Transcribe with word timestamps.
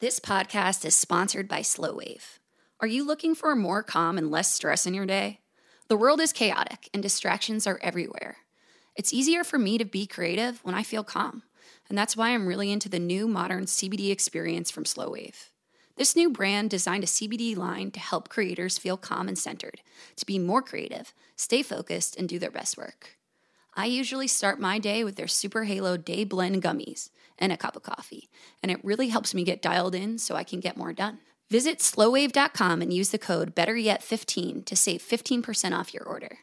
This 0.00 0.18
podcast 0.18 0.86
is 0.86 0.96
sponsored 0.96 1.46
by 1.46 1.60
Slow 1.60 1.92
Wave. 1.92 2.38
Are 2.80 2.88
you 2.88 3.06
looking 3.06 3.34
for 3.34 3.54
more 3.54 3.82
calm 3.82 4.16
and 4.16 4.30
less 4.30 4.50
stress 4.50 4.86
in 4.86 4.94
your 4.94 5.04
day? 5.04 5.40
The 5.88 5.96
world 5.96 6.22
is 6.22 6.32
chaotic 6.32 6.88
and 6.94 7.02
distractions 7.02 7.66
are 7.66 7.78
everywhere. 7.82 8.38
It's 8.96 9.12
easier 9.12 9.44
for 9.44 9.58
me 9.58 9.76
to 9.76 9.84
be 9.84 10.06
creative 10.06 10.64
when 10.64 10.74
I 10.74 10.84
feel 10.84 11.04
calm, 11.04 11.42
and 11.90 11.98
that's 11.98 12.16
why 12.16 12.30
I'm 12.30 12.46
really 12.46 12.72
into 12.72 12.88
the 12.88 12.98
new 12.98 13.28
modern 13.28 13.66
CBD 13.66 14.10
experience 14.10 14.70
from 14.70 14.86
Slow 14.86 15.10
Wave. 15.10 15.50
This 15.96 16.16
new 16.16 16.30
brand 16.30 16.70
designed 16.70 17.04
a 17.04 17.06
CBD 17.06 17.54
line 17.54 17.90
to 17.90 18.00
help 18.00 18.30
creators 18.30 18.78
feel 18.78 18.96
calm 18.96 19.28
and 19.28 19.36
centered, 19.36 19.82
to 20.16 20.24
be 20.24 20.38
more 20.38 20.62
creative, 20.62 21.12
stay 21.36 21.62
focused, 21.62 22.16
and 22.16 22.26
do 22.26 22.38
their 22.38 22.50
best 22.50 22.78
work. 22.78 23.18
I 23.80 23.86
usually 23.86 24.26
start 24.26 24.60
my 24.60 24.78
day 24.78 25.04
with 25.04 25.16
their 25.16 25.26
Super 25.26 25.64
Halo 25.64 25.96
Day 25.96 26.24
Blend 26.24 26.62
gummies 26.62 27.08
and 27.38 27.50
a 27.50 27.56
cup 27.56 27.76
of 27.76 27.82
coffee, 27.82 28.28
and 28.62 28.70
it 28.70 28.84
really 28.84 29.08
helps 29.08 29.32
me 29.32 29.42
get 29.42 29.62
dialed 29.62 29.94
in 29.94 30.18
so 30.18 30.36
I 30.36 30.44
can 30.44 30.60
get 30.60 30.76
more 30.76 30.92
done. 30.92 31.20
Visit 31.48 31.78
slowwave.com 31.78 32.82
and 32.82 32.92
use 32.92 33.08
the 33.08 33.16
code 33.16 33.56
BetterYet15 33.56 34.66
to 34.66 34.76
save 34.76 35.00
15% 35.00 35.72
off 35.74 35.94
your 35.94 36.04
order. 36.04 36.40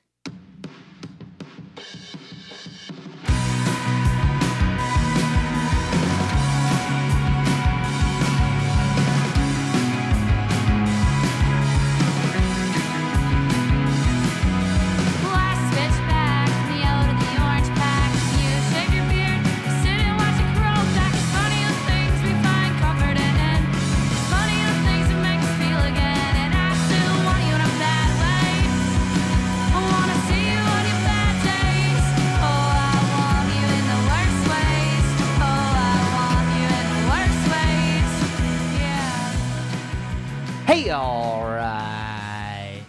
Hey, 40.67 40.89
all 40.89 41.43
right. 41.45 42.83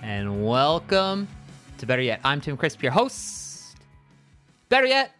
And 0.00 0.46
welcome 0.46 1.28
to 1.76 1.84
Better 1.84 2.00
Yet. 2.00 2.20
I'm 2.24 2.40
Tim 2.40 2.56
Crisp, 2.56 2.82
your 2.82 2.92
host. 2.92 3.76
Better 4.70 4.86
Yet 4.86 5.12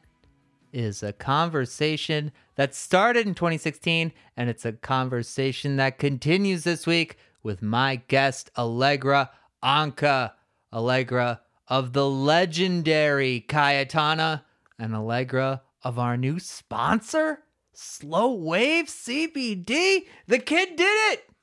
is 0.73 1.03
a 1.03 1.13
conversation 1.13 2.33
that 2.55 2.75
started 2.75 3.27
in 3.27 3.35
2016, 3.35 4.11
and 4.39 4.49
it's 4.49 4.65
a 4.65 4.73
conversation 4.73 5.77
that 5.77 5.99
continues 5.99 6.65
this 6.65 6.87
week 6.87 7.19
with 7.43 7.61
my 7.61 7.97
guest, 8.09 8.51
Allegra 8.57 9.31
Anka. 9.63 10.33
Allegra 10.73 11.43
of 11.69 11.93
the 11.93 12.09
legendary 12.09 13.45
Cayetana, 13.47 14.45
and 14.79 14.97
Allegra 14.97 15.61
of 15.85 15.99
our 15.99 16.17
new 16.17 16.39
sponsor, 16.39 17.41
Slow 17.75 18.33
Wave 18.33 18.87
CBD. 18.87 20.07
The 20.27 20.39
kid 20.39 20.77
did 20.77 21.13
it! 21.13 21.36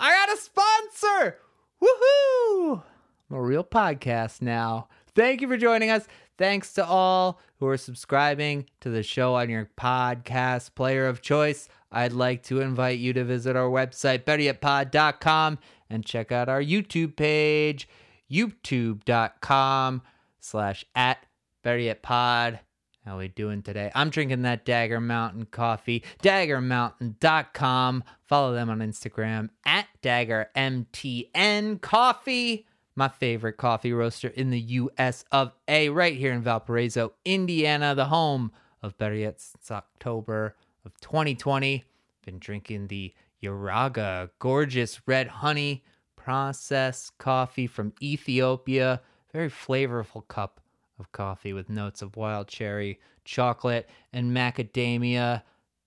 I 0.00 0.10
got 0.10 0.32
a 0.32 0.40
sponsor! 0.40 1.38
Woohoo! 1.82 2.82
I'm 3.30 3.36
a 3.36 3.42
real 3.42 3.64
podcast 3.64 4.40
now. 4.40 4.88
Thank 5.14 5.40
you 5.40 5.48
for 5.48 5.56
joining 5.56 5.90
us. 5.90 6.06
Thanks 6.38 6.72
to 6.74 6.86
all 6.86 7.40
who 7.58 7.66
are 7.66 7.76
subscribing 7.76 8.66
to 8.80 8.90
the 8.90 9.02
show 9.02 9.34
on 9.34 9.50
your 9.50 9.68
podcast 9.76 10.76
player 10.76 11.08
of 11.08 11.20
choice. 11.20 11.68
I'd 11.90 12.12
like 12.12 12.44
to 12.44 12.60
invite 12.60 13.00
you 13.00 13.12
to 13.14 13.24
visit 13.24 13.56
our 13.56 13.68
website, 13.68 14.24
betteryetpod.com, 14.24 15.58
and 15.90 16.06
check 16.06 16.30
out 16.30 16.48
our 16.48 16.62
YouTube 16.62 17.16
page, 17.16 17.88
youtube.com 18.30 20.02
slash 20.38 20.84
at 20.94 21.26
betteryetpod. 21.64 22.60
How 23.08 23.14
are 23.14 23.20
we 23.20 23.28
doing 23.28 23.62
today? 23.62 23.90
I'm 23.94 24.10
drinking 24.10 24.42
that 24.42 24.66
Dagger 24.66 25.00
Mountain 25.00 25.46
coffee. 25.46 26.04
DaggerMountain.com. 26.22 28.04
Follow 28.26 28.52
them 28.52 28.68
on 28.68 28.80
Instagram 28.80 29.48
at 29.64 29.86
DaggerMTN 30.02 31.80
Coffee. 31.80 32.66
My 32.94 33.08
favorite 33.08 33.56
coffee 33.56 33.94
roaster 33.94 34.28
in 34.28 34.50
the 34.50 34.60
U.S. 34.60 35.24
of 35.32 35.52
A. 35.68 35.88
Right 35.88 36.18
here 36.18 36.34
in 36.34 36.42
Valparaiso, 36.42 37.14
Indiana, 37.24 37.94
the 37.94 38.04
home 38.04 38.52
of 38.82 38.98
Better 38.98 39.14
Yet 39.14 39.40
since 39.40 39.70
October 39.70 40.54
of 40.84 40.92
2020. 41.00 41.86
Been 42.26 42.38
drinking 42.38 42.88
the 42.88 43.14
Yaraga 43.42 44.28
gorgeous 44.38 45.00
red 45.06 45.28
honey 45.28 45.82
processed 46.14 47.16
coffee 47.16 47.66
from 47.66 47.94
Ethiopia. 48.02 49.00
Very 49.32 49.48
flavorful 49.48 50.28
cup 50.28 50.60
of 50.98 51.12
coffee 51.12 51.52
with 51.52 51.68
notes 51.68 52.02
of 52.02 52.16
wild 52.16 52.48
cherry, 52.48 53.00
chocolate, 53.24 53.88
and 54.12 54.32
macadamia. 54.36 55.42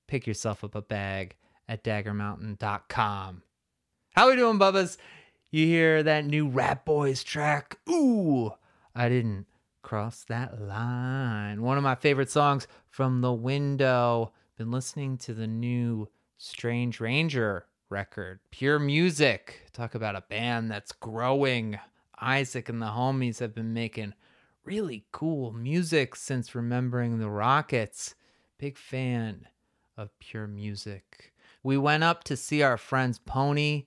Pick 0.07 0.27
yourself 0.27 0.63
up 0.63 0.75
a 0.75 0.81
bag 0.81 1.35
at 1.67 1.83
daggermountain.com. 1.83 3.44
How 4.11 4.29
we 4.29 4.35
doing, 4.35 4.59
Bubbas? 4.59 4.97
You 5.51 5.66
hear 5.66 6.03
that 6.03 6.25
new 6.25 6.47
Rap 6.47 6.85
Boys 6.85 7.23
track? 7.23 7.77
Ooh, 7.89 8.51
I 8.95 9.09
didn't 9.09 9.47
cross 9.81 10.23
that 10.25 10.61
line. 10.61 11.61
One 11.61 11.78
of 11.78 11.83
my 11.83 11.95
favorite 11.95 12.29
songs 12.29 12.67
from 12.89 13.22
The 13.22 13.33
Window. 13.33 14.33
Been 14.57 14.72
listening 14.72 15.17
to 15.19 15.33
the 15.33 15.47
new 15.47 16.09
Strange 16.38 16.99
Ranger 16.99 17.66
record, 17.89 18.39
Pure 18.51 18.79
Music. 18.79 19.61
Talk 19.73 19.95
about 19.95 20.16
a 20.16 20.23
band 20.29 20.72
that's 20.72 20.91
growing. 20.91 21.79
Isaac 22.19 22.69
and 22.69 22.81
the 22.81 22.88
homies 22.88 23.39
have 23.39 23.55
been 23.55 23.73
making 23.73 24.13
really 24.63 25.05
cool 25.11 25.51
music 25.51 26.16
since 26.16 26.55
remembering 26.55 27.19
the 27.19 27.29
Rockets. 27.29 28.16
Big 28.57 28.77
fan 28.77 29.47
of 29.97 30.17
pure 30.19 30.47
music. 30.47 31.33
We 31.63 31.77
went 31.77 32.03
up 32.03 32.23
to 32.25 32.38
see 32.38 32.61
our 32.61 32.77
friends 32.77 33.19
Pony 33.19 33.85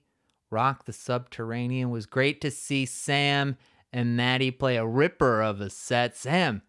rock 0.51 0.85
the 0.85 0.93
subterranean. 0.93 1.89
It 1.89 1.91
was 1.91 2.05
great 2.05 2.41
to 2.41 2.51
see 2.51 2.85
Sam 2.85 3.57
and 3.91 4.15
Maddie 4.15 4.51
play 4.51 4.77
a 4.77 4.85
ripper 4.85 5.41
of 5.41 5.61
a 5.61 5.69
set. 5.69 6.15
Sam, 6.15 6.61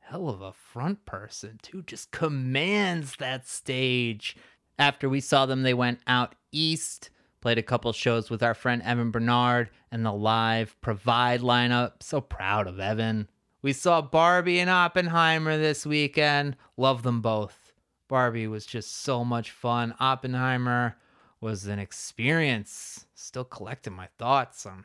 hell 0.00 0.28
of 0.28 0.40
a 0.40 0.52
front 0.52 1.04
person, 1.04 1.58
too, 1.62 1.82
just 1.82 2.10
commands 2.10 3.16
that 3.16 3.48
stage. 3.48 4.36
After 4.78 5.08
we 5.08 5.20
saw 5.20 5.46
them, 5.46 5.62
they 5.62 5.74
went 5.74 6.00
out 6.06 6.34
east, 6.50 7.10
played 7.40 7.58
a 7.58 7.62
couple 7.62 7.92
shows 7.92 8.30
with 8.30 8.42
our 8.42 8.54
friend 8.54 8.82
Evan 8.82 9.10
Bernard 9.10 9.70
and 9.90 10.04
the 10.04 10.12
live 10.12 10.80
Provide 10.80 11.40
lineup. 11.40 12.02
So 12.02 12.20
proud 12.20 12.66
of 12.66 12.80
Evan. 12.80 13.28
We 13.62 13.72
saw 13.72 14.02
Barbie 14.02 14.58
and 14.58 14.68
Oppenheimer 14.68 15.56
this 15.56 15.86
weekend. 15.86 16.56
Love 16.76 17.04
them 17.04 17.20
both. 17.20 17.72
Barbie 18.08 18.48
was 18.48 18.66
just 18.66 19.02
so 19.02 19.24
much 19.24 19.52
fun. 19.52 19.94
Oppenheimer 20.00 20.96
was 21.40 21.66
an 21.66 21.78
experience. 21.78 23.06
Still 23.14 23.44
collecting 23.44 23.92
my 23.92 24.08
thoughts 24.18 24.66
on 24.66 24.84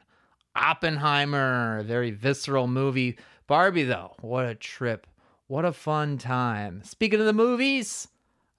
Oppenheimer, 0.55 1.79
a 1.79 1.83
very 1.83 2.11
visceral 2.11 2.67
movie. 2.67 3.17
Barbie, 3.47 3.83
though, 3.83 4.13
what 4.21 4.45
a 4.45 4.53
trip. 4.53 5.07
What 5.47 5.65
a 5.65 5.73
fun 5.73 6.19
time. 6.19 6.83
Speaking 6.83 7.19
of 7.19 7.25
the 7.25 7.33
movies, 7.33 8.07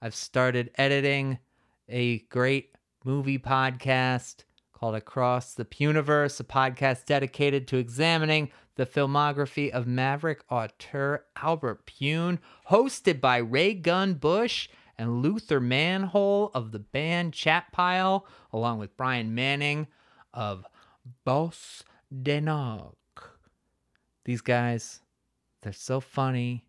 I've 0.01 0.15
started 0.15 0.71
editing 0.75 1.39
a 1.87 2.19
great 2.29 2.75
movie 3.05 3.39
podcast 3.39 4.43
called 4.79 4.95
Across 4.95 5.55
the 5.55 5.65
Pyuniverse, 5.65 6.39
a 6.39 6.43
podcast 6.43 7.05
dedicated 7.05 7.67
to 7.67 7.77
examining 7.77 8.49
the 8.75 8.85
filmography 8.85 9.69
of 9.69 9.85
maverick 9.85 10.41
auteur 10.49 11.25
Albert 11.35 11.85
Pyun, 11.85 12.39
hosted 12.69 13.19
by 13.19 13.37
Raygun 13.37 14.13
Busch 14.13 14.69
and 14.97 15.21
Luther 15.21 15.59
Manhole 15.59 16.49
of 16.53 16.71
the 16.71 16.79
band 16.79 17.33
Chat 17.33 17.65
Pile, 17.73 18.25
along 18.53 18.79
with 18.79 18.95
Brian 18.95 19.35
Manning 19.35 19.87
of 20.33 20.65
Boss 21.25 21.83
Denog. 22.13 22.95
These 24.23 24.41
guys, 24.41 25.01
they're 25.61 25.73
so 25.73 25.99
funny. 25.99 26.68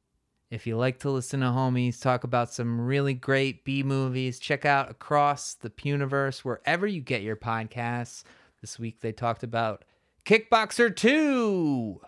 If 0.51 0.67
you 0.67 0.77
like 0.77 0.99
to 1.01 1.11
listen 1.11 1.41
to 1.41 1.47
homies 1.47 2.01
talk 2.01 2.25
about 2.25 2.53
some 2.53 2.81
really 2.81 3.15
great 3.15 3.65
B 3.65 3.85
movies, 3.85 4.41
check 4.41 4.65
out 4.65 4.91
Across 4.91 5.55
the 5.55 5.71
Pyuniverse 5.71 6.41
wherever 6.41 6.89
you 6.89 7.01
get 7.01 7.23
your 7.23 7.37
podcasts. 7.37 8.25
This 8.61 8.77
week 8.77 8.99
they 8.99 9.13
talked 9.13 9.45
about 9.45 9.85
Kickboxer 10.25 10.95
2. 10.95 12.01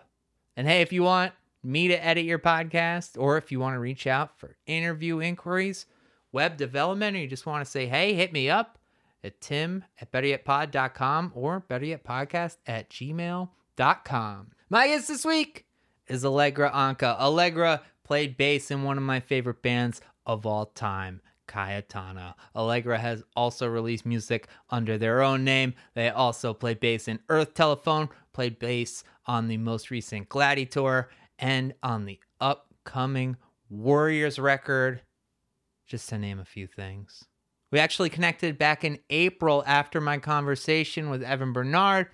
And 0.57 0.67
hey, 0.67 0.81
if 0.81 0.91
you 0.91 1.03
want 1.03 1.31
me 1.63 1.87
to 1.87 2.05
edit 2.05 2.25
your 2.25 2.37
podcast 2.37 3.17
or 3.17 3.37
if 3.37 3.49
you 3.49 3.61
want 3.61 3.75
to 3.75 3.79
reach 3.79 4.07
out 4.07 4.37
for 4.37 4.57
interview 4.65 5.21
inquiries, 5.21 5.85
web 6.33 6.57
development, 6.57 7.15
or 7.15 7.19
you 7.19 7.27
just 7.27 7.45
want 7.45 7.63
to 7.63 7.71
say, 7.71 7.85
hey, 7.85 8.13
hit 8.13 8.33
me 8.33 8.49
up 8.49 8.77
at 9.23 9.39
tim 9.39 9.85
at 10.01 10.11
betteryetpod.com 10.11 11.31
or 11.33 11.63
betteryetpodcast 11.69 12.57
at 12.67 12.89
gmail.com. 12.89 14.51
My 14.69 14.87
guest 14.87 15.07
this 15.07 15.23
week 15.23 15.65
is 16.07 16.25
Allegra 16.25 16.69
Anka. 16.71 17.17
Allegra 17.17 17.81
played 18.13 18.37
bass 18.37 18.69
in 18.69 18.83
one 18.83 18.95
of 18.95 19.03
my 19.03 19.19
favorite 19.19 19.63
bands 19.63 19.99
of 20.27 20.45
all 20.45 20.67
time, 20.67 21.19
Cayetana. 21.47 22.35
Allegra 22.55 22.99
has 22.99 23.23
also 23.35 23.65
released 23.65 24.05
music 24.05 24.47
under 24.69 24.99
their 24.99 25.23
own 25.23 25.43
name. 25.43 25.73
They 25.95 26.11
also 26.11 26.53
play 26.53 26.75
bass 26.75 27.07
in 27.07 27.17
Earth 27.27 27.55
Telephone, 27.55 28.09
played 28.31 28.59
bass 28.59 29.03
on 29.25 29.47
the 29.47 29.57
most 29.57 29.89
recent 29.89 30.29
Gladiator, 30.29 31.09
and 31.39 31.73
on 31.81 32.05
the 32.05 32.19
upcoming 32.39 33.35
Warriors 33.67 34.37
record, 34.37 35.01
just 35.87 36.07
to 36.09 36.19
name 36.19 36.37
a 36.37 36.45
few 36.45 36.67
things. 36.67 37.25
We 37.71 37.79
actually 37.79 38.11
connected 38.11 38.59
back 38.59 38.83
in 38.83 38.99
April 39.09 39.63
after 39.65 39.99
my 39.99 40.19
conversation 40.19 41.09
with 41.09 41.23
Evan 41.23 41.51
Bernard, 41.51 42.09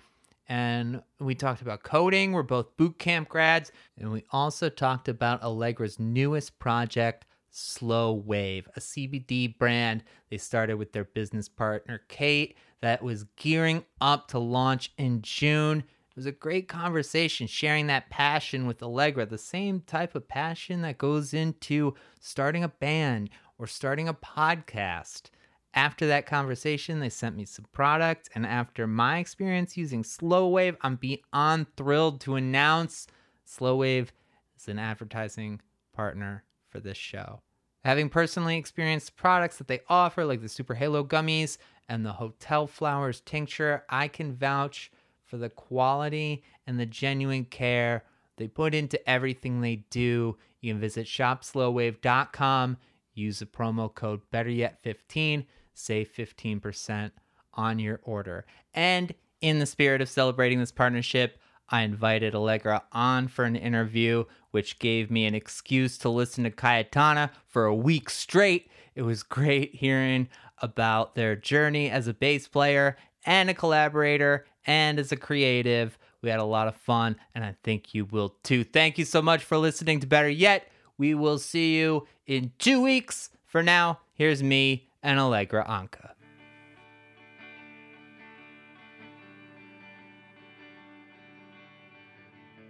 and 0.50 1.00
we 1.20 1.36
talked 1.36 1.62
about 1.62 1.84
coding. 1.84 2.32
We're 2.32 2.42
both 2.42 2.76
boot 2.76 2.98
camp 2.98 3.28
grads, 3.28 3.70
and 3.96 4.10
we 4.10 4.24
also 4.32 4.68
talked 4.68 5.08
about 5.08 5.44
Allegra's 5.44 6.00
newest 6.00 6.58
project, 6.58 7.24
Slow 7.50 8.12
Wave, 8.12 8.68
a 8.74 8.80
CBD 8.80 9.56
brand 9.56 10.02
they 10.28 10.38
started 10.38 10.74
with 10.74 10.92
their 10.92 11.04
business 11.04 11.48
partner, 11.48 12.02
Kate, 12.08 12.56
that 12.82 13.00
was 13.00 13.26
gearing 13.36 13.84
up 14.00 14.26
to 14.28 14.40
launch 14.40 14.92
in 14.98 15.22
June. 15.22 15.78
It 15.78 16.16
was 16.16 16.26
a 16.26 16.32
great 16.32 16.66
conversation 16.66 17.46
sharing 17.46 17.86
that 17.86 18.10
passion 18.10 18.66
with 18.66 18.82
Allegra, 18.82 19.26
the 19.26 19.38
same 19.38 19.80
type 19.86 20.16
of 20.16 20.26
passion 20.26 20.82
that 20.82 20.98
goes 20.98 21.32
into 21.32 21.94
starting 22.18 22.64
a 22.64 22.68
band 22.68 23.30
or 23.56 23.68
starting 23.68 24.08
a 24.08 24.14
podcast. 24.14 25.30
After 25.74 26.06
that 26.08 26.26
conversation, 26.26 26.98
they 26.98 27.08
sent 27.08 27.36
me 27.36 27.44
some 27.44 27.66
product, 27.72 28.28
and 28.34 28.44
after 28.44 28.86
my 28.86 29.18
experience 29.18 29.76
using 29.76 30.02
Slow 30.02 30.48
Wave, 30.48 30.76
I'm 30.80 30.96
beyond 30.96 31.66
thrilled 31.76 32.20
to 32.22 32.34
announce 32.34 33.06
Slow 33.44 33.76
Wave 33.76 34.12
is 34.56 34.68
an 34.68 34.78
advertising 34.78 35.60
partner 35.94 36.44
for 36.68 36.80
this 36.80 36.96
show. 36.96 37.40
Having 37.84 38.10
personally 38.10 38.56
experienced 38.56 39.16
products 39.16 39.58
that 39.58 39.68
they 39.68 39.80
offer, 39.88 40.24
like 40.24 40.42
the 40.42 40.48
Super 40.48 40.74
Halo 40.74 41.04
gummies 41.04 41.56
and 41.88 42.04
the 42.04 42.12
Hotel 42.12 42.66
Flowers 42.66 43.20
tincture, 43.20 43.84
I 43.88 44.08
can 44.08 44.34
vouch 44.34 44.90
for 45.24 45.36
the 45.36 45.48
quality 45.48 46.42
and 46.66 46.78
the 46.78 46.86
genuine 46.86 47.44
care 47.44 48.04
they 48.36 48.48
put 48.48 48.74
into 48.74 49.08
everything 49.08 49.60
they 49.60 49.76
do. 49.90 50.36
You 50.60 50.72
can 50.72 50.80
visit 50.80 51.06
shopslowwave.com, 51.06 52.76
use 53.14 53.38
the 53.38 53.46
promo 53.46 53.94
code 53.94 54.20
BetterYet15, 54.32 55.46
save 55.84 56.12
15% 56.12 57.10
on 57.54 57.78
your 57.78 58.00
order. 58.04 58.46
And 58.74 59.14
in 59.40 59.58
the 59.58 59.66
spirit 59.66 60.00
of 60.00 60.08
celebrating 60.08 60.58
this 60.60 60.72
partnership, 60.72 61.38
I 61.68 61.82
invited 61.82 62.34
Allegra 62.34 62.82
on 62.92 63.28
for 63.28 63.44
an 63.44 63.56
interview, 63.56 64.24
which 64.50 64.78
gave 64.78 65.10
me 65.10 65.24
an 65.26 65.34
excuse 65.34 65.96
to 65.98 66.08
listen 66.08 66.44
to 66.44 66.50
Cayetana 66.50 67.30
for 67.46 67.64
a 67.64 67.74
week 67.74 68.10
straight. 68.10 68.70
It 68.94 69.02
was 69.02 69.22
great 69.22 69.74
hearing 69.74 70.28
about 70.58 71.14
their 71.14 71.36
journey 71.36 71.88
as 71.90 72.06
a 72.06 72.14
bass 72.14 72.48
player 72.48 72.96
and 73.24 73.48
a 73.48 73.54
collaborator 73.54 74.46
and 74.66 74.98
as 74.98 75.12
a 75.12 75.16
creative. 75.16 75.96
We 76.22 76.28
had 76.28 76.40
a 76.40 76.44
lot 76.44 76.68
of 76.68 76.76
fun, 76.76 77.16
and 77.34 77.44
I 77.44 77.56
think 77.62 77.94
you 77.94 78.04
will 78.04 78.34
too. 78.42 78.64
Thank 78.64 78.98
you 78.98 79.04
so 79.04 79.22
much 79.22 79.42
for 79.42 79.56
listening 79.56 80.00
to 80.00 80.06
Better 80.06 80.28
Yet. 80.28 80.68
We 80.98 81.14
will 81.14 81.38
see 81.38 81.78
you 81.78 82.06
in 82.26 82.52
two 82.58 82.82
weeks. 82.82 83.30
For 83.46 83.62
now, 83.62 84.00
here's 84.14 84.42
me 84.42 84.89
and 85.02 85.18
Allegra 85.18 85.64
Anka. 85.64 86.10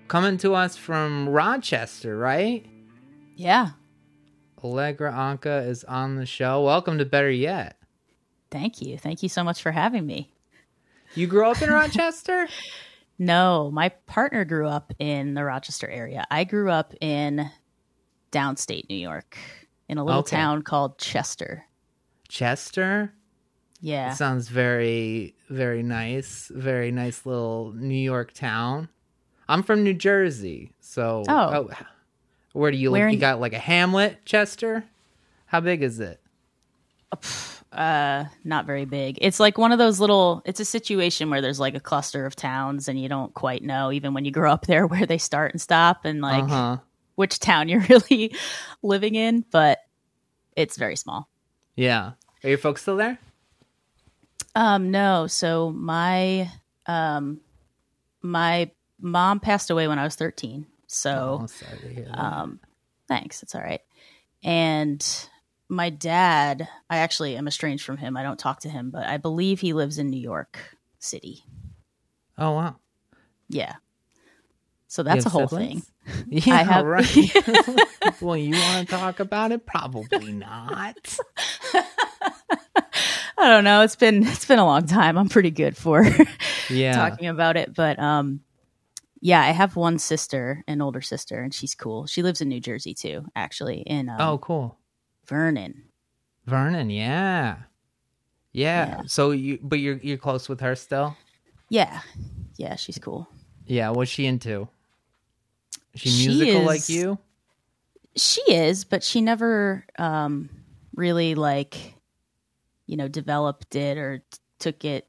Coming 0.08 0.38
to 0.38 0.54
us 0.54 0.76
from 0.76 1.28
Rochester, 1.28 2.16
right? 2.16 2.66
Yeah. 3.36 3.70
Allegra 4.62 5.12
Anka 5.12 5.66
is 5.68 5.84
on 5.84 6.16
the 6.16 6.26
show. 6.26 6.64
Welcome 6.64 6.98
to 6.98 7.04
Better 7.04 7.30
Yet. 7.30 7.76
Thank 8.50 8.82
you. 8.82 8.98
Thank 8.98 9.22
you 9.22 9.28
so 9.28 9.44
much 9.44 9.62
for 9.62 9.70
having 9.70 10.04
me. 10.06 10.32
You 11.14 11.26
grew 11.28 11.46
up 11.48 11.62
in 11.62 11.70
Rochester? 11.72 12.48
No, 13.18 13.70
my 13.72 13.90
partner 14.06 14.44
grew 14.44 14.66
up 14.66 14.92
in 14.98 15.34
the 15.34 15.44
Rochester 15.44 15.88
area. 15.88 16.26
I 16.30 16.44
grew 16.44 16.70
up 16.70 16.92
in 17.00 17.48
downstate 18.32 18.88
New 18.90 18.96
York 18.96 19.38
in 19.88 19.98
a 19.98 20.04
little 20.04 20.20
Okay. 20.20 20.36
town 20.36 20.62
called 20.62 20.98
Chester. 20.98 21.64
Chester? 22.30 23.12
Yeah. 23.82 24.12
It 24.12 24.16
sounds 24.16 24.48
very, 24.48 25.34
very 25.48 25.82
nice. 25.82 26.50
Very 26.54 26.90
nice 26.92 27.26
little 27.26 27.72
New 27.76 27.94
York 27.98 28.32
town. 28.32 28.88
I'm 29.48 29.62
from 29.62 29.82
New 29.82 29.94
Jersey. 29.94 30.72
So, 30.80 31.24
Oh. 31.28 31.68
where 32.52 32.70
do 32.70 32.76
you 32.76 32.90
Where 32.92 33.02
live? 33.02 33.08
in- 33.08 33.14
You 33.14 33.20
got 33.20 33.40
like 33.40 33.52
a 33.52 33.58
hamlet, 33.58 34.24
Chester? 34.24 34.84
How 35.46 35.60
big 35.60 35.82
is 35.82 35.98
it? 36.00 36.20
uh 37.72 38.24
not 38.44 38.66
very 38.66 38.84
big. 38.84 39.18
It's 39.20 39.40
like 39.40 39.56
one 39.58 39.72
of 39.72 39.78
those 39.78 39.98
little 40.00 40.42
it's 40.44 40.60
a 40.60 40.64
situation 40.64 41.30
where 41.30 41.40
there's 41.40 41.58
like 41.60 41.74
a 41.74 41.80
cluster 41.80 42.26
of 42.26 42.34
towns 42.36 42.88
and 42.88 43.00
you 43.00 43.08
don't 43.08 43.32
quite 43.34 43.62
know 43.62 43.90
even 43.92 44.12
when 44.14 44.24
you 44.24 44.30
grow 44.32 44.50
up 44.52 44.66
there 44.66 44.86
where 44.88 45.06
they 45.06 45.18
start 45.18 45.52
and 45.52 45.60
stop 45.60 46.04
and 46.04 46.20
like 46.20 46.44
uh 46.44 46.46
huh. 46.46 46.76
which 47.16 47.38
town 47.40 47.68
you're 47.70 47.84
really 47.88 48.34
living 48.82 49.14
in, 49.14 49.44
but 49.50 49.78
it's 50.56 50.76
very 50.76 50.96
small. 50.96 51.28
Yeah. 51.80 52.12
Are 52.44 52.48
your 52.48 52.58
folks 52.58 52.82
still 52.82 52.96
there? 52.96 53.18
Um, 54.54 54.90
no. 54.90 55.26
So 55.26 55.70
my 55.70 56.50
um 56.86 57.40
my 58.20 58.70
mom 59.00 59.40
passed 59.40 59.70
away 59.70 59.88
when 59.88 59.98
I 59.98 60.04
was 60.04 60.14
thirteen. 60.14 60.66
So 60.86 61.40
oh, 61.42 61.46
sorry 61.46 61.78
to 61.78 61.88
hear 61.88 62.04
that. 62.04 62.18
um 62.18 62.60
thanks, 63.08 63.42
it's 63.42 63.54
all 63.54 63.62
right. 63.62 63.80
And 64.44 65.04
my 65.70 65.88
dad, 65.88 66.68
I 66.90 66.98
actually 66.98 67.36
am 67.36 67.48
estranged 67.48 67.84
from 67.84 67.96
him. 67.96 68.14
I 68.14 68.22
don't 68.24 68.38
talk 68.38 68.60
to 68.60 68.68
him, 68.68 68.90
but 68.90 69.06
I 69.06 69.16
believe 69.16 69.60
he 69.60 69.72
lives 69.72 69.96
in 69.96 70.10
New 70.10 70.20
York 70.20 70.58
City. 70.98 71.44
oh, 72.36 72.52
wow. 72.52 72.76
Yeah. 73.48 73.76
So 74.88 75.02
that's 75.02 75.24
a 75.24 75.30
whole 75.30 75.48
siblings? 75.48 75.84
thing. 75.84 76.24
Yeah, 76.28 76.54
I 76.56 76.62
have 76.64 76.84
right. 76.84 77.06
well, 78.20 78.36
you 78.36 78.52
want 78.52 78.88
to 78.88 78.96
talk 78.96 79.20
about 79.20 79.52
it? 79.52 79.66
Probably 79.66 80.32
not. 80.32 81.18
I 83.38 83.48
don't 83.48 83.64
know. 83.64 83.82
It's 83.82 83.96
been 83.96 84.26
it's 84.26 84.44
been 84.44 84.58
a 84.58 84.66
long 84.66 84.86
time. 84.86 85.16
I'm 85.16 85.28
pretty 85.28 85.50
good 85.50 85.76
for 85.76 86.04
Yeah. 86.70 86.92
talking 86.92 87.28
about 87.28 87.56
it, 87.56 87.74
but 87.74 87.98
um 87.98 88.40
yeah, 89.22 89.40
I 89.42 89.50
have 89.50 89.76
one 89.76 89.98
sister, 89.98 90.64
an 90.66 90.80
older 90.80 91.02
sister, 91.02 91.42
and 91.42 91.52
she's 91.52 91.74
cool. 91.74 92.06
She 92.06 92.22
lives 92.22 92.40
in 92.40 92.48
New 92.48 92.60
Jersey 92.60 92.94
too, 92.94 93.26
actually, 93.36 93.80
in 93.82 94.08
um, 94.08 94.16
oh, 94.18 94.38
cool. 94.38 94.78
Vernon. 95.26 95.84
Vernon, 96.46 96.88
yeah. 96.88 97.56
yeah. 98.52 98.86
Yeah. 98.86 99.00
So 99.06 99.30
you 99.30 99.58
but 99.62 99.78
you're 99.78 99.96
you're 99.98 100.16
close 100.18 100.48
with 100.48 100.60
her 100.60 100.74
still? 100.74 101.16
Yeah, 101.68 102.00
yeah, 102.56 102.76
she's 102.76 102.98
cool. 102.98 103.28
Yeah, 103.66 103.90
what's 103.90 104.10
she 104.10 104.26
into? 104.26 104.68
Is 105.94 106.00
she 106.00 106.08
She 106.10 106.28
musical 106.28 106.62
like 106.62 106.88
you? 106.88 107.18
She 108.16 108.40
is, 108.52 108.84
but 108.84 109.02
she 109.02 109.20
never 109.20 109.84
um 109.98 110.50
really 110.94 111.34
like 111.34 111.94
you 112.86 112.96
know 112.96 113.08
developed 113.08 113.76
it 113.76 113.96
or 113.98 114.18
t- 114.18 114.38
took 114.58 114.84
it. 114.84 115.06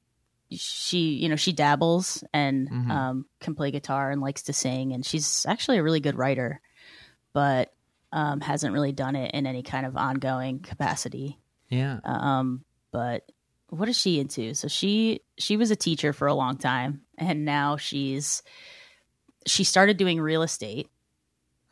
She 0.52 1.14
you 1.16 1.30
know 1.30 1.36
she 1.36 1.52
dabbles 1.54 2.24
and 2.34 2.70
Mhm. 2.70 2.92
um 2.92 3.26
can 3.40 3.56
play 3.56 3.72
guitar 3.72 4.12
and 4.12 4.22
likes 4.22 4.44
to 4.44 4.54
sing, 4.54 4.94
and 4.94 5.06
she's 5.06 5.46
actually 5.48 5.78
a 5.78 5.84
really 5.84 6.00
good 6.00 6.16
writer, 6.16 6.62
but 7.34 7.74
um 8.12 8.42
hasn't 8.42 8.74
really 8.74 8.92
done 8.92 9.16
it 9.16 9.34
in 9.34 9.48
any 9.48 9.64
kind 9.64 9.86
of 9.86 9.96
ongoing 9.98 10.60
capacity. 10.60 11.40
Yeah. 11.70 12.00
um 12.04 12.64
but 12.92 13.32
what 13.70 13.88
is 13.88 13.98
she 13.98 14.20
into 14.20 14.54
so 14.54 14.68
she 14.68 15.22
she 15.38 15.56
was 15.56 15.72
a 15.72 15.78
teacher 15.78 16.12
for 16.12 16.28
a 16.28 16.34
long 16.34 16.58
time 16.58 17.04
and 17.18 17.46
now 17.46 17.78
she's 17.78 18.44
she 19.48 19.64
started 19.64 19.96
doing 19.96 20.20
real 20.20 20.42
estate 20.44 20.90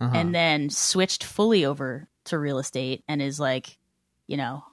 Uh-huh. 0.02 0.16
and 0.16 0.34
then 0.34 0.70
switched 0.70 1.24
fully 1.24 1.66
over 1.66 2.08
to 2.26 2.38
real 2.40 2.60
estate 2.60 3.04
and 3.08 3.22
is 3.22 3.40
like 3.40 3.78
you 4.28 4.38
know 4.38 4.64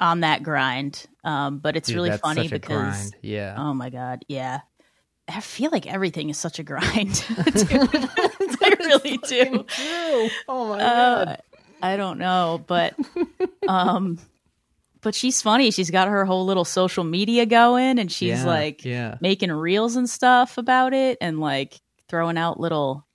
on 0.00 0.20
that 0.20 0.42
grind 0.42 1.06
um 1.24 1.58
but 1.58 1.76
it's 1.76 1.88
Dude, 1.88 1.96
really 1.96 2.16
funny 2.18 2.42
such 2.42 2.52
a 2.52 2.60
because 2.60 2.68
grind. 3.10 3.16
Yeah. 3.22 3.54
oh 3.58 3.72
my 3.74 3.88
god 3.90 4.24
yeah 4.28 4.60
i 5.28 5.40
feel 5.40 5.70
like 5.70 5.86
everything 5.86 6.28
is 6.30 6.36
such 6.38 6.58
a 6.58 6.62
grind 6.62 7.24
i 7.36 8.76
really 8.80 9.16
do 9.18 9.64
True. 9.66 10.28
Oh 10.48 10.68
my 10.76 10.82
uh, 10.82 11.36
I 11.80 11.96
don't 11.96 12.18
know, 12.18 12.62
but 12.66 12.94
um 13.68 14.18
but 15.00 15.14
she's 15.14 15.40
funny. 15.40 15.70
She's 15.70 15.90
got 15.92 16.08
her 16.08 16.24
whole 16.24 16.44
little 16.44 16.64
social 16.64 17.04
media 17.04 17.46
going 17.46 18.00
and 18.00 18.10
she's 18.10 18.40
Yeah, 18.40 18.46
like 18.46 18.84
yeah. 18.84 19.16
making 19.20 19.52
reels 19.52 19.94
and 19.94 20.10
stuff 20.10 20.58
about 20.58 20.92
it 20.92 21.18
and 21.20 21.38
like 21.38 21.80
throwing 22.08 22.36
out 22.36 22.58
little 22.58 23.06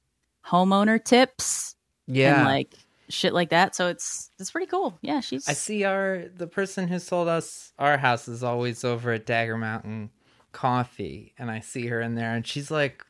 homeowner 0.45 1.03
tips 1.03 1.75
Yeah. 2.07 2.37
and 2.39 2.45
like 2.45 2.73
shit 3.09 3.33
like 3.33 3.49
that. 3.49 3.75
So 3.75 3.87
it's 3.87 4.31
it's 4.39 4.51
pretty 4.51 4.67
cool. 4.67 4.97
Yeah, 5.01 5.19
she's 5.19 5.47
I 5.47 5.53
see 5.53 5.83
our 5.83 6.25
the 6.35 6.47
person 6.47 6.87
who 6.87 6.99
sold 6.99 7.27
us 7.27 7.73
our 7.79 7.97
house 7.97 8.27
is 8.27 8.43
always 8.43 8.83
over 8.83 9.11
at 9.11 9.25
Dagger 9.25 9.57
Mountain 9.57 10.09
Coffee, 10.51 11.33
and 11.37 11.49
I 11.51 11.59
see 11.59 11.87
her 11.87 12.01
in 12.01 12.15
there, 12.15 12.33
and 12.35 12.45
she's 12.45 12.69
like 12.71 13.05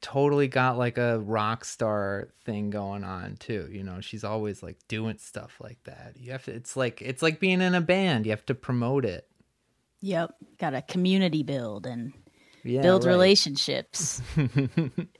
totally 0.00 0.46
got 0.46 0.78
like 0.78 0.96
a 0.96 1.18
rock 1.18 1.64
star 1.64 2.28
thing 2.44 2.70
going 2.70 3.02
on 3.04 3.36
too. 3.36 3.68
You 3.70 3.82
know, 3.82 4.00
she's 4.00 4.22
always 4.22 4.62
like 4.62 4.76
doing 4.86 5.18
stuff 5.18 5.56
like 5.60 5.82
that. 5.84 6.14
You 6.16 6.32
have 6.32 6.44
to 6.44 6.52
it's 6.52 6.76
like 6.76 7.02
it's 7.02 7.22
like 7.22 7.40
being 7.40 7.60
in 7.60 7.74
a 7.74 7.80
band. 7.80 8.24
You 8.26 8.30
have 8.30 8.46
to 8.46 8.54
promote 8.54 9.04
it. 9.04 9.26
Yep. 10.00 10.34
Got 10.58 10.74
a 10.74 10.82
community 10.82 11.42
build 11.42 11.84
and 11.84 12.12
Yeah. 12.62 12.82
build 12.82 13.04
right. 13.04 13.10
relationships. 13.10 14.22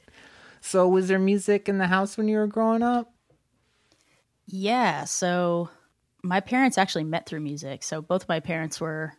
So 0.68 0.86
was 0.88 1.08
there 1.08 1.18
music 1.18 1.68
in 1.68 1.78
the 1.78 1.86
house 1.86 2.16
when 2.16 2.28
you 2.28 2.36
were 2.38 2.46
growing 2.46 2.82
up? 2.82 3.12
yeah. 4.48 5.04
So 5.04 5.68
my 6.22 6.40
parents 6.40 6.78
actually 6.78 7.04
met 7.04 7.26
through 7.26 7.40
music. 7.40 7.82
So 7.82 8.00
both 8.00 8.28
my 8.28 8.40
parents 8.40 8.80
were 8.80 9.12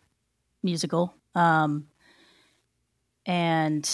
musical. 0.64 1.14
Um, 1.36 1.88
and, 3.26 3.90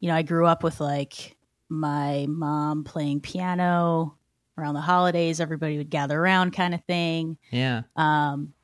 you 0.00 0.08
know, 0.08 0.14
I 0.14 0.22
grew 0.22 0.46
up 0.46 0.62
with 0.62 0.80
like 0.80 1.36
my 1.68 2.26
mom 2.28 2.84
playing 2.84 3.20
piano 3.20 4.16
around 4.56 4.74
the 4.74 4.80
holidays. 4.80 5.40
Everybody 5.40 5.78
would 5.78 5.90
gather 5.90 6.18
around 6.18 6.52
kind 6.52 6.74
of 6.74 6.84
thing. 6.84 7.38
Yeah. 7.50 7.82
Um, 7.96 8.54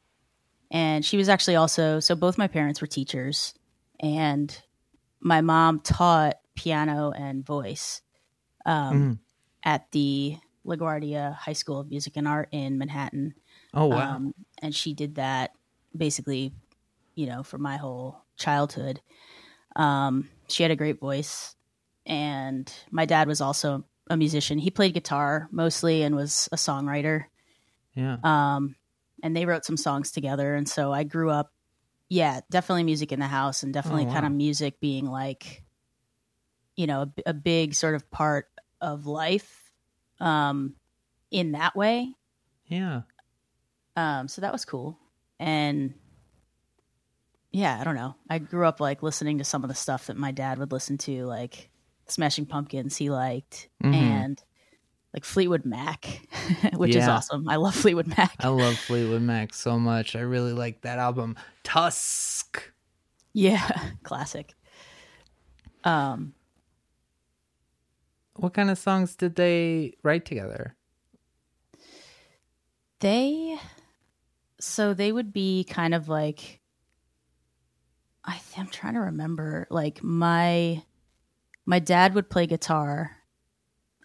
and 0.70 1.04
she 1.04 1.16
was 1.16 1.28
actually 1.28 1.56
also 1.56 2.00
so 2.00 2.14
both 2.14 2.38
my 2.38 2.48
parents 2.48 2.80
were 2.80 2.86
teachers, 2.86 3.54
and 4.00 4.56
my 5.20 5.40
mom 5.40 5.80
taught 5.80 6.38
piano 6.56 7.12
and 7.12 7.44
voice 7.44 8.02
um, 8.64 9.18
at 9.62 9.90
the 9.92 10.36
LaGuardia 10.66 11.34
High 11.34 11.52
School 11.52 11.80
of 11.80 11.90
Music 11.90 12.16
and 12.16 12.28
Art 12.28 12.48
in 12.52 12.78
Manhattan. 12.78 13.34
Oh 13.72 13.86
wow. 13.86 14.16
Um, 14.16 14.34
and 14.62 14.74
she 14.74 14.94
did 14.94 15.16
that 15.16 15.52
basically, 15.96 16.52
you 17.14 17.26
know, 17.26 17.42
for 17.42 17.58
my 17.58 17.76
whole 17.76 18.22
childhood. 18.36 19.00
Um, 19.76 20.28
she 20.48 20.62
had 20.62 20.72
a 20.72 20.76
great 20.76 21.00
voice, 21.00 21.56
and 22.06 22.72
my 22.90 23.06
dad 23.06 23.28
was 23.28 23.40
also 23.40 23.84
a 24.08 24.16
musician. 24.16 24.58
He 24.58 24.70
played 24.70 24.94
guitar 24.94 25.48
mostly 25.50 26.02
and 26.02 26.14
was 26.14 26.48
a 26.52 26.56
songwriter 26.56 27.24
yeah. 27.94 28.16
um, 28.22 28.76
and 29.22 29.36
they 29.36 29.46
wrote 29.46 29.64
some 29.64 29.76
songs 29.76 30.10
together. 30.10 30.54
And 30.54 30.68
so 30.68 30.92
I 30.92 31.04
grew 31.04 31.30
up, 31.30 31.52
yeah, 32.08 32.40
definitely 32.50 32.84
music 32.84 33.12
in 33.12 33.20
the 33.20 33.26
house, 33.26 33.62
and 33.62 33.72
definitely 33.72 34.06
Oh, 34.06 34.12
kind 34.12 34.26
of 34.26 34.32
music 34.32 34.80
being 34.80 35.06
like, 35.06 35.63
you 36.76 36.86
know, 36.86 37.02
a, 37.26 37.30
a 37.30 37.34
big 37.34 37.74
sort 37.74 37.94
of 37.94 38.10
part 38.10 38.48
of 38.80 39.06
life, 39.06 39.70
um, 40.20 40.74
in 41.30 41.52
that 41.52 41.74
way. 41.76 42.14
yeah. 42.66 43.02
Um, 43.96 44.26
so 44.28 44.40
that 44.40 44.52
was 44.52 44.64
cool, 44.64 44.98
and 45.38 45.94
yeah, 47.52 47.78
I 47.80 47.84
don't 47.84 47.94
know. 47.94 48.16
I 48.28 48.38
grew 48.38 48.66
up 48.66 48.80
like 48.80 49.02
listening 49.02 49.38
to 49.38 49.44
some 49.44 49.62
of 49.62 49.68
the 49.68 49.74
stuff 49.76 50.08
that 50.08 50.16
my 50.16 50.32
dad 50.32 50.58
would 50.58 50.72
listen 50.72 50.98
to, 50.98 51.24
like 51.26 51.70
Smashing 52.08 52.46
Pumpkins, 52.46 52.96
he 52.96 53.10
liked, 53.10 53.68
Mhm. 53.82 53.94
and 53.94 54.42
like 55.12 55.24
Fleetwood 55.24 55.64
Mac, 55.64 56.26
which 56.74 56.96
is 56.96 57.06
awesome. 57.06 57.48
I 57.48 57.54
love 57.56 57.76
Fleetwood 57.76 58.08
Mac. 58.08 58.34
I 58.40 58.48
love 58.48 58.76
Fleetwood 58.86 59.22
Mac 59.22 59.54
so 59.54 59.78
much. 59.78 60.16
I 60.16 60.20
really 60.20 60.52
like 60.52 60.80
that 60.80 60.98
album. 60.98 61.36
Tusk. 61.62 62.72
Yeah, 63.32 63.70
classic. 64.02 64.54
Um, 65.84 66.34
What 68.36 68.54
kind 68.54 68.70
of 68.70 68.78
songs 68.78 69.14
did 69.14 69.36
they 69.36 69.94
write 70.02 70.24
together? 70.24 70.76
they 73.00 73.58
so 74.60 74.94
they 74.94 75.12
would 75.12 75.32
be 75.32 75.64
kind 75.64 75.94
of 75.94 76.08
like 76.08 76.60
I 78.24 78.40
I'm 78.56 78.68
trying 78.68 78.94
to 78.94 79.00
remember 79.00 79.66
like 79.70 80.02
my 80.02 80.82
my 81.66 81.78
dad 81.80 82.14
would 82.14 82.30
play 82.30 82.46
guitar 82.46 83.10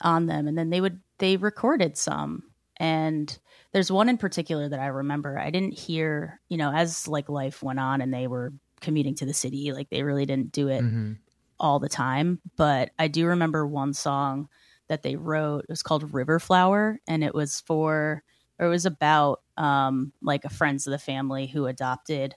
on 0.01 0.25
them 0.25 0.47
and 0.47 0.57
then 0.57 0.69
they 0.69 0.81
would 0.81 0.99
they 1.19 1.37
recorded 1.37 1.97
some 1.97 2.43
and 2.77 3.37
there's 3.71 3.91
one 3.91 4.09
in 4.09 4.17
particular 4.17 4.67
that 4.67 4.79
I 4.79 4.87
remember 4.87 5.39
I 5.39 5.49
didn't 5.49 5.77
hear 5.77 6.41
you 6.49 6.57
know 6.57 6.71
as 6.73 7.07
like 7.07 7.29
life 7.29 7.63
went 7.63 7.79
on 7.79 8.01
and 8.01 8.13
they 8.13 8.27
were 8.27 8.51
commuting 8.81 9.15
to 9.15 9.25
the 9.25 9.33
city 9.33 9.71
like 9.71 9.89
they 9.89 10.03
really 10.03 10.25
didn't 10.25 10.51
do 10.51 10.67
it 10.67 10.83
Mm-hmm. 10.83 11.13
All 11.59 11.79
the 11.79 11.89
time, 11.89 12.39
but 12.55 12.91
I 12.97 13.07
do 13.07 13.27
remember 13.27 13.65
one 13.67 13.93
song 13.93 14.49
that 14.87 15.03
they 15.03 15.15
wrote. 15.15 15.65
It 15.65 15.69
was 15.69 15.83
called 15.83 16.13
River 16.13 16.39
Flower, 16.39 16.99
and 17.07 17.23
it 17.23 17.35
was 17.35 17.61
for, 17.61 18.23
or 18.57 18.67
it 18.67 18.69
was 18.69 18.85
about, 18.85 19.41
um, 19.57 20.13
like 20.21 20.45
a 20.45 20.49
friends 20.49 20.87
of 20.87 20.91
the 20.91 20.97
family 20.97 21.47
who 21.47 21.65
adopted, 21.65 22.35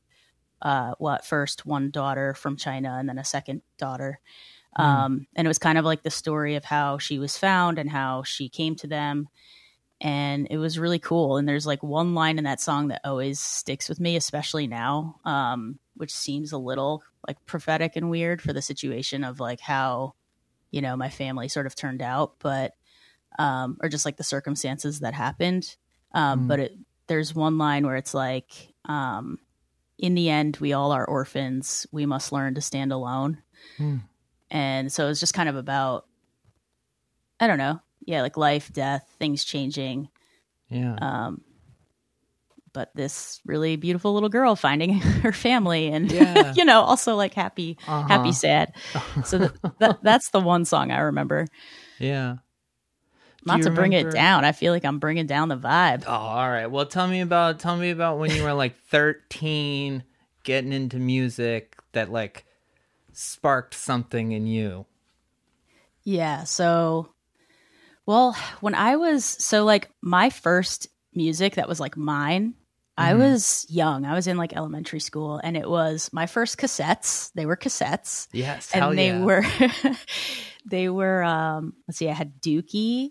uh, 0.61 0.95
what 0.99 1.25
first 1.25 1.67
one 1.67 1.91
daughter 1.91 2.35
from 2.35 2.57
China 2.57 2.97
and 2.99 3.09
then 3.09 3.19
a 3.19 3.25
second 3.25 3.63
daughter. 3.79 4.21
Um, 4.77 5.27
and 5.37 5.47
it 5.47 5.49
was 5.49 5.59
kind 5.59 5.77
of 5.77 5.85
like 5.85 6.03
the 6.03 6.11
story 6.11 6.55
of 6.55 6.65
how 6.65 6.99
she 6.99 7.19
was 7.19 7.37
found 7.37 7.79
and 7.79 7.91
how 7.91 8.23
she 8.23 8.49
came 8.49 8.75
to 8.77 8.87
them. 8.87 9.29
And 10.05 10.49
it 10.51 10.59
was 10.59 10.81
really 10.81 10.99
cool. 10.99 11.37
And 11.37 11.49
there's 11.49 11.65
like 11.65 11.81
one 11.83 12.15
line 12.15 12.37
in 12.37 12.45
that 12.45 12.61
song 12.61 12.89
that 12.89 13.03
always 13.05 13.39
sticks 13.39 13.89
with 13.89 14.01
me, 14.01 14.17
especially 14.17 14.67
now, 14.67 15.21
um, 15.25 15.79
which 15.95 16.13
seems 16.13 16.51
a 16.51 16.59
little 16.59 17.05
like 17.27 17.45
prophetic 17.47 17.95
and 17.95 18.11
weird 18.11 18.43
for 18.43 18.53
the 18.53 18.61
situation 18.61 19.23
of 19.23 19.39
like 19.39 19.61
how, 19.61 20.15
you 20.73 20.83
know, 20.83 20.97
my 20.97 21.09
family 21.09 21.47
sort 21.47 21.67
of 21.67 21.77
turned 21.77 22.03
out, 22.03 22.35
but, 22.41 22.75
um, 23.39 23.79
or 23.81 23.89
just 23.89 24.05
like 24.05 24.17
the 24.17 24.25
circumstances 24.25 25.01
that 25.01 25.15
happened. 25.15 25.77
Um, 26.13 26.41
Mm. 26.41 26.49
But 26.49 26.61
it, 26.61 26.73
there's 27.07 27.33
one 27.33 27.57
line 27.57 27.87
where 27.87 27.97
it's 27.97 28.13
like, 28.13 28.51
um, 28.87 29.39
in 29.99 30.15
the 30.15 30.31
end, 30.31 30.57
we 30.57 30.73
all 30.73 30.91
are 30.91 31.05
orphans. 31.05 31.87
We 31.93 32.07
must 32.07 32.33
learn 32.33 32.57
to 32.57 32.61
stand 32.61 32.91
alone. 32.93 33.39
Hmm. 33.77 33.99
And 34.51 34.93
so 34.93 35.09
it's 35.09 35.21
just 35.21 35.35
kind 35.35 35.49
of 35.49 35.55
about, 35.55 36.07
I 37.39 37.47
don't 37.47 37.59
know. 37.59 37.81
Yeah, 38.05 38.23
like 38.23 38.37
life, 38.37 38.73
death, 38.73 39.07
things 39.19 39.45
changing. 39.45 40.09
Yeah. 40.69 40.97
Um, 41.01 41.43
but 42.73 42.91
this 42.95 43.41
really 43.45 43.77
beautiful 43.77 44.15
little 44.15 44.29
girl 44.31 44.57
finding 44.57 44.95
her 45.23 45.33
family 45.33 45.89
and, 45.89 46.11
Yeah. 46.13 46.55
you 46.55 46.65
know, 46.65 46.81
also 46.83 47.17
like 47.17 47.35
happy, 47.35 47.77
Uh-huh. 47.87 48.09
happy, 48.09 48.33
sad. 48.33 48.75
So 49.25 49.39
th- 49.39 49.51
that, 49.79 49.99
that's 50.03 50.31
the 50.31 50.41
one 50.41 50.65
song 50.65 50.91
I 50.91 51.01
remember. 51.01 51.47
yeah. 51.99 52.37
Do 53.45 53.47
Not 53.47 53.63
to 53.63 53.71
bring 53.71 53.93
it 53.93 54.09
down. 54.13 54.45
I 54.45 54.53
feel 54.53 54.73
like 54.73 54.85
I'm 54.85 55.01
bringing 55.01 55.27
down 55.27 55.49
the 55.49 55.57
vibe. 55.57 56.05
Oh, 56.07 56.13
all 56.13 56.49
right. 56.49 56.67
Well, 56.67 56.87
tell 56.87 57.09
me 57.09 57.21
about 57.23 57.59
tell 57.59 57.77
me 57.77 57.91
about 57.91 58.19
when 58.19 58.31
you 58.31 58.45
were 58.45 58.53
like 58.53 58.77
13 58.87 60.05
getting 60.45 60.73
into 60.73 60.99
music 60.99 61.77
that 61.91 62.13
like 62.13 62.45
sparked 63.13 63.75
something 63.75 64.31
in 64.31 64.47
you. 64.47 64.87
Yeah. 66.05 66.45
So, 66.45 67.12
well, 68.07 68.37
when 68.61 68.75
I 68.75 68.97
was 68.97 69.25
so 69.25 69.65
like 69.65 69.91
my 70.01 70.31
first 70.31 70.89
music 71.15 71.55
that 71.57 71.69
was 71.69 71.79
like 71.81 71.97
mine, 71.97 72.55
I 72.97 73.13
Mhm. 73.13 73.19
was 73.19 73.67
young. 73.69 74.05
I 74.05 74.15
was 74.15 74.27
in 74.27 74.37
like 74.37 74.55
elementary 74.55 75.01
school, 75.01 75.41
and 75.43 75.57
it 75.57 75.69
was 75.69 76.11
my 76.13 76.27
first 76.27 76.59
cassettes. 76.59 77.31
They 77.35 77.47
were 77.47 77.57
cassettes, 77.57 78.29
Yes, 78.33 78.71
and 78.75 78.99
they 78.99 79.09
yeah. 79.09 79.25
were 79.25 79.45
they 80.67 80.89
were. 80.89 81.23
um 81.23 81.75
Let's 81.89 81.99
see, 81.99 82.09
I 82.09 82.13
had 82.15 82.41
Dookie. 82.41 83.11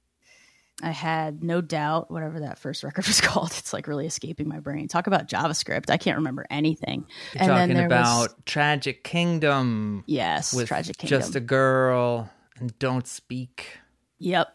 I 0.83 0.89
had 0.89 1.43
no 1.43 1.61
doubt 1.61 2.09
whatever 2.09 2.39
that 2.39 2.57
first 2.57 2.83
record 2.83 3.05
was 3.07 3.21
called. 3.21 3.51
It's 3.57 3.71
like 3.73 3.87
really 3.87 4.07
escaping 4.07 4.47
my 4.47 4.59
brain. 4.59 4.87
Talk 4.87 5.05
about 5.07 5.27
JavaScript. 5.27 5.89
I 5.91 5.97
can't 5.97 6.17
remember 6.17 6.45
anything. 6.49 7.05
You're 7.33 7.43
and 7.43 7.51
then 7.51 7.57
talking 7.69 7.75
there 7.75 7.85
about 7.85 8.17
was 8.19 8.35
Tragic 8.45 9.03
Kingdom 9.03 10.03
yes, 10.07 10.53
with 10.53 10.67
Tragic 10.67 10.97
Kingdom. 10.97 11.19
Just 11.19 11.35
a 11.35 11.39
Girl 11.39 12.29
and 12.59 12.77
Don't 12.79 13.05
Speak. 13.07 13.77
yep. 14.17 14.47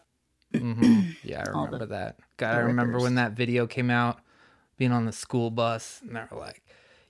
Hmm 0.55 1.01
Yeah, 1.23 1.43
I 1.45 1.49
remember 1.49 1.79
the- 1.79 1.85
that. 1.87 2.19
God, 2.37 2.55
I 2.55 2.59
remember 2.59 2.99
when 2.99 3.15
that 3.15 3.31
video 3.33 3.65
came 3.67 3.89
out, 3.89 4.19
being 4.77 4.91
on 4.91 5.05
the 5.05 5.11
school 5.11 5.49
bus, 5.51 6.01
and 6.05 6.15
they 6.15 6.21
were 6.31 6.37
like, 6.39 6.61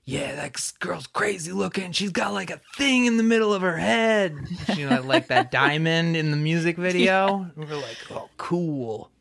"Yeah, 0.05 0.35
that 0.35 0.73
girl's 0.79 1.05
crazy 1.07 1.51
looking. 1.51 1.91
She's 1.91 2.11
got 2.11 2.33
like 2.33 2.49
a 2.49 2.61
thing 2.77 3.05
in 3.05 3.17
the 3.17 3.23
middle 3.23 3.53
of 3.53 3.61
her 3.61 3.77
head. 3.77 4.35
She 4.73 4.81
had 4.81 5.05
like 5.05 5.27
that 5.27 5.51
diamond 5.51 6.15
in 6.15 6.31
the 6.31 6.37
music 6.37 6.77
video." 6.77 7.41
And 7.41 7.55
we 7.57 7.65
were 7.65 7.75
like, 7.81 7.97
"Oh, 8.09 8.29
cool." 8.37 9.11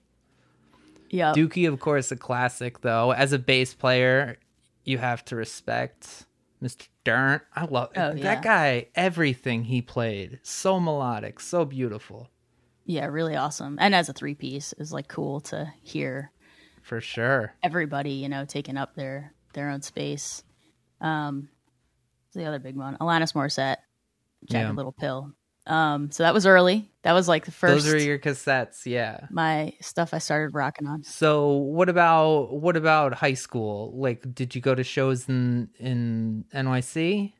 Yeah. 1.10 1.32
Dookie, 1.34 1.68
of 1.68 1.78
course, 1.80 2.10
a 2.12 2.16
classic 2.16 2.80
though. 2.82 3.12
As 3.12 3.32
a 3.32 3.38
bass 3.38 3.74
player, 3.74 4.38
you 4.84 4.98
have 4.98 5.24
to 5.26 5.36
respect 5.36 6.26
Mr. 6.62 6.88
Dirnt. 7.04 7.42
I 7.54 7.64
love 7.64 7.90
Oh, 7.96 8.12
that 8.12 8.18
yeah. 8.18 8.40
guy. 8.40 8.86
Everything 8.94 9.64
he 9.64 9.82
played, 9.82 10.40
so 10.42 10.78
melodic, 10.80 11.38
so 11.40 11.64
beautiful, 11.64 12.28
Yeah, 12.86 13.06
really 13.06 13.34
awesome. 13.36 13.76
And 13.80 13.94
as 13.94 14.08
a 14.08 14.12
three 14.12 14.34
piece 14.34 14.72
is 14.78 14.92
like 14.92 15.08
cool 15.08 15.40
to 15.42 15.70
hear 15.82 16.30
for 16.82 17.00
sure. 17.00 17.52
everybody, 17.62 18.12
you 18.12 18.28
know, 18.28 18.44
taking 18.44 18.76
up 18.76 18.94
their 18.94 19.34
their 19.54 19.70
own 19.70 19.82
space. 19.82 20.42
Um 21.00 21.48
the 22.32 22.44
other 22.44 22.58
big 22.58 22.76
one. 22.76 22.96
Alanis 22.98 23.32
Morissette, 23.34 23.78
Jagged 24.48 24.68
Yeah. 24.68 24.72
Little 24.72 24.92
Pill. 24.92 25.32
Um 25.66 26.12
so 26.12 26.22
that 26.22 26.32
was 26.32 26.46
early. 26.46 26.88
That 27.02 27.12
was 27.14 27.26
like 27.26 27.44
the 27.44 27.50
first 27.50 27.84
Those 27.86 27.94
are 27.94 27.98
your 27.98 28.18
cassettes, 28.20 28.86
yeah. 28.86 29.26
my 29.30 29.72
stuff 29.80 30.14
I 30.14 30.18
started 30.18 30.54
rocking 30.54 30.86
on. 30.86 31.02
So 31.02 31.54
what 31.54 31.88
about 31.88 32.52
what 32.52 32.76
about 32.76 33.14
high 33.14 33.34
school? 33.34 33.92
Like, 33.98 34.32
did 34.32 34.54
you 34.54 34.60
go 34.60 34.74
to 34.76 34.84
shows 34.84 35.28
in 35.28 35.70
in 35.80 36.44
NYC? 36.54 37.32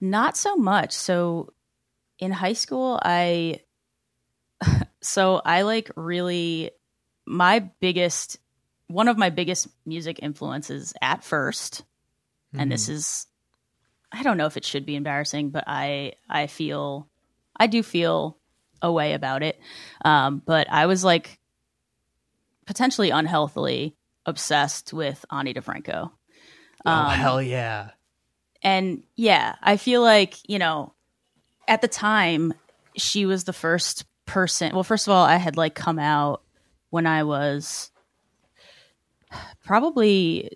Not 0.00 0.36
so 0.36 0.56
much. 0.56 0.92
So 0.92 1.52
in 2.18 2.30
high 2.30 2.52
school, 2.52 3.00
I 3.02 3.60
so 5.00 5.40
I 5.44 5.62
like 5.62 5.90
really 5.96 6.70
my 7.26 7.60
biggest 7.80 8.38
one 8.88 9.08
of 9.08 9.18
my 9.18 9.30
biggest 9.30 9.66
music 9.84 10.20
influences 10.22 10.94
at 11.02 11.22
1st 11.22 11.82
and 12.58 12.70
this 12.72 12.88
is 12.88 13.26
I 14.12 14.22
don't 14.22 14.38
know 14.38 14.46
if 14.46 14.56
it 14.56 14.64
should 14.64 14.86
be 14.86 14.96
embarrassing, 14.96 15.50
but 15.50 15.64
I 15.66 16.14
I 16.28 16.46
feel 16.46 17.08
I 17.58 17.66
do 17.66 17.82
feel 17.82 18.38
a 18.80 18.90
way 18.90 19.12
about 19.14 19.42
it. 19.42 19.58
Um, 20.04 20.40
but 20.46 20.70
I 20.70 20.86
was 20.86 21.04
like 21.04 21.38
potentially 22.66 23.10
unhealthily 23.10 23.96
obsessed 24.24 24.92
with 24.92 25.24
Ani 25.30 25.52
DiFranco. 25.52 26.10
oh 26.86 26.90
Um, 26.90 27.10
hell 27.10 27.42
yeah. 27.42 27.90
and 28.62 29.02
yeah, 29.16 29.56
I 29.62 29.76
feel 29.76 30.02
like, 30.02 30.36
you 30.48 30.58
know, 30.58 30.94
at 31.68 31.80
the 31.82 31.88
time, 31.88 32.54
she 32.96 33.26
was 33.26 33.44
the 33.44 33.52
first 33.52 34.04
person. 34.26 34.74
Well, 34.74 34.84
first 34.84 35.06
of 35.06 35.12
all, 35.12 35.24
I 35.24 35.36
had 35.36 35.56
like 35.56 35.74
come 35.74 35.98
out 35.98 36.42
when 36.90 37.06
I 37.06 37.22
was 37.22 37.90
probably 39.64 40.50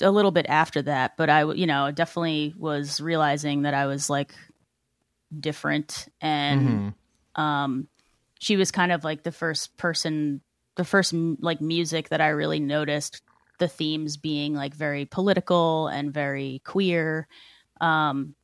a 0.00 0.10
little 0.10 0.30
bit 0.30 0.46
after 0.48 0.82
that, 0.82 1.16
but 1.16 1.30
I, 1.30 1.44
you 1.52 1.66
know, 1.66 1.90
definitely 1.90 2.54
was 2.58 3.00
realizing 3.00 3.62
that 3.62 3.74
I 3.74 3.86
was 3.86 4.10
like 4.10 4.34
different 5.40 6.08
and 6.20 6.94
Mhm. 7.36 7.40
um 7.40 7.88
she 8.38 8.56
was 8.56 8.70
kind 8.70 8.92
of 8.92 9.02
like 9.02 9.22
the 9.22 9.32
first 9.32 9.74
person 9.78 10.42
the 10.76 10.84
first 10.84 11.14
like 11.14 11.58
music 11.62 12.10
that 12.10 12.20
i 12.20 12.28
really 12.28 12.60
noticed 12.60 13.22
the 13.58 13.66
themes 13.66 14.18
being 14.18 14.52
like 14.54 14.74
very 14.74 15.06
political 15.06 15.88
and 15.88 16.12
very 16.12 16.60
queer 16.66 17.26
um 17.80 18.34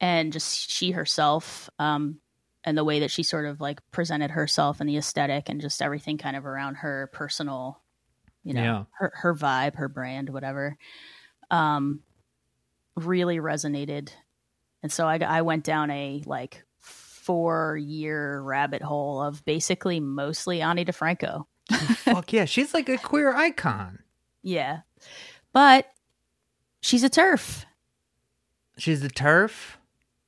and 0.00 0.34
just 0.34 0.70
she 0.70 0.90
herself 0.90 1.70
um 1.78 2.20
and 2.64 2.76
the 2.78 2.84
way 2.84 3.00
that 3.00 3.10
she 3.10 3.22
sort 3.22 3.44
of 3.46 3.60
like 3.60 3.80
presented 3.90 4.30
herself 4.32 4.80
and 4.80 4.88
the 4.88 4.96
aesthetic 4.96 5.48
and 5.48 5.60
just 5.60 5.82
everything 5.82 6.18
kind 6.18 6.36
of 6.36 6.46
around 6.46 6.76
her 6.76 7.08
personal 7.12 7.80
you 8.42 8.54
know 8.54 8.62
Yeah. 8.62 8.84
her 8.98 9.12
her 9.16 9.34
vibe 9.34 9.76
her 9.76 9.88
brand 9.88 10.28
whatever 10.30 10.76
um 11.50 12.00
really 12.96 13.38
resonated 13.38 14.10
and 14.82 14.92
so 14.92 15.06
I, 15.06 15.18
I 15.18 15.42
went 15.42 15.64
down 15.64 15.90
a 15.90 16.22
like 16.26 16.62
four 16.78 17.76
year 17.76 18.40
rabbit 18.42 18.82
hole 18.82 19.22
of 19.22 19.42
basically 19.46 19.98
mostly 19.98 20.60
Ani 20.60 20.84
DiFranco. 20.84 21.44
Fuck 21.72 22.34
yeah. 22.34 22.44
She's 22.44 22.74
like 22.74 22.90
a 22.90 22.98
queer 22.98 23.34
icon. 23.34 24.00
Yeah. 24.42 24.80
But 25.54 25.86
she's 26.82 27.02
a 27.02 27.08
turf. 27.08 27.64
She's 28.76 29.00
the 29.00 29.08
turf. 29.08 29.78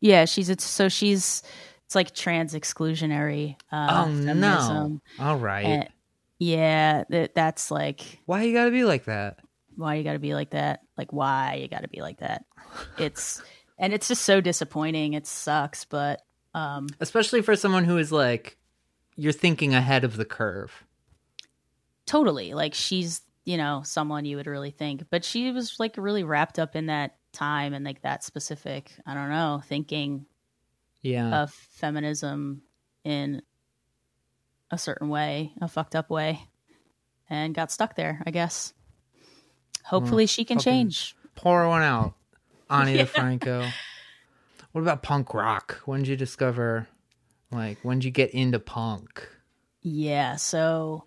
Yeah, 0.00 0.24
she's 0.24 0.48
a, 0.48 0.58
so 0.58 0.88
she's 0.88 1.42
it's 1.86 1.94
like 1.94 2.14
trans 2.14 2.54
exclusionary 2.54 3.56
uh 3.72 4.04
oh 4.06 4.10
no. 4.10 4.26
feminism. 4.26 5.00
All 5.18 5.36
right. 5.38 5.64
And- 5.66 5.88
yeah, 6.38 7.04
that, 7.08 7.34
that's 7.34 7.70
like 7.70 8.20
Why 8.26 8.42
you 8.42 8.52
gotta 8.52 8.70
be 8.70 8.84
like 8.84 9.04
that? 9.06 9.38
why 9.76 9.94
you 9.96 10.04
got 10.04 10.14
to 10.14 10.18
be 10.18 10.32
like 10.34 10.50
that? 10.50 10.80
Like 10.96 11.12
why 11.12 11.58
you 11.60 11.68
got 11.68 11.82
to 11.82 11.88
be 11.88 12.00
like 12.00 12.18
that? 12.20 12.44
It's 12.98 13.42
and 13.78 13.92
it's 13.92 14.08
just 14.08 14.22
so 14.22 14.40
disappointing. 14.40 15.12
It 15.12 15.26
sucks, 15.26 15.84
but 15.84 16.22
um 16.54 16.88
Especially 17.00 17.42
for 17.42 17.56
someone 17.56 17.84
who 17.84 17.98
is 17.98 18.10
like 18.10 18.56
you're 19.16 19.32
thinking 19.32 19.74
ahead 19.74 20.04
of 20.04 20.16
the 20.16 20.24
curve. 20.24 20.84
totally 22.06 22.54
like 22.54 22.74
she's 22.74 23.22
you 23.44 23.56
know 23.56 23.82
someone 23.84 24.24
you 24.24 24.36
would 24.36 24.46
really 24.46 24.70
think 24.70 25.04
but 25.10 25.24
she 25.24 25.50
was 25.52 25.76
like 25.78 25.94
really 25.96 26.24
wrapped 26.24 26.58
up 26.58 26.76
in 26.76 26.86
that 26.86 27.16
time 27.32 27.72
and 27.74 27.84
like 27.84 28.02
that 28.02 28.22
specific 28.24 28.90
i 29.06 29.14
don't 29.14 29.30
know 29.30 29.60
thinking 29.66 30.24
Yeah. 31.06 31.42
of 31.42 31.52
feminism 31.52 32.62
in 33.04 33.42
a 34.70 34.78
certain 34.78 35.08
way 35.08 35.52
a 35.60 35.68
fucked 35.68 35.94
up 35.94 36.10
way 36.10 36.40
and 37.30 37.54
got 37.54 37.70
stuck 37.70 37.94
there 37.96 38.20
i 38.26 38.30
guess 38.30 38.72
hopefully 39.84 40.26
she 40.26 40.44
can 40.44 40.58
change 40.58 41.14
Pour 41.36 41.68
one 41.68 41.82
out. 41.82 42.14
Ani 42.70 42.94
Yeah. 42.96 43.04
DiFranco. 43.04 43.70
What 44.72 44.80
about 44.80 45.02
punk 45.02 45.34
rock? 45.34 45.82
When 45.84 46.00
did 46.00 46.08
you 46.08 46.16
discover 46.16 46.88
like 47.52 47.78
when 47.82 47.98
did 47.98 48.06
you 48.06 48.10
get 48.10 48.30
into 48.30 48.58
punk? 48.58 49.28
Yeah, 49.82 50.36
so 50.36 51.04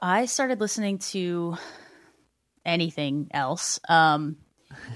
I 0.00 0.26
started 0.26 0.60
listening 0.60 0.98
to 1.10 1.56
anything 2.64 3.28
else 3.32 3.80
um, 3.88 4.36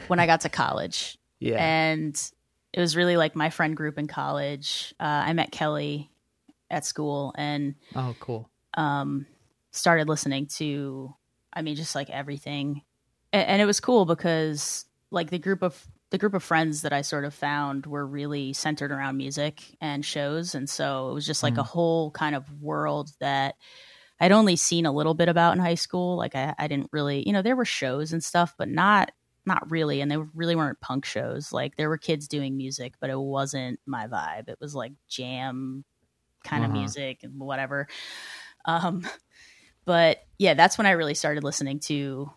when 0.07 0.20
I 0.20 0.27
got 0.27 0.42
to 0.42 0.49
college, 0.49 1.18
Yeah. 1.40 1.57
and 1.62 2.31
it 2.74 2.80
was 2.80 2.96
really 2.96 3.16
like 3.16 3.37
my 3.37 3.50
friend 3.50 3.76
group 3.76 3.98
in 3.98 4.08
college. 4.08 4.92
Uh, 4.98 5.22
I 5.26 5.32
met 5.32 5.52
Kelly 5.52 6.10
at 6.68 6.84
school 6.84 7.32
and 7.38 7.76
oh 7.94 8.16
cool. 8.18 8.50
um, 8.76 9.26
started 9.70 10.08
listening 10.08 10.46
to, 10.46 11.14
I 11.52 11.62
mean, 11.62 11.76
just 11.76 11.94
like 11.94 12.10
everything, 12.10 12.82
and, 13.32 13.46
and 13.46 13.62
it 13.62 13.66
was 13.66 13.78
cool 13.78 14.06
because 14.06 14.87
like 15.12 15.30
the 15.30 15.38
group 15.38 15.62
of 15.62 15.87
the 16.10 16.18
group 16.18 16.34
of 16.34 16.42
friends 16.42 16.82
that 16.82 16.92
I 16.92 17.02
sort 17.02 17.24
of 17.24 17.32
found 17.32 17.87
were 17.87 18.04
really 18.04 18.52
centered 18.52 18.90
around 18.90 19.18
music 19.18 19.62
and 19.80 20.04
shows, 20.04 20.56
and 20.56 20.68
so 20.68 21.10
it 21.10 21.14
was 21.14 21.26
just 21.26 21.44
like 21.44 21.56
a 21.56 21.62
whole 21.62 22.10
kind 22.10 22.34
of 22.34 22.60
world 22.60 23.10
that 23.20 23.54
I'd 24.18 24.32
only 24.32 24.56
seen 24.56 24.84
a 24.84 24.92
little 24.92 25.14
bit 25.14 25.28
about 25.28 25.54
in 25.54 25.60
high 25.60 25.76
school. 25.76 26.16
Like 26.16 26.34
I, 26.34 26.54
I 26.58 26.66
didn't 26.66 26.90
really, 26.92 27.22
you 27.24 27.32
know, 27.32 27.42
there 27.42 27.56
were 27.56 27.64
shows 27.64 28.12
and 28.12 28.22
stuff, 28.22 28.54
but 28.58 28.68
not 28.68 29.12
not 29.46 29.70
really, 29.70 30.00
and 30.00 30.11
they 30.11 30.16
really 30.16 30.57
weren't 30.57 30.80
punk 30.80 31.04
shows. 31.04 31.52
Like 31.52 31.76
there 31.76 31.88
were 31.88 31.98
kids 31.98 32.28
doing 32.28 32.57
music, 32.57 32.94
but 33.00 33.11
it 33.11 33.18
wasn't 33.18 33.78
my 33.87 34.07
vibe. 34.07 34.48
It 34.48 34.59
was 34.61 34.74
like 34.74 34.92
jam 35.09 35.85
kind 36.44 36.64
of 36.64 36.70
Uh-huh. 36.70 36.80
music 36.80 37.20
and 37.22 37.38
whatever. 37.38 37.87
Um, 38.64 39.07
but 39.85 40.18
yeah, 40.38 40.54
that's 40.54 40.78
when 40.78 40.87
I 40.87 40.92
really 40.92 41.14
started 41.14 41.44
listening 41.44 41.80
to 41.80 42.30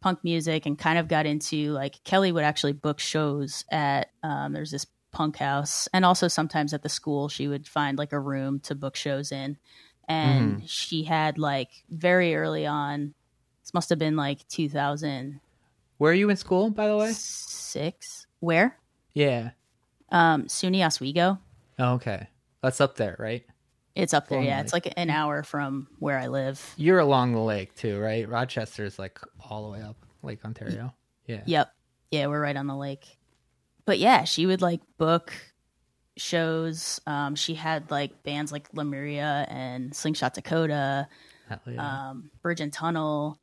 punk 0.00 0.20
music 0.22 0.64
and 0.64 0.78
kind 0.78 0.98
of 0.98 1.08
got 1.08 1.26
into 1.26 1.72
like 1.72 2.02
Kelly 2.04 2.30
would 2.32 2.44
actually 2.44 2.72
book 2.72 3.00
shows 3.00 3.64
at 3.70 4.10
um, 4.22 4.52
there's 4.52 4.70
this 4.70 4.86
punk 5.10 5.36
house 5.38 5.88
and 5.92 6.04
also 6.04 6.28
sometimes 6.28 6.72
at 6.72 6.82
the 6.82 6.88
school 6.88 7.28
she 7.28 7.48
would 7.48 7.66
find 7.66 7.98
like 7.98 8.12
a 8.12 8.20
room 8.20 8.60
to 8.60 8.74
book 8.74 8.94
shows 8.94 9.32
in 9.32 9.56
and 10.06 10.68
she 10.68 11.02
had 11.02 11.38
like 11.38 11.70
very 11.88 12.36
early 12.36 12.66
on 12.66 13.14
this 13.62 13.74
must 13.74 13.88
have 13.88 13.98
been 13.98 14.16
like 14.16 14.46
2006 14.48 15.40
Where 15.98 16.12
are 16.12 16.14
you 16.14 16.30
in 16.30 16.36
school, 16.36 16.70
by 16.70 16.88
the 16.88 16.96
way? 16.96 17.12
Six. 17.12 18.26
where 18.40 18.76
Yeah. 19.14 19.50
um 20.10 20.44
SUNY 20.46 20.84
Oswego 20.84 21.38
Oh, 21.78 21.94
okay. 21.94 22.28
That's 22.62 22.80
up 22.80 22.96
there, 22.96 23.16
right? 23.18 23.44
it's 23.94 24.14
up 24.14 24.28
there 24.28 24.38
Long 24.38 24.46
yeah 24.46 24.60
it's 24.60 24.72
like 24.72 24.92
an 24.96 25.10
hour 25.10 25.42
from 25.42 25.88
where 25.98 26.16
I 26.18 26.28
live 26.28 26.74
You're 26.76 27.00
along 27.00 27.32
the 27.32 27.40
lake 27.40 27.74
too, 27.74 27.98
right? 27.98 28.28
Rochester's 28.28 28.98
like 28.98 29.18
all 29.50 29.64
the 29.64 29.70
way 29.70 29.82
up 29.82 29.96
Lake 30.22 30.44
Ontario. 30.44 30.94
Yeah. 31.26 31.42
Yep. 31.46 31.72
Yeah, 32.10 32.26
we're 32.26 32.40
right 32.40 32.56
on 32.56 32.66
the 32.66 32.76
lake. 32.76 33.18
But 33.84 33.98
yeah, 33.98 34.24
she 34.24 34.46
would 34.46 34.62
like 34.62 34.80
book 34.96 35.32
shows. 36.16 37.00
Um, 37.06 37.34
she 37.34 37.54
had 37.54 37.90
like 37.90 38.22
bands 38.22 38.52
like 38.52 38.68
Lemuria 38.72 39.46
and 39.48 39.94
Slingshot 39.94 40.34
Dakota, 40.34 41.08
yeah. 41.66 42.08
um, 42.10 42.30
Bridge 42.42 42.60
and 42.60 42.72
Tunnel. 42.72 43.38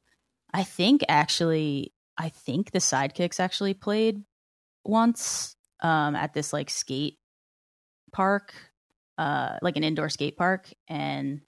I 0.53 0.63
think 0.63 1.03
actually, 1.09 1.93
I 2.17 2.29
think 2.29 2.71
the 2.71 2.79
Sidekicks 2.79 3.39
actually 3.39 3.73
played 3.73 4.23
once 4.83 5.55
um, 5.81 6.15
at 6.15 6.33
this 6.33 6.53
like 6.53 6.69
skate 6.69 7.17
park, 8.11 8.53
uh, 9.17 9.57
like 9.61 9.77
an 9.77 9.83
indoor 9.83 10.09
skate 10.09 10.37
park, 10.37 10.71
and 10.87 11.41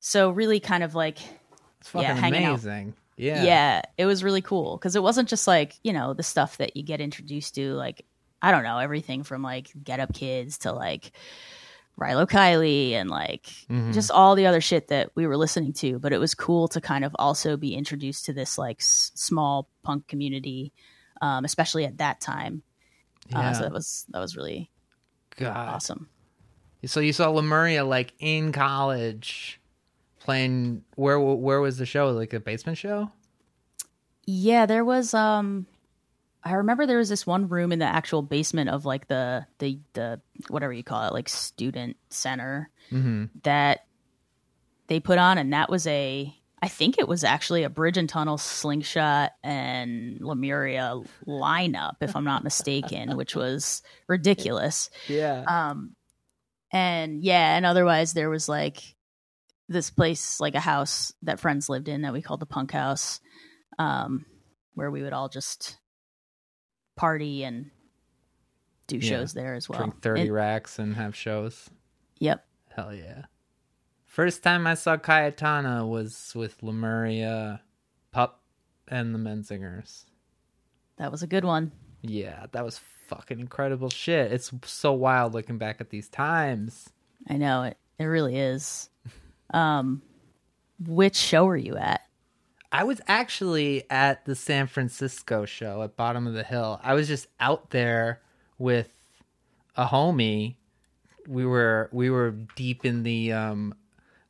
so 0.00 0.30
really 0.30 0.60
kind 0.60 0.82
of 0.82 0.94
like 0.94 1.18
it's 1.80 1.94
yeah, 1.94 2.14
hanging 2.14 2.44
out. 2.44 2.50
amazing. 2.54 2.94
Yeah. 3.16 3.44
yeah. 3.44 3.82
it 3.98 4.06
was 4.06 4.24
really 4.24 4.42
cool 4.42 4.76
because 4.76 4.96
it 4.96 5.02
wasn't 5.02 5.28
just 5.28 5.46
like 5.46 5.74
you 5.82 5.92
know 5.92 6.14
the 6.14 6.22
stuff 6.22 6.56
that 6.58 6.76
you 6.76 6.82
get 6.82 7.00
introduced 7.00 7.54
to 7.56 7.74
like 7.74 8.06
i 8.40 8.50
don't 8.50 8.62
know 8.62 8.78
everything 8.78 9.24
from 9.24 9.42
like 9.42 9.70
get 9.82 10.00
up 10.00 10.14
kids 10.14 10.58
to 10.58 10.72
like 10.72 11.12
rilo 12.00 12.26
kiley 12.28 12.92
and 12.92 13.10
like 13.10 13.46
Mhm. 13.68 13.92
just 13.92 14.10
all 14.10 14.34
the 14.34 14.46
other 14.46 14.60
shit 14.60 14.88
that 14.88 15.10
we 15.14 15.26
were 15.26 15.36
listening 15.36 15.72
to 15.74 15.98
but 15.98 16.12
it 16.12 16.18
was 16.18 16.34
cool 16.34 16.66
to 16.68 16.80
kind 16.80 17.04
of 17.04 17.14
also 17.18 17.56
be 17.56 17.74
introduced 17.74 18.24
to 18.24 18.32
this 18.32 18.56
like 18.58 18.80
s- 18.80 19.12
small 19.14 19.68
punk 19.82 20.08
community 20.08 20.72
um, 21.22 21.44
especially 21.44 21.84
at 21.84 21.98
that 21.98 22.20
time 22.20 22.62
Yeah. 23.28 23.50
uh, 23.50 23.52
so 23.54 23.62
that 23.62 23.72
was 23.72 24.06
that 24.08 24.18
was 24.20 24.36
really 24.36 24.70
God. 25.36 25.68
awesome 25.74 26.08
So 26.86 27.00
you 27.00 27.12
saw 27.12 27.28
Lemuria 27.30 27.84
like 27.84 28.14
in 28.18 28.52
college 28.52 29.60
playing 30.20 30.82
where 30.96 31.20
where 31.20 31.60
was 31.60 31.76
the 31.76 31.84
show? 31.86 32.10
Like 32.10 32.32
a 32.32 32.40
basement 32.40 32.78
show? 32.78 33.10
Yeah, 34.26 34.64
there 34.66 34.84
was 34.84 35.12
um 35.14 35.66
I 36.42 36.54
remember 36.54 36.86
there 36.86 36.98
was 36.98 37.08
this 37.10 37.26
one 37.26 37.48
room 37.48 37.70
in 37.72 37.78
the 37.78 37.84
actual 37.84 38.22
basement 38.22 38.70
of 38.70 38.84
like 38.84 39.08
the 39.08 39.46
the 39.58 39.78
the 39.92 40.20
whatever 40.48 40.72
you 40.72 40.82
call 40.84 41.06
it, 41.06 41.12
like 41.12 41.28
student 41.28 41.96
center 42.08 42.70
Mhm. 42.90 43.30
that 43.42 43.84
they 44.86 45.00
put 45.00 45.18
on 45.18 45.38
and 45.38 45.52
that 45.52 45.70
was 45.70 45.86
a 45.86 46.34
I 46.62 46.68
think 46.68 46.98
it 46.98 47.08
was 47.08 47.24
actually 47.24 47.62
a 47.62 47.70
Bridge 47.70 47.96
and 47.96 48.06
Tunnel 48.08 48.36
Slingshot 48.36 49.32
and 49.42 50.20
Lemuria 50.20 51.00
lineup, 51.26 51.94
if 52.02 52.14
I'm 52.14 52.24
not 52.24 52.44
mistaken, 52.44 53.16
which 53.16 53.34
was 53.34 53.82
ridiculous. 54.08 54.90
Yeah. 55.08 55.42
Um, 55.48 55.96
and 56.70 57.22
yeah, 57.24 57.56
and 57.56 57.64
otherwise 57.64 58.12
there 58.12 58.28
was 58.28 58.46
like 58.46 58.94
this 59.70 59.88
place, 59.90 60.38
like 60.38 60.54
a 60.54 60.60
house 60.60 61.14
that 61.22 61.40
friends 61.40 61.70
lived 61.70 61.88
in 61.88 62.02
that 62.02 62.12
we 62.12 62.20
called 62.20 62.40
the 62.40 62.46
Punk 62.46 62.72
House, 62.72 63.20
um, 63.78 64.26
where 64.74 64.90
we 64.90 65.02
would 65.02 65.14
all 65.14 65.30
just 65.30 65.78
party 67.00 67.44
and 67.44 67.70
do 68.86 68.96
Yeah. 68.98 69.08
shows 69.08 69.32
there 69.32 69.54
as 69.54 69.68
well. 69.68 69.78
Drink 69.78 70.02
30 70.02 70.20
And- 70.22 70.32
racks 70.34 70.78
and 70.78 70.94
have 70.96 71.16
shows. 71.16 71.70
yep. 72.18 72.46
Hell 72.76 72.94
yeah. 72.94 73.24
First 74.06 74.42
time 74.42 74.66
I 74.66 74.74
saw 74.74 74.96
Cayetana 74.96 75.88
was 75.88 76.32
with 76.34 76.62
Lemuria, 76.62 77.62
Pup, 78.12 78.42
and 78.88 79.14
the 79.14 79.18
Menzingers. 79.18 80.04
That 80.96 81.10
was 81.10 81.22
a 81.22 81.26
good 81.26 81.44
one. 81.44 81.72
Yeah, 82.02 82.46
that 82.52 82.64
was 82.64 82.78
fucking 83.06 83.40
incredible 83.40 83.88
shit. 83.90 84.32
It's 84.32 84.50
so 84.64 84.92
wild 84.92 85.32
looking 85.32 85.58
back 85.58 85.80
at 85.80 85.90
these 85.90 86.08
times. 86.08 86.90
I 87.28 87.36
know 87.36 87.62
it. 87.62 87.76
It 87.98 88.04
really 88.04 88.36
is. 88.36 88.90
Um, 89.54 90.02
which 90.78 91.16
show 91.16 91.44
were 91.46 91.56
you 91.56 91.76
at? 91.76 92.02
I 92.72 92.84
was 92.84 93.00
actually 93.08 93.84
at 93.90 94.24
the 94.24 94.34
San 94.34 94.66
Francisco 94.66 95.44
show 95.44 95.82
at 95.82 95.96
Bottom 95.96 96.26
of 96.26 96.34
the 96.34 96.44
Hill. 96.44 96.80
I 96.82 96.94
was 96.94 97.08
just 97.08 97.26
out 97.40 97.70
there 97.70 98.20
with 98.58 98.90
a 99.76 99.86
homie. 99.86 100.54
We 101.26 101.44
were 101.44 101.88
we 101.92 102.10
were 102.10 102.30
deep 102.54 102.84
in 102.84 103.02
the 103.02 103.32
um 103.32 103.74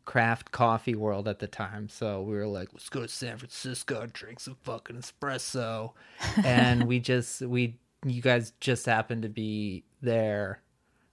craft 0.06 0.50
coffee 0.50 0.94
world 0.94 1.28
at 1.28 1.38
the 1.38 1.46
time. 1.46 1.88
So 1.88 2.22
we 2.22 2.34
were 2.34 2.46
like, 2.46 2.68
let's 2.72 2.88
go 2.88 3.02
to 3.02 3.08
San 3.08 3.36
Francisco, 3.36 4.00
and 4.00 4.12
drink 4.12 4.40
some 4.40 4.56
fucking 4.62 4.96
espresso. 4.96 5.92
and 6.42 6.84
we 6.84 6.98
just 7.12 7.42
we 7.42 7.78
you 8.04 8.22
guys 8.22 8.52
just 8.60 8.86
happened 8.86 9.22
to 9.22 9.28
be 9.28 9.84
there. 10.00 10.62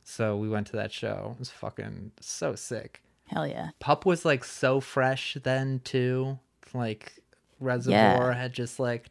So 0.04 0.38
we 0.38 0.48
went 0.48 0.68
to 0.68 0.78
that 0.78 0.94
show. 0.94 1.34
It 1.36 1.40
was 1.40 1.50
fucking 1.50 2.14
so 2.22 2.56
sick. 2.56 3.02
Hell 3.28 3.46
yeah. 3.46 3.72
Pup 3.80 4.06
was 4.06 4.24
like 4.24 4.46
so 4.46 4.80
fresh 4.80 5.38
then 5.44 5.82
too. 5.84 6.40
Like 6.74 7.14
Reservoir 7.60 8.34
had 8.34 8.54
just 8.54 8.80
like 8.80 9.10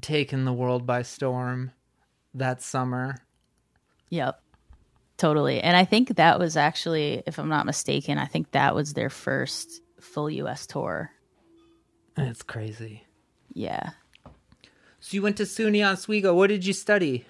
taken 0.00 0.44
the 0.44 0.52
world 0.52 0.86
by 0.86 1.02
storm 1.02 1.72
that 2.34 2.62
summer. 2.62 3.16
Yep. 4.10 4.40
Totally. 5.16 5.60
And 5.60 5.76
I 5.76 5.84
think 5.84 6.16
that 6.16 6.38
was 6.38 6.56
actually, 6.56 7.22
if 7.26 7.38
I'm 7.38 7.48
not 7.48 7.66
mistaken, 7.66 8.18
I 8.18 8.26
think 8.26 8.50
that 8.52 8.74
was 8.74 8.94
their 8.94 9.10
first 9.10 9.80
full 10.00 10.28
US 10.28 10.66
tour. 10.66 11.10
That's 12.14 12.42
crazy. 12.42 13.04
Yeah. 13.52 13.90
So 15.00 15.14
you 15.14 15.22
went 15.22 15.36
to 15.38 15.44
SUNY 15.44 15.86
Oswego. 15.86 16.34
What 16.34 16.48
did 16.48 16.66
you 16.66 16.72
study? 16.72 17.24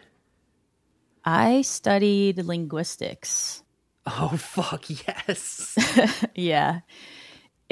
I 1.25 1.63
studied 1.63 2.39
linguistics. 2.39 3.63
Oh 4.07 4.29
fuck 4.37 4.87
yes. 4.89 5.77
yeah. 6.35 6.81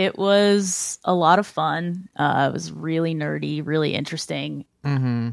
It 0.01 0.17
was 0.17 0.99
a 1.05 1.13
lot 1.13 1.39
of 1.39 1.47
fun. 1.47 2.09
Uh, 2.17 2.47
it 2.49 2.55
was 2.55 2.73
really 2.73 3.15
nerdy, 3.15 3.61
really 3.63 3.93
interesting. 3.93 4.65
mm-hmm. 4.83 5.31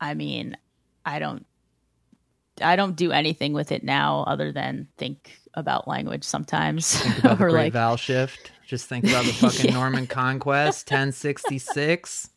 I 0.00 0.14
mean, 0.14 0.56
I 1.04 1.18
don't 1.18 1.44
I 2.62 2.76
don't 2.76 2.96
do 2.96 3.12
anything 3.12 3.52
with 3.52 3.70
it 3.70 3.84
now 3.84 4.24
other 4.26 4.50
than 4.50 4.88
think 4.96 5.38
about 5.52 5.86
language 5.86 6.24
sometimes. 6.24 6.98
Think 6.98 7.18
about 7.18 7.40
or 7.42 7.52
like 7.52 7.74
Vowel 7.74 7.98
Shift. 7.98 8.50
Just 8.66 8.86
think 8.86 9.04
about 9.04 9.26
the 9.26 9.32
fucking 9.34 9.64
Yeah. 9.66 9.74
Norman 9.74 10.06
Conquest, 10.06 10.90
1066. 10.90 12.30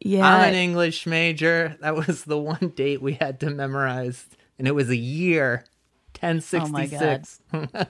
yeah. 0.00 0.26
I'm 0.26 0.48
an 0.48 0.54
English 0.54 1.06
major. 1.06 1.76
That 1.82 1.94
was 1.94 2.24
the 2.24 2.38
one 2.38 2.72
date 2.74 3.02
we 3.02 3.12
had 3.12 3.40
to 3.40 3.50
memorize, 3.50 4.26
and 4.58 4.66
it 4.66 4.72
was 4.72 4.88
a 4.88 4.96
year. 4.96 5.66
1066. 6.20 7.40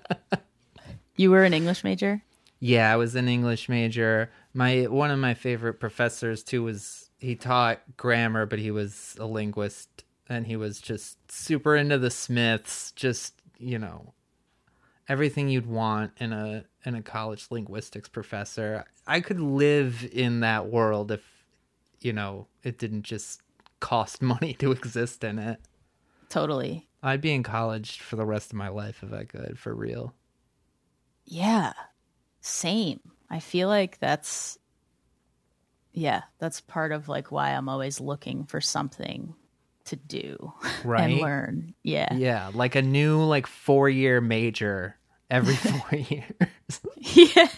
you 1.17 1.31
were 1.31 1.45
an 1.45 1.55
English 1.55 1.85
major? 1.85 2.21
Yeah, 2.65 2.93
I 2.93 2.97
was 2.97 3.17
an 3.17 3.27
English 3.27 3.69
major. 3.69 4.31
My 4.55 4.83
one 4.85 5.11
of 5.11 5.19
my 5.19 5.35
favorite 5.35 5.81
professors 5.81 6.45
too 6.45 6.63
was 6.63 7.11
he 7.19 7.35
taught 7.35 7.81
grammar, 7.97 8.47
but 8.47 8.61
he 8.61 8.71
was 8.71 9.17
a 9.19 9.27
linguist 9.27 10.05
and 10.29 10.47
he 10.47 10.55
was 10.55 10.81
just 10.81 11.19
super 11.29 11.75
into 11.75 11.99
the 11.99 12.09
Smiths, 12.09 12.93
just, 12.93 13.35
you 13.59 13.81
know, 13.81 14.15
everything 15.09 15.49
you'd 15.49 15.67
want 15.67 16.13
in 16.19 16.33
a 16.33 16.65
in 16.85 16.95
a 16.95 17.03
college 17.03 17.49
linguistics 17.51 18.09
professor. 18.09 18.85
I 19.09 19.23
could 19.23 19.41
live 19.41 20.09
in 20.13 20.39
that 20.41 20.69
world 20.69 21.11
if 21.11 21.25
you 21.99 22.13
know, 22.13 22.47
it 22.63 22.79
didn't 22.79 23.03
just 23.03 23.43
cost 23.81 24.23
money 24.23 24.55
to 24.61 24.71
exist 24.71 25.25
in 25.25 25.41
it. 25.41 25.59
Totally. 26.29 26.89
I'd 27.03 27.23
be 27.23 27.35
in 27.35 27.43
college 27.43 27.99
for 27.99 28.15
the 28.15 28.25
rest 28.25 28.53
of 28.53 28.57
my 28.57 28.69
life 28.69 29.03
if 29.03 29.13
I 29.13 29.25
could, 29.25 29.59
for 29.59 29.75
real. 29.75 30.15
Yeah. 31.25 31.73
Same. 32.43 33.01
I 33.31 33.39
feel 33.41 33.69
like 33.69 33.99
that's 33.99 34.59
yeah, 35.93 36.23
that's 36.39 36.61
part 36.61 36.93
of 36.93 37.09
like 37.09 37.31
why 37.31 37.51
I'm 37.51 37.69
always 37.69 38.01
looking 38.01 38.45
for 38.45 38.61
something 38.61 39.35
to 39.87 39.97
do 39.97 40.53
Right. 40.85 41.05
and 41.05 41.21
learn. 41.21 41.75
Yeah. 41.83 42.15
Yeah, 42.15 42.51
like 42.53 42.75
a 42.75 42.83
new 42.83 43.23
like 43.23 43.47
four 43.47 43.89
year 43.89 44.21
major 44.21 44.97
every 45.31 45.55
four 45.57 45.99
years. 45.99 46.25
Yeah. 46.99 47.49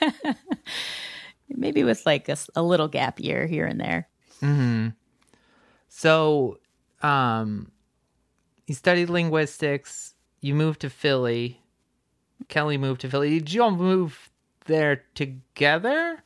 Maybe 1.48 1.84
with 1.84 2.04
like 2.06 2.28
a 2.56 2.62
little 2.62 2.88
gap 2.88 3.20
year 3.20 3.46
here 3.46 3.66
and 3.66 3.78
there. 3.80 4.08
hmm 4.40 4.88
So, 5.88 6.58
um, 7.02 7.70
you 8.66 8.74
studied 8.74 9.10
linguistics. 9.10 10.14
You 10.40 10.54
moved 10.54 10.80
to 10.80 10.90
Philly. 10.90 11.60
Kelly 12.48 12.76
moved 12.78 13.02
to 13.02 13.10
Philly. 13.10 13.38
Did 13.38 13.52
you 13.52 13.62
all 13.62 13.70
move 13.70 14.30
there 14.64 15.04
together? 15.14 16.22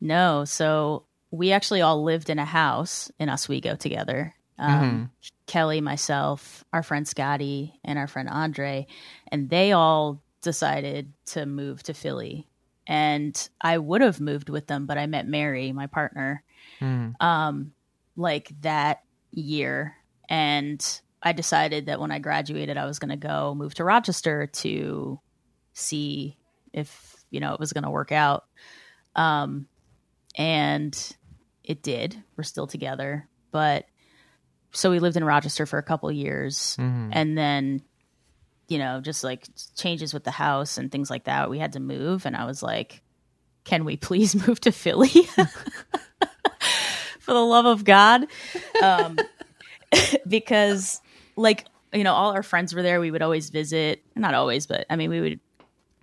No, 0.00 0.44
so 0.44 1.04
we 1.30 1.52
actually 1.52 1.82
all 1.82 2.02
lived 2.02 2.30
in 2.30 2.38
a 2.38 2.44
house 2.44 3.10
in 3.18 3.28
Oswego 3.28 3.74
together. 3.76 4.34
Um, 4.58 5.10
Kelly, 5.46 5.80
myself, 5.80 6.64
our 6.72 6.82
friend 6.82 7.08
Scotty, 7.08 7.80
and 7.84 7.98
our 7.98 8.06
friend 8.06 8.28
Andre, 8.28 8.86
and 9.28 9.50
they 9.50 9.72
all 9.72 10.22
decided 10.42 11.12
to 11.26 11.44
move 11.46 11.82
to 11.84 11.94
Philly. 11.94 12.46
And 12.86 13.48
I 13.60 13.78
would 13.78 14.00
have 14.00 14.20
moved 14.20 14.48
with 14.50 14.66
them, 14.66 14.86
but 14.86 14.98
I 14.98 15.06
met 15.06 15.26
Mary, 15.26 15.72
my 15.72 15.86
partner, 15.86 16.44
Mhm. 16.80 17.14
um, 17.20 17.72
like 18.14 18.52
that 18.60 19.02
year. 19.32 19.96
And 20.28 21.00
I 21.22 21.32
decided 21.32 21.86
that 21.86 21.98
when 21.98 22.12
I 22.12 22.18
graduated, 22.18 22.76
I 22.76 22.84
was 22.84 22.98
going 22.98 23.10
to 23.10 23.16
go 23.16 23.54
move 23.54 23.74
to 23.74 23.84
Rochester 23.84 24.46
to 24.46 25.18
see 25.72 26.36
if, 26.72 27.13
you 27.34 27.40
know, 27.40 27.52
it 27.52 27.60
was 27.60 27.72
going 27.72 27.84
to 27.84 27.90
work 27.90 28.12
out. 28.12 28.44
Um, 29.16 29.66
and 30.36 30.96
it 31.62 31.82
did. 31.82 32.16
We're 32.36 32.44
still 32.44 32.66
together. 32.66 33.28
But 33.50 33.86
so 34.72 34.90
we 34.90 34.98
lived 35.00 35.16
in 35.16 35.24
Rochester 35.24 35.66
for 35.66 35.78
a 35.78 35.82
couple 35.82 36.10
years. 36.10 36.76
Mhm. 36.80 37.10
And 37.12 37.36
then, 37.36 37.82
you 38.68 38.78
know, 38.78 39.00
just 39.00 39.22
like 39.22 39.46
changes 39.76 40.14
with 40.14 40.24
the 40.24 40.30
house 40.30 40.78
and 40.78 40.90
things 40.90 41.10
like 41.10 41.24
that, 41.24 41.50
we 41.50 41.58
had 41.58 41.72
to 41.74 41.80
move. 41.80 42.26
And 42.26 42.36
I 42.36 42.44
was 42.44 42.62
like, 42.62 43.02
can 43.64 43.84
we 43.84 43.96
please 43.96 44.34
move 44.48 44.60
to 44.60 44.72
Philly? 44.72 45.08
For 47.20 47.32
the 47.32 47.40
love 47.40 47.64
of 47.66 47.84
God. 47.84 48.26
Um, 48.82 49.18
because, 50.28 51.00
like, 51.36 51.66
you 51.92 52.04
know, 52.04 52.12
all 52.12 52.32
our 52.32 52.42
friends 52.42 52.74
were 52.74 52.82
there. 52.82 53.00
We 53.00 53.10
would 53.10 53.22
always 53.22 53.48
visit. 53.50 54.02
Not 54.14 54.34
always, 54.34 54.66
but 54.66 54.84
I 54.90 54.96
mean, 54.96 55.08
we 55.10 55.20
would 55.20 55.40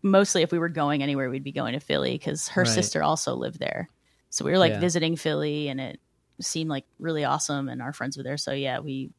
mostly, 0.03 0.41
if 0.41 0.51
we 0.51 0.59
were 0.59 0.69
going 0.69 1.03
anywhere, 1.03 1.29
we'd 1.29 1.43
be 1.43 1.51
going 1.51 1.73
to 1.73 1.79
Philly 1.79 2.13
because 2.13 2.47
her 2.49 2.63
Right. 2.63 2.69
sister 2.69 3.03
also 3.03 3.35
lived 3.35 3.59
there. 3.59 3.89
So 4.29 4.45
we 4.45 4.51
were 4.51 4.57
like 4.57 4.73
Yeah. 4.73 4.79
visiting 4.79 5.15
Philly 5.15 5.67
and 5.67 5.79
it 5.79 5.99
seemed 6.39 6.69
like 6.69 6.85
really 6.99 7.23
awesome. 7.23 7.69
And 7.69 7.81
our 7.81 7.93
friends 7.93 8.17
were 8.17 8.23
there. 8.23 8.37
So 8.37 8.51
yeah, 8.53 8.79
we, 8.79 9.11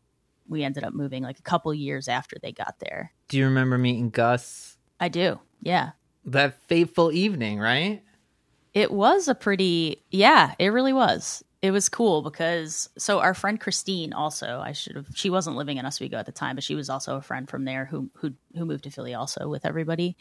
we 0.49 0.65
ended 0.65 0.85
up 0.85 0.93
moving 0.95 1.23
like 1.23 1.39
a 1.39 1.43
couple 1.43 1.73
years 1.73 2.09
after 2.09 2.37
they 2.43 2.53
got 2.53 2.77
there. 2.81 3.13
Do 3.29 3.39
you 3.39 3.45
remember 3.45 3.79
meeting 3.79 4.11
Gus 4.11 4.77
I 4.99 5.09
do. 5.09 5.39
Yeah. 5.61 5.91
that 6.25 6.61
fateful 6.69 7.13
evening, 7.13 7.59
right? 7.59 8.03
It 8.75 8.91
was 8.91 9.29
a 9.29 9.35
pretty, 9.35 10.03
yeah, 10.11 10.55
it 10.59 10.69
really 10.69 10.93
was. 10.93 11.45
It 11.61 11.71
was 11.73 11.89
cool 11.89 12.23
because, 12.23 12.89
so 12.99 13.21
our 13.21 13.35
friend 13.35 13.61
Christine 13.61 14.13
also, 14.13 14.61
I 14.65 14.73
should 14.73 14.97
have, 14.97 15.07
she 15.15 15.31
wasn't 15.31 15.57
living 15.57 15.77
in 15.77 15.87
Oswego 15.87 16.17
at 16.19 16.27
the 16.27 16.33
time, 16.33 16.57
but 16.57 16.65
she 16.65 16.75
was 16.75 16.89
also 16.91 17.17
a 17.17 17.23
friend 17.23 17.49
from 17.49 17.65
there 17.65 17.85
who, 17.85 18.11
who, 18.17 18.33
who 18.57 18.65
moved 18.65 18.85
to 18.85 18.91
Philly 18.91 19.15
also 19.15 19.49
with 19.49 19.65
everybody. 19.65 20.17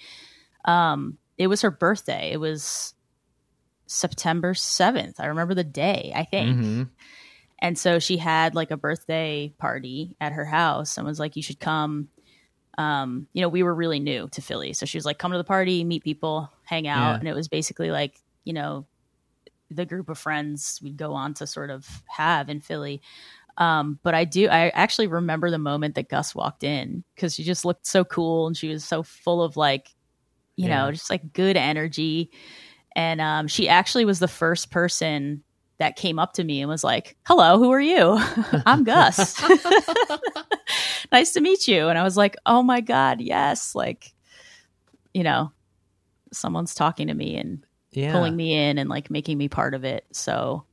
Um, 0.65 1.17
it 1.37 1.47
was 1.47 1.61
her 1.61 1.71
birthday. 1.71 2.31
It 2.31 2.39
was 2.39 2.93
September 3.87 4.53
7th. 4.53 5.19
I 5.19 5.25
remember 5.27 5.53
the 5.53 5.63
day, 5.63 6.11
I 6.15 6.23
think. 6.23 6.57
Mhm. 6.57 6.89
And 7.59 7.77
so 7.77 7.99
she 7.99 8.17
had 8.17 8.55
like 8.55 8.71
a 8.71 8.77
birthday 8.77 9.53
party 9.57 10.15
at 10.19 10.33
her 10.33 10.45
house 10.45 10.97
and 10.97 11.05
was 11.05 11.19
like, 11.19 11.35
you 11.35 11.43
should 11.43 11.59
come. 11.59 12.09
Um, 12.77 13.27
you 13.33 13.41
know, 13.41 13.49
we 13.49 13.63
were 13.63 13.75
really 13.75 13.99
new 13.99 14.27
to 14.29 14.41
Philly. 14.41 14.73
So 14.73 14.85
she 14.85 14.97
was 14.97 15.05
like, 15.05 15.19
come 15.19 15.31
to 15.31 15.37
the 15.37 15.43
party, 15.43 15.83
meet 15.83 16.03
people, 16.03 16.51
hang 16.63 16.87
out. 16.87 17.11
Yeah. 17.11 17.19
And 17.19 17.27
it 17.27 17.35
was 17.35 17.47
basically 17.47 17.91
like 17.91 18.19
you 18.43 18.53
know, 18.53 18.85
the 19.69 19.85
group 19.85 20.09
of 20.09 20.17
friends 20.17 20.79
we'd 20.83 20.97
go 20.97 21.13
on 21.13 21.33
to 21.35 21.47
sort 21.47 21.69
of 21.69 21.87
have 22.07 22.49
in 22.49 22.59
Philly. 22.59 23.01
Um, 23.57 23.99
but 24.03 24.13
I 24.15 24.23
do, 24.25 24.47
I 24.47 24.69
actually 24.69 25.07
remember 25.07 25.51
the 25.51 25.57
moment 25.57 25.95
that 25.95 26.09
Gus 26.09 26.33
walked 26.33 26.63
in 26.63 27.03
because 27.15 27.35
she 27.35 27.43
just 27.43 27.65
looked 27.65 27.85
so 27.85 28.03
cool 28.03 28.47
and 28.47 28.57
she 28.57 28.69
was 28.69 28.83
so 28.83 29.03
full 29.03 29.43
of 29.43 29.57
like, 29.57 29.93
you 30.55 30.67
Yeah. 30.67 30.85
know, 30.85 30.91
just 30.91 31.09
like 31.09 31.33
good 31.33 31.57
energy. 31.57 32.31
And 32.95 33.21
um, 33.21 33.47
she 33.47 33.69
actually 33.69 34.05
was 34.05 34.19
the 34.19 34.27
first 34.27 34.69
person 34.71 35.43
that 35.79 35.95
came 35.95 36.19
up 36.19 36.33
to 36.33 36.43
me 36.43 36.61
and 36.61 36.69
was 36.69 36.83
like, 36.83 37.15
"Hello, 37.25 37.57
who 37.57 37.71
are 37.71 37.81
you? 37.81 38.19
I'm 38.65 38.83
Gus. 38.83 39.41
nice 41.11 41.33
to 41.33 41.41
meet 41.41 41.67
you." 41.67 41.87
And 41.87 41.97
I 41.97 42.03
was 42.03 42.17
like, 42.17 42.35
"Oh 42.45 42.61
my 42.63 42.81
god, 42.81 43.21
yes!" 43.21 43.73
Like, 43.75 44.13
you 45.13 45.23
know, 45.23 45.51
someone's 46.31 46.75
talking 46.75 47.07
to 47.07 47.13
me 47.13 47.37
and 47.37 47.65
Yeah. 47.91 48.11
pulling 48.11 48.35
me 48.35 48.53
in 48.53 48.77
and 48.77 48.89
like 48.89 49.09
making 49.09 49.37
me 49.37 49.47
part 49.49 49.73
of 49.73 49.83
it. 49.83 50.05
So, 50.11 50.65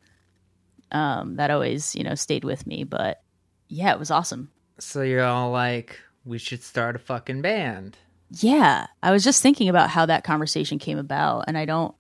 um, 0.93 1.37
that 1.37 1.51
always 1.51 1.95
you 1.95 2.05
know 2.05 2.15
stayed 2.15 2.45
with 2.45 2.67
me. 2.67 2.85
But 2.85 3.23
yeah, 3.69 3.93
it 3.93 3.99
was 3.99 4.11
awesome. 4.11 4.51
So 4.79 5.03
you're 5.03 5.25
all 5.25 5.51
like, 5.51 5.99
we 6.25 6.39
should 6.39 6.63
start 6.63 6.97
a 6.97 6.99
fucking 7.01 7.43
band. 7.43 7.97
Yeah, 8.31 8.87
I 9.03 9.11
was 9.11 9.25
just 9.25 9.43
thinking 9.43 9.69
about 9.69 9.91
how 9.91 10.07
that 10.07 10.25
conversation 10.25 10.79
came 10.79 10.99
about, 10.99 11.45
and 11.49 11.57
I 11.57 11.65
don't 11.65 11.95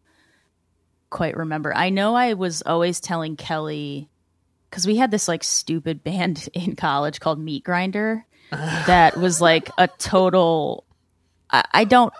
quite 1.10 1.36
remember. 1.36 1.74
I 1.74 1.88
know 1.90 2.14
I 2.14 2.34
was 2.34 2.62
always 2.62 3.00
telling 3.00 3.36
Kelly 3.36 4.08
because 4.68 4.86
we 4.86 4.96
had 4.96 5.10
this 5.10 5.26
like 5.28 5.42
stupid 5.42 6.04
band 6.04 6.48
in 6.52 6.76
college 6.76 7.20
called 7.20 7.38
Meat 7.38 7.64
Grinder 7.64 8.24
that 8.50 9.16
was 9.16 9.40
like 9.40 9.70
a 9.78 9.88
total. 9.88 10.84
I, 11.50 11.64
I 11.72 11.84
don't. 11.84 12.12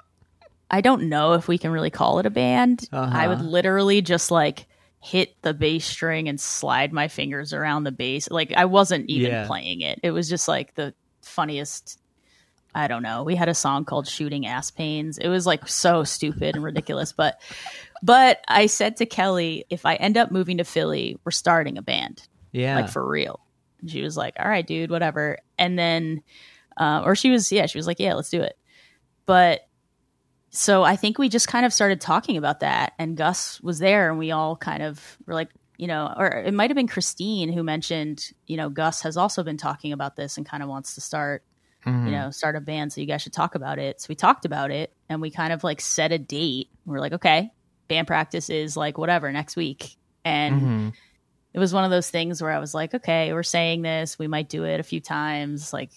I 0.71 0.83
don't 0.83 1.09
know 1.09 1.33
if 1.33 1.49
we 1.49 1.57
can 1.57 1.71
really 1.71 1.89
call 1.91 2.19
it 2.19 2.27
a 2.27 2.31
band. 2.31 2.89
I 2.93 3.27
would 3.29 3.39
Uh-huh. 3.39 3.45
literally 3.49 4.03
just 4.03 4.31
like 4.31 4.67
hit 5.01 5.35
the 5.41 5.55
bass 5.55 5.87
string 5.87 6.29
and 6.29 6.39
slide 6.39 6.93
my 6.93 7.09
fingers 7.09 7.55
around 7.55 7.85
the 7.85 7.93
bass. 7.93 8.31
Like 8.31 8.53
I 8.55 8.67
wasn't 8.67 9.09
even 9.09 9.31
Yeah. 9.31 9.47
playing 9.47 9.81
it. 9.81 9.99
It 10.03 10.11
was 10.11 10.29
just 10.29 10.47
like 10.49 10.75
the 10.75 10.93
funniest 11.23 11.99
I 12.75 12.87
don't 12.87 13.03
know. 13.03 13.23
We 13.23 13.35
had 13.35 13.49
a 13.49 13.55
song 13.55 13.85
called 13.85 14.07
Shooting 14.07 14.47
Ass 14.47 14.71
Pains. 14.71 15.19
It 15.19 15.29
was 15.29 15.47
like 15.47 15.67
so 15.69 16.05
stupid 16.05 16.55
and 16.55 16.65
ridiculous, 16.65 17.13
but 17.13 17.41
but 18.03 18.41
I 18.47 18.67
said 18.67 18.97
to 18.99 19.07
Kelly, 19.07 19.65
if 19.71 19.85
I 19.85 19.95
end 19.95 20.17
up 20.17 20.31
moving 20.31 20.59
to 20.59 20.65
Philly, 20.65 21.19
we're 21.25 21.33
starting 21.33 21.79
a 21.79 21.83
band. 21.83 22.27
Yeah. 22.53 22.77
Like 22.77 22.91
for 22.91 23.07
real. 23.07 23.41
And 23.81 23.91
she 23.91 24.03
was 24.03 24.17
like, 24.17 24.35
"All 24.39 24.49
right, 24.49 24.67
dude, 24.67 24.91
whatever." 24.91 25.39
And 25.59 25.79
then 25.79 26.23
uh, 26.77 27.03
or 27.05 27.17
she 27.17 27.31
was 27.31 27.51
yeah, 27.51 27.67
she 27.67 27.79
was 27.79 27.87
like, 27.87 28.01
"Yeah, 28.01 28.15
let's 28.15 28.31
do 28.31 28.43
it." 28.43 28.59
But 29.27 29.69
so 30.51 30.83
I 30.83 30.97
think 30.97 31.19
we 31.19 31.29
just 31.29 31.49
kind 31.49 31.67
of 31.67 31.73
started 31.73 32.01
talking 32.01 32.37
about 32.37 32.61
that 32.61 32.95
and 32.99 33.17
Gus 33.17 33.61
was 33.61 33.79
there 33.79 34.09
and 34.09 34.19
we 34.19 34.31
all 34.31 34.57
kind 34.57 34.83
of 34.83 35.19
were 35.27 35.35
like, 35.35 35.51
you 35.77 35.87
know, 35.87 36.13
or 36.17 36.29
it 36.29 36.55
might 36.55 36.71
have 36.71 36.77
been 36.77 36.89
Christine 36.89 37.53
who 37.53 37.63
mentioned, 37.63 38.33
you 38.47 38.57
know, 38.57 38.71
Gus 38.71 39.03
has 39.03 39.17
also 39.17 39.43
been 39.43 39.59
talking 39.59 39.93
about 39.93 40.17
this 40.17 40.37
and 40.37 40.47
kind 40.47 40.63
of 40.63 40.69
wants 40.69 40.95
to 40.95 41.01
start 41.01 41.45
Mhm. 41.89 42.07
you 42.07 42.11
know, 42.13 42.31
start 42.31 42.57
a 42.57 42.61
band. 42.61 42.93
So 42.93 43.01
you 43.01 43.07
guys 43.07 43.23
should 43.23 43.33
talk 43.33 43.55
about 43.55 43.79
it. 43.79 44.01
So 44.01 44.07
we 44.09 44.15
talked 44.15 44.45
about 44.45 44.71
it 44.71 44.93
and 45.09 45.21
we 45.21 45.31
kind 45.31 45.53
of 45.53 45.65
like 45.65 45.81
set 45.81 46.13
a 46.13 46.19
date. 46.19 46.69
We're 46.87 47.01
like, 47.01 47.13
okay, 47.15 47.51
band 47.89 48.07
practice 48.07 48.51
is 48.51 48.77
like 48.77 48.99
whatever 48.99 49.31
next 49.33 49.57
week. 49.57 49.97
And 50.25 50.61
Mhm. 50.63 50.93
it 51.55 51.59
was 51.59 51.73
one 51.73 51.85
of 51.85 51.91
those 51.91 52.11
things 52.11 52.43
where 52.43 52.51
I 52.53 52.59
was 52.59 52.75
like, 52.75 52.95
okay, 52.95 53.33
we're 53.33 53.43
saying 53.43 53.83
this. 53.83 54.19
We 54.19 54.27
might 54.29 54.49
do 54.49 54.65
it 54.65 54.81
a 54.81 54.83
few 54.83 55.01
times. 55.01 55.73
Like 55.73 55.91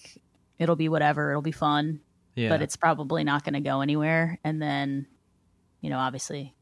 it'll 0.58 0.76
be 0.76 0.88
whatever. 0.88 1.30
It'll 1.30 1.42
be 1.42 1.52
fun, 1.52 2.00
Yeah. 2.34 2.48
but 2.48 2.62
it's 2.62 2.76
probably 2.76 3.24
not 3.24 3.44
going 3.44 3.54
to 3.54 3.60
go 3.60 3.80
anywhere. 3.80 4.38
And 4.44 4.60
then, 4.62 5.06
you 5.80 5.90
know, 5.90 5.98
obviously 5.98 6.54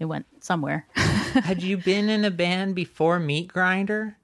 it 0.00 0.06
went 0.06 0.26
somewhere. 0.40 0.86
Had 0.94 1.62
you 1.62 1.76
been 1.76 2.08
in 2.08 2.24
a 2.24 2.30
band 2.30 2.74
before 2.74 3.18
Meat 3.20 3.48
Grinder? 3.48 4.16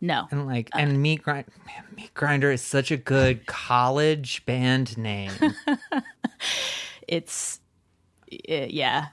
No. 0.00 0.28
And 0.30 0.46
like, 0.46 0.68
Uh, 0.74 0.78
and 0.78 1.02
Meat 1.02 1.22
Grinder, 1.22 1.50
man, 1.66 1.84
Meat 1.96 2.14
Grinder 2.14 2.50
is 2.52 2.62
such 2.62 2.90
a 2.90 2.96
good 2.96 3.46
college 3.46 4.44
band 4.46 4.96
name. 4.98 5.32
It's, 7.06 7.60
uh, 8.32 8.66
yeah. 8.68 9.06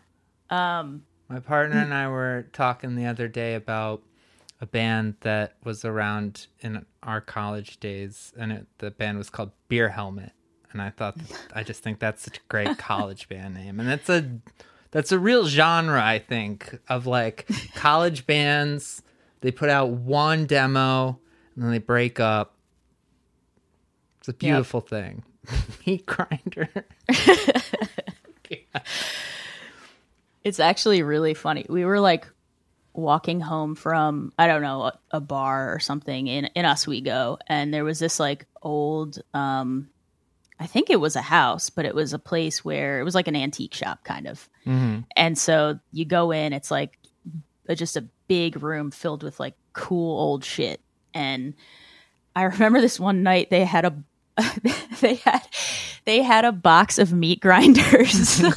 Um, 0.49 1.03
My 1.29 1.39
partner 1.39 1.77
and 1.79 1.93
I 1.93 2.07
were 2.09 2.47
talking 2.51 2.95
the 2.95 3.05
other 3.05 3.27
day 3.27 3.55
about 3.55 4.03
a 4.61 4.65
band 4.65 5.15
that 5.21 5.55
was 5.63 5.85
around 5.85 6.47
in 6.59 6.85
our 7.03 7.21
college 7.21 7.79
days, 7.79 8.33
and 8.37 8.51
it, 8.51 8.67
the 8.79 8.91
band 8.91 9.17
was 9.17 9.29
called 9.29 9.51
Beer 9.69 9.89
Helmet. 9.89 10.31
And 10.71 10.81
I 10.81 10.89
thought, 10.89 11.15
I 11.53 11.63
just 11.63 11.83
think 11.83 11.99
that's 11.99 12.21
such 12.23 12.37
a 12.37 12.41
great 12.49 12.77
college 12.77 13.29
band 13.29 13.53
name, 13.53 13.79
and 13.79 13.87
that's 13.87 14.09
a 14.09 14.39
that's 14.91 15.11
a 15.13 15.19
real 15.19 15.45
genre, 15.47 16.03
I 16.03 16.19
think, 16.19 16.77
of 16.89 17.05
like 17.07 17.47
college 17.75 18.25
bands. 18.27 19.01
They 19.41 19.51
put 19.51 19.69
out 19.69 19.89
one 19.89 20.45
demo 20.45 21.19
and 21.55 21.63
then 21.63 21.71
they 21.71 21.79
break 21.79 22.19
up. 22.19 22.55
It's 24.19 24.29
a 24.29 24.33
beautiful 24.33 24.81
thing. 24.81 25.23
Meat 25.85 26.05
Grinder. 26.05 26.69
It's 30.43 30.59
actually 30.59 31.01
really 31.01 31.33
funny. 31.33 31.65
We 31.67 31.85
were 31.85 31.99
like 31.99 32.27
walking 32.93 33.41
home 33.41 33.75
from 33.75 34.31
I 34.37 34.47
don't 34.47 34.61
know 34.61 34.83
a, 34.83 34.99
a 35.11 35.19
bar 35.19 35.73
or 35.73 35.79
something 35.79 36.27
in 36.27 36.45
in 36.55 36.65
Oswego, 36.65 37.39
and 37.47 37.73
there 37.73 37.83
was 37.83 37.97
this 37.99 38.19
like 38.19 38.45
old, 38.61 39.19
um, 39.33 39.89
I 40.59 40.67
think 40.67 40.89
it 40.91 40.99
was 40.99 41.15
a 41.15 41.21
house, 41.21 41.71
but 41.71 41.85
it 41.85 41.95
was 41.95 42.13
a 42.13 42.19
place 42.19 42.63
where 42.63 42.99
it 42.99 43.03
was 43.03 43.15
like 43.15 43.27
an 43.27 43.35
antique 43.35 43.73
shop 43.73 44.03
kind 44.03 44.27
of. 44.27 44.47
hmm 44.63 44.99
And 45.17 45.35
so 45.37 45.79
you 45.91 46.05
go 46.05 46.31
in, 46.31 46.53
it's 46.53 46.69
like 46.69 46.99
a, 47.67 47.75
just 47.75 47.97
a 47.97 48.07
big 48.27 48.61
room 48.61 48.91
filled 48.91 49.23
with 49.23 49.39
like 49.39 49.55
cool 49.73 50.19
old 50.19 50.43
shit. 50.43 50.81
And 51.13 51.53
I 52.35 52.43
remember 52.43 52.81
this 52.81 52.99
one 52.99 53.23
night 53.23 53.49
they 53.49 53.65
had 53.65 53.85
a 53.85 54.03
they 55.01 55.15
had 55.15 55.41
they 56.05 56.21
had 56.21 56.45
a 56.45 56.51
box 56.51 56.97
of 56.97 57.13
meat 57.13 57.39
grinders. 57.39 58.41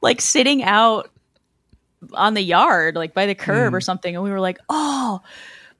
Like 0.00 0.20
sitting 0.20 0.62
out 0.62 1.10
on 2.14 2.34
the 2.34 2.40
yard 2.40 2.94
like 2.94 3.14
by 3.14 3.26
the 3.26 3.34
curb 3.34 3.74
or 3.74 3.80
something. 3.80 4.14
And 4.14 4.22
we 4.22 4.30
were 4.30 4.38
like 4.38 4.58
oh 4.68 5.20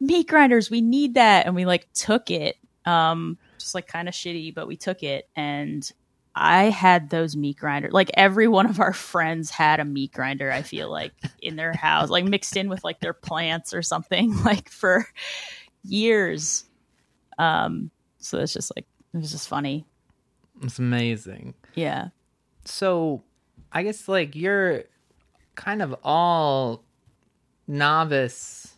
meat 0.00 0.26
grinders 0.26 0.70
we 0.70 0.80
need 0.80 1.14
that. 1.14 1.46
And 1.46 1.54
we 1.54 1.64
like 1.64 1.86
took 1.92 2.28
it 2.30 2.56
um 2.84 3.38
just 3.58 3.76
like 3.76 3.86
kind 3.86 4.08
of 4.08 4.14
shitty 4.14 4.52
but 4.52 4.66
we 4.66 4.76
took 4.76 5.04
it. 5.04 5.28
And 5.36 5.88
i 6.40 6.64
had 6.64 7.10
those 7.10 7.36
meat 7.36 7.56
grinders 7.56 7.92
like 7.92 8.10
every 8.14 8.46
one 8.48 8.66
of 8.66 8.80
our 8.80 8.92
friends 8.92 9.50
had 9.50 9.80
a 9.80 9.84
meat 9.84 10.12
grinder 10.12 10.50
i 10.52 10.62
feel 10.62 10.90
like 10.90 11.12
in 11.42 11.56
their 11.56 11.72
house 11.72 12.08
like 12.10 12.24
mixed 12.24 12.56
in 12.56 12.68
with 12.68 12.84
like 12.84 13.00
their 13.00 13.12
plants 13.12 13.74
or 13.74 13.82
something 13.82 14.34
like 14.44 14.68
for 14.70 15.06
years 15.84 16.64
um 17.38 17.90
so 18.18 18.38
it's 18.38 18.52
just 18.52 18.72
like 18.76 18.86
it 19.14 19.18
was 19.18 19.30
just 19.32 19.48
funny 19.48 19.84
It's 20.62 20.78
amazing. 20.78 21.54
yeah 21.74 22.08
so 22.64 23.22
I 23.72 23.82
guess 23.82 24.08
like 24.08 24.34
you're 24.34 24.84
kind 25.54 25.82
of 25.82 25.94
all 26.02 26.84
novice 27.66 28.74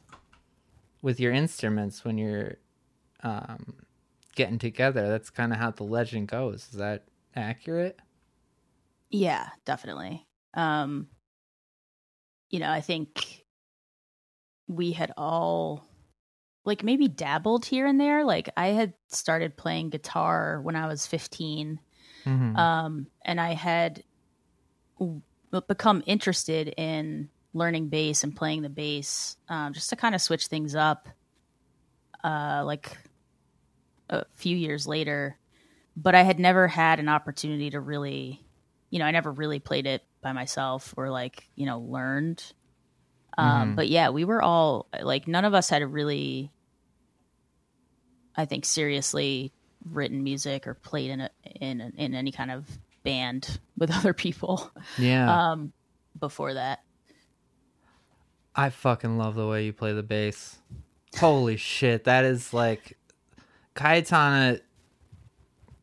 with 1.03 1.21
your 1.21 1.33
instruments 1.33 2.05
when 2.05 2.19
you're 2.19 2.57
um, 3.23 3.75
getting 4.35 4.59
together. 4.59 5.09
That's 5.09 5.31
kind 5.31 5.53
of 5.53 5.59
how 5.59 5.71
the 5.71 5.85
legend 5.85 6.29
goes. 6.29 6.69
Is 6.73 6.79
that 6.79 7.05
accurate? 7.35 7.99
Yeah, 9.11 9.49
definitely. 9.65 10.27
Um 10.55 11.09
you 12.49 12.59
know, 12.59 12.71
I 12.71 12.81
think 12.81 13.45
we 14.67 14.93
had 14.93 15.13
all 15.17 15.85
like 16.65 16.83
maybe 16.85 17.09
dabbled 17.09 17.65
here 17.65 17.87
and 17.87 18.01
there. 18.01 18.25
Like 18.25 18.51
I 18.57 18.69
had 18.69 18.95
started 19.09 19.57
playing 19.57 19.91
guitar 19.91 20.61
when 20.63 20.77
I 20.77 20.87
was 20.87 21.07
15. 21.07 21.81
Mm-hmm. 22.27 22.57
Um 22.57 23.07
and 23.25 23.41
I 23.41 23.55
had 23.55 24.05
w- 24.99 25.23
become 25.67 26.03
interested 26.07 26.75
in 26.77 27.31
learning 27.53 27.89
bass 27.89 28.23
and 28.23 28.37
playing 28.37 28.63
the 28.63 28.69
bass 28.69 29.37
um 29.49 29.73
just 29.73 29.91
to 29.91 29.97
kind 29.97 30.15
of 30.15 30.21
switch 30.21 30.47
things 30.47 30.77
up 30.77 31.09
uh 32.23 32.63
like 32.65 32.97
a 34.09 34.25
few 34.35 34.57
years 34.57 34.87
later 34.87 35.40
but 35.97 36.15
I 36.15 36.23
had 36.23 36.39
never 36.39 36.69
had 36.69 36.99
an 36.99 37.09
opportunity 37.09 37.71
to 37.71 37.81
really, 37.81 38.45
you 38.91 38.99
know, 38.99 39.05
I 39.05 39.11
never 39.11 39.31
really 39.33 39.59
played 39.59 39.87
it 39.87 40.03
by 40.23 40.33
myself 40.33 40.95
or 40.97 41.11
like, 41.11 41.49
you 41.57 41.67
know, 41.67 41.81
learned. 41.81 42.43
Um, 43.39 43.73
Mhm. 43.73 43.77
But 43.77 43.89
yeah, 43.89 44.11
we 44.11 44.25
were 44.25 44.43
all 44.43 44.87
like, 45.03 45.27
none 45.29 45.45
of 45.45 45.55
us 45.55 45.71
had 45.71 45.83
really, 45.93 46.51
I 48.37 48.45
think, 48.45 48.65
seriously 48.65 49.53
written 49.85 50.23
music 50.23 50.67
or 50.67 50.75
played 50.75 51.11
in 51.11 51.21
a, 51.21 51.31
in 51.61 51.81
a, 51.81 51.91
in 51.97 52.15
any 52.15 52.33
kind 52.33 52.51
of 52.51 52.67
band 53.03 53.59
with 53.79 53.91
other 53.91 54.13
people 54.13 54.71
yeah. 54.99 55.53
um, 55.53 55.73
before 56.19 56.55
that. 56.55 56.81
I 58.55 58.71
fucking 58.71 59.17
love 59.17 59.37
the 59.37 59.47
way 59.47 59.65
you 59.65 59.73
play 59.73 59.93
the 59.93 60.03
bass. 60.03 60.59
Holy 61.19 61.57
shit, 61.57 62.05
that 62.05 62.25
is 62.25 62.53
like 62.53 62.99
Cayetana 63.75 64.61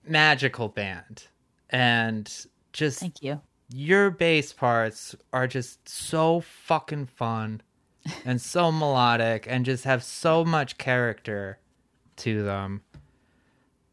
magical 0.09 0.69
band. 0.69 1.23
And 1.69 2.33
just 2.73 2.99
Thank 2.99 3.21
you. 3.21 3.41
your 3.69 4.09
bass 4.09 4.53
parts 4.53 5.15
are 5.33 5.47
just 5.47 5.87
so 5.87 6.41
fucking 6.41 7.07
fun 7.07 7.61
and 8.25 8.39
so 8.41 8.71
melodic 8.71 9.45
and 9.49 9.65
just 9.65 9.83
have 9.83 10.03
so 10.03 10.45
much 10.45 10.77
character 10.77 11.59
to 12.17 12.43
them. 12.43 12.81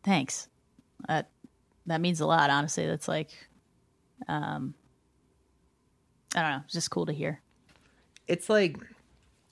Thanks. 0.03 0.49
That 1.09 1.29
that 1.87 2.01
means 2.01 2.21
a 2.21 2.27
lot, 2.27 2.51
honestly. 2.51 2.87
That's 2.87 3.09
like 3.09 3.31
um 4.29 4.75
I 6.37 6.43
don't 6.43 6.51
know, 6.51 6.61
it's 6.65 6.75
just 6.75 6.91
cool 6.91 7.07
to 7.07 7.13
hear. 7.13 7.41
It's 8.27 8.49
like 8.49 8.77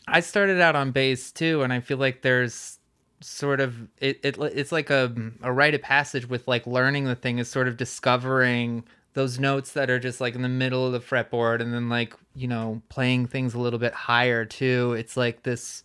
I 0.09 0.21
started 0.21 0.61
out 0.61 0.75
on 0.77 0.91
bass 0.91 1.31
too, 1.31 1.63
and 1.63 1.73
I 1.73 1.81
feel 1.81 1.99
like 1.99 2.23
there's 2.23 2.79
sort 3.23 3.61
of 3.61 3.89
it, 3.99 4.21
it 4.23 4.37
it's 4.39 4.73
like 4.73 4.91
a 4.91 5.15
a 5.43 5.53
rite 5.53 5.75
of 5.75 5.83
passage 5.83 6.29
with 6.29 6.47
like 6.49 6.67
learning 6.67 7.05
the 7.05 7.15
thing 7.15 7.39
is 7.39 7.49
sort 7.49 7.69
of 7.69 7.77
discovering 7.77 8.85
those 9.15 9.39
notes 9.39 9.73
that 9.73 9.91
are 9.91 9.99
just 9.99 10.21
like 10.21 10.35
in 10.35 10.43
the 10.43 10.49
middle 10.49 10.87
of 10.87 10.93
the 10.93 11.01
fretboard 11.01 11.61
and 11.61 11.73
then 11.73 11.89
like 11.89 12.15
you 12.35 12.49
know 12.49 12.81
playing 12.89 13.27
things 13.27 13.55
a 13.55 13.59
little 13.59 13.79
bit 13.79 13.93
higher 13.93 14.45
too. 14.45 14.95
It's 14.95 15.17
like 15.17 15.43
this 15.43 15.85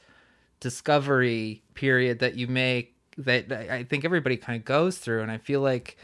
discovery 0.60 1.62
period 1.74 2.20
that 2.20 2.36
you 2.36 2.48
make 2.48 2.96
that 3.16 3.52
i 3.52 3.84
think 3.84 4.04
everybody 4.04 4.38
kind 4.38 4.58
of 4.60 4.66
goes 4.66 4.98
through. 4.98 5.22
And 5.22 5.32
i 5.32 5.38
feel 5.38 5.62
like 5.62 5.98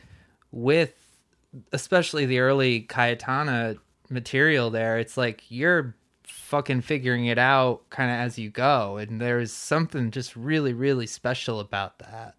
with 0.51 0.93
especially 1.71 2.25
the 2.25 2.39
early 2.39 2.81
Cayetana 2.81 3.77
material 4.09 4.69
there 4.69 4.99
it's 4.99 5.17
like 5.17 5.43
you're 5.49 5.95
fucking 6.23 6.81
figuring 6.81 7.25
it 7.25 7.37
out 7.37 7.89
kind 7.89 8.09
of 8.11 8.17
as 8.17 8.37
you 8.39 8.49
go 8.49 8.97
and 8.97 9.19
there's 9.19 9.51
something 9.51 10.11
just 10.11 10.35
really 10.35 10.73
really 10.73 11.07
special 11.07 11.59
about 11.59 11.99
that 11.99 12.35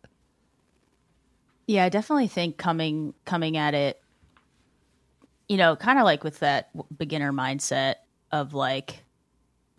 Yeah, 1.67 1.85
I 1.85 1.89
definitely 1.89 2.29
think 2.29 2.59
coming 2.59 3.15
coming 3.25 3.57
at 3.57 3.75
it, 3.75 4.01
you 5.49 5.57
know, 5.57 5.77
kind 5.77 5.99
of 5.99 6.05
like 6.05 6.23
with 6.23 6.41
that 6.41 6.71
beginner 6.97 7.33
mindset 7.33 7.97
of 8.31 8.53
like 8.55 9.03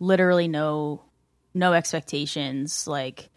literally 0.00 0.48
no 0.48 1.04
no 1.54 1.72
expectations, 1.72 2.86
like 2.86 3.30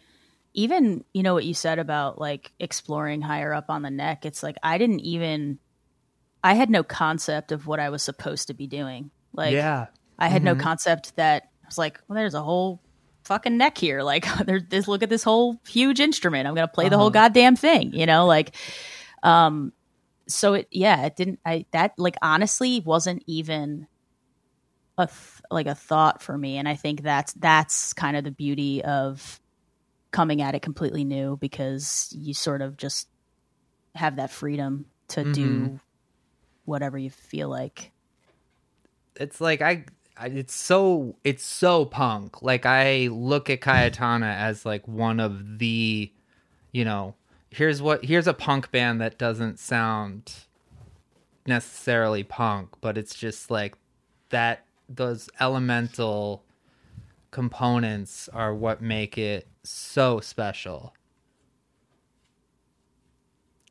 even 0.52 1.04
you 1.14 1.22
know 1.22 1.34
what 1.34 1.44
you 1.44 1.54
said 1.54 1.78
about 1.78 2.20
like 2.20 2.52
exploring 2.58 3.22
higher 3.22 3.54
up 3.54 3.70
on 3.70 3.82
the 3.82 3.90
neck. 3.90 4.26
It's 4.26 4.42
like 4.42 4.56
I 4.62 4.78
didn't 4.78 5.00
even 5.00 5.58
I 6.42 6.54
had 6.54 6.70
no 6.70 6.82
concept 6.82 7.52
of 7.52 7.66
what 7.66 7.78
I 7.78 7.90
was 7.90 8.02
supposed 8.02 8.48
to 8.48 8.54
be 8.54 8.66
doing. 8.66 9.12
Like 9.32 9.52
yeah 9.52 9.86
I 10.20 10.28
had 10.28 10.42
no 10.42 10.52
mm-hmm. 10.52 10.62
concept 10.62 11.16
that 11.16 11.44
I 11.64 11.66
was 11.66 11.78
like, 11.78 12.00
well, 12.06 12.16
there's 12.16 12.34
a 12.34 12.42
whole 12.42 12.80
fucking 13.24 13.56
neck 13.56 13.78
here. 13.78 14.02
Like, 14.10 14.26
there's 14.46 14.64
this. 14.68 14.88
Look 14.88 15.02
at 15.02 15.08
this 15.08 15.22
whole 15.22 15.60
huge 15.66 16.00
instrument. 16.00 16.46
I'm 16.46 16.54
gonna 16.54 16.68
play 16.68 16.88
the 16.88 16.96
whole 16.96 17.06
uh-huh. 17.06 17.28
goddamn 17.28 17.56
thing. 17.56 17.92
You 17.92 18.06
know, 18.06 18.26
like, 18.26 18.54
um, 19.22 19.72
so 20.26 20.54
it, 20.54 20.68
yeah, 20.70 21.06
it 21.06 21.16
didn't. 21.16 21.40
I 21.44 21.66
that 21.72 21.94
like 21.98 22.16
honestly 22.22 22.80
wasn't 22.80 23.22
even 23.26 23.86
a 24.98 25.06
th- 25.06 25.42
like 25.50 25.66
a 25.66 25.74
thought 25.74 26.22
for 26.22 26.36
me, 26.36 26.58
and 26.58 26.68
I 26.68 26.76
think 26.76 27.02
that's 27.02 27.32
that's 27.34 27.92
kind 27.92 28.16
of 28.16 28.24
the 28.24 28.30
beauty 28.30 28.84
of 28.84 29.40
coming 30.10 30.42
at 30.42 30.54
it 30.54 30.62
completely 30.62 31.04
new 31.04 31.36
because 31.36 32.12
you 32.16 32.34
sort 32.34 32.62
of 32.62 32.76
just 32.76 33.08
have 33.94 34.16
that 34.16 34.30
freedom 34.30 34.86
to 35.08 35.32
do 35.32 35.60
mm-hmm. 35.60 35.76
whatever 36.64 36.98
you 36.98 37.10
feel 37.10 37.48
like. 37.48 37.92
it's 39.16 39.40
like 39.40 39.62
I 39.62 39.84
it's 40.24 40.54
so 40.54 41.16
it's 41.24 41.44
so 41.44 41.84
punk. 41.84 42.42
Like 42.42 42.66
I 42.66 43.08
look 43.08 43.50
at 43.50 43.60
Cayetana 43.60 44.34
as 44.36 44.66
like 44.66 44.86
one 44.86 45.20
of 45.20 45.58
the, 45.58 46.12
you 46.72 46.84
know, 46.84 47.14
here's 47.50 47.80
what 47.82 48.04
here's 48.04 48.26
a 48.26 48.34
punk 48.34 48.70
band 48.70 49.00
that 49.00 49.18
doesn't 49.18 49.58
sound 49.58 50.32
necessarily 51.46 52.22
punk, 52.22 52.70
but 52.80 52.98
it's 52.98 53.14
just 53.14 53.50
like 53.50 53.74
that 54.30 54.64
those 54.88 55.28
elemental 55.38 56.44
components 57.30 58.28
are 58.32 58.54
what 58.54 58.82
make 58.82 59.16
it 59.16 59.46
so 59.62 60.20
special. 60.20 60.94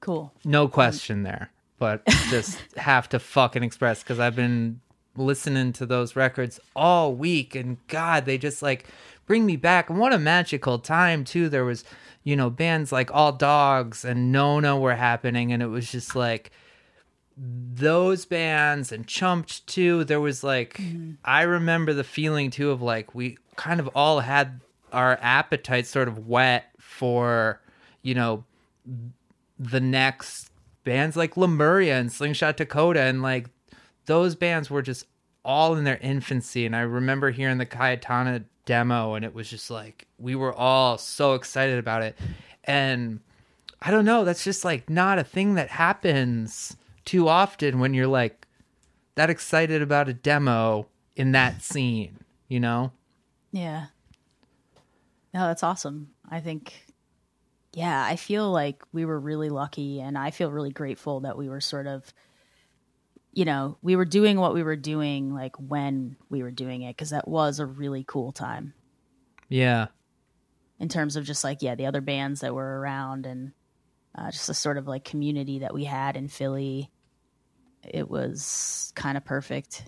Cool. 0.01 0.33
No 0.45 0.67
question 0.69 1.23
there, 1.23 1.51
but 1.77 2.05
just 2.29 2.57
have 2.77 3.09
to 3.09 3.19
fucking 3.19 3.63
express 3.63 4.01
because 4.01 4.19
I've 4.19 4.35
been 4.35 4.79
listening 5.15 5.73
to 5.73 5.85
those 5.85 6.15
records 6.15 6.59
all 6.75 7.13
week, 7.13 7.55
and 7.55 7.77
God, 7.87 8.25
they 8.25 8.37
just 8.37 8.61
like 8.61 8.85
bring 9.25 9.45
me 9.45 9.55
back. 9.55 9.89
And 9.89 9.99
what 9.99 10.13
a 10.13 10.19
magical 10.19 10.79
time 10.79 11.23
too. 11.23 11.49
There 11.49 11.65
was, 11.65 11.83
you 12.23 12.35
know, 12.35 12.49
bands 12.49 12.91
like 12.91 13.11
All 13.13 13.31
Dogs 13.31 14.03
and 14.03 14.31
Nona 14.31 14.77
were 14.77 14.95
happening, 14.95 15.51
and 15.51 15.61
it 15.61 15.67
was 15.67 15.91
just 15.91 16.15
like 16.15 16.51
those 17.37 18.25
bands 18.25 18.91
and 18.91 19.07
Chumped 19.07 19.65
too. 19.67 20.03
There 20.03 20.19
was 20.19 20.43
like 20.43 20.73
mm-hmm. 20.73 21.13
I 21.23 21.43
remember 21.43 21.93
the 21.93 22.03
feeling 22.03 22.51
too 22.51 22.71
of 22.71 22.81
like 22.81 23.15
we 23.15 23.37
kind 23.55 23.79
of 23.79 23.89
all 23.95 24.19
had 24.21 24.59
our 24.91 25.17
appetites 25.21 25.89
sort 25.89 26.07
of 26.07 26.27
whet 26.27 26.65
for, 26.79 27.61
you 28.01 28.15
know, 28.15 28.43
the 29.57 29.79
next 29.79 30.49
bands 30.83 31.15
like 31.15 31.37
Lemuria 31.37 31.99
and 31.99 32.11
Slingshot 32.11 32.57
Dakota 32.57 33.01
and 33.01 33.21
like 33.21 33.47
those 34.09 34.33
bands 34.33 34.71
were 34.71 34.81
just 34.81 35.05
all 35.45 35.75
in 35.75 35.83
their 35.83 35.97
infancy 35.97 36.65
and 36.65 36.75
I 36.75 36.81
remember 36.81 37.29
hearing 37.29 37.59
the 37.59 37.65
Cayetana 37.65 38.43
demo 38.65 39.13
and 39.13 39.23
it 39.23 39.35
was 39.35 39.47
just 39.47 39.69
like 39.69 40.07
we 40.17 40.33
were 40.33 40.53
all 40.53 40.97
so 40.97 41.35
excited 41.35 41.77
about 41.77 42.01
it 42.01 42.17
and 42.63 43.19
I 43.81 43.91
don't 43.91 44.05
know 44.05 44.25
that's 44.25 44.43
just 44.43 44.65
like 44.65 44.89
not 44.89 45.19
a 45.19 45.23
thing 45.23 45.53
that 45.55 45.69
happens 45.69 46.75
too 47.05 47.27
often 47.27 47.79
when 47.79 47.93
you're 47.93 48.07
like 48.07 48.47
that 49.13 49.29
excited 49.29 49.83
about 49.83 50.09
a 50.09 50.13
demo 50.13 50.87
in 51.15 51.31
that 51.33 51.61
scene 51.61 52.17
you 52.47 52.59
know 52.59 52.91
Yeah. 53.51 53.85
No, 55.33 55.45
that's 55.47 55.61
awesome. 55.63 56.09
I 56.29 56.39
think, 56.39 56.73
yeah, 57.73 58.03
I 58.03 58.15
feel 58.15 58.51
like 58.51 58.81
we 58.91 59.05
were 59.05 59.19
really 59.19 59.49
lucky, 59.49 60.01
and 60.01 60.17
I 60.17 60.31
feel 60.31 60.51
really 60.51 60.71
grateful 60.71 61.19
that 61.19 61.37
we 61.37 61.49
were 61.49 61.61
sort 61.61 61.85
of, 61.85 62.11
you 63.39 63.45
know, 63.45 63.77
we 63.81 63.95
were 63.95 64.05
doing 64.05 64.37
what 64.37 64.53
we 64.53 64.63
were 64.63 64.75
doing 64.75 65.33
like 65.33 65.55
when 65.55 66.17
we 66.29 66.43
were 66.43 66.51
doing 66.51 66.81
it, 66.81 66.95
because 66.95 67.11
that 67.11 67.27
was 67.27 67.59
a 67.59 67.65
really 67.65 68.03
cool 68.05 68.31
time 68.31 68.73
yeah 69.47 69.87
in 70.79 70.87
terms 70.87 71.15
of 71.15 71.25
just 71.25 71.43
like, 71.43 71.61
yeah, 71.61 71.75
the 71.75 71.85
other 71.85 72.01
bands 72.01 72.41
that 72.41 72.53
were 72.53 72.79
around 72.79 73.25
and 73.25 73.51
uh, 74.15 74.31
just 74.31 74.49
a 74.49 74.53
sort 74.53 74.77
of 74.77 74.87
like 74.87 75.03
community 75.03 75.59
that 75.59 75.73
we 75.73 75.83
had 75.83 76.15
in 76.15 76.27
Philly. 76.27 76.89
It 77.83 78.09
was 78.09 78.91
kind 78.95 79.17
of 79.17 79.25
perfect. 79.25 79.83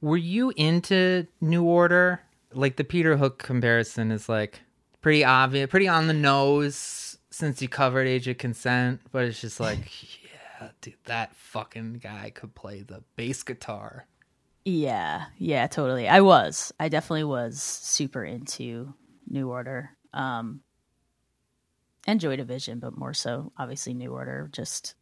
Were 0.00 0.16
you 0.16 0.52
into 0.56 1.26
New 1.40 1.64
Order? 1.64 2.20
Like 2.52 2.76
the 2.76 2.84
Peter 2.84 3.16
Hook 3.16 3.38
comparison 3.38 4.10
is 4.10 4.28
like 4.28 4.60
pretty 5.00 5.24
obvious, 5.24 5.68
pretty 5.70 5.88
on 5.88 6.06
the 6.06 6.14
nose 6.14 7.18
since 7.30 7.60
you 7.60 7.68
covered 7.68 8.06
Age 8.06 8.28
of 8.28 8.38
Consent, 8.38 9.00
but 9.12 9.24
it's 9.24 9.40
just 9.40 9.58
like, 9.58 9.90
dude, 10.80 10.94
that 11.04 11.34
fucking 11.36 12.00
guy 12.02 12.30
could 12.34 12.54
play 12.54 12.82
the 12.82 13.02
bass 13.16 13.42
guitar. 13.42 14.06
Yeah, 14.64 15.26
yeah, 15.38 15.66
totally. 15.68 16.08
I 16.08 16.20
was. 16.20 16.72
I 16.80 16.88
definitely 16.88 17.24
was 17.24 17.62
super 17.62 18.24
into 18.24 18.94
New 19.28 19.50
Order. 19.50 19.90
Um 20.12 20.60
and 22.08 22.20
Joy 22.20 22.36
Division, 22.36 22.78
but 22.78 22.96
more 22.96 23.14
so 23.14 23.52
obviously 23.56 23.94
New 23.94 24.12
Order, 24.12 24.48
just 24.52 24.94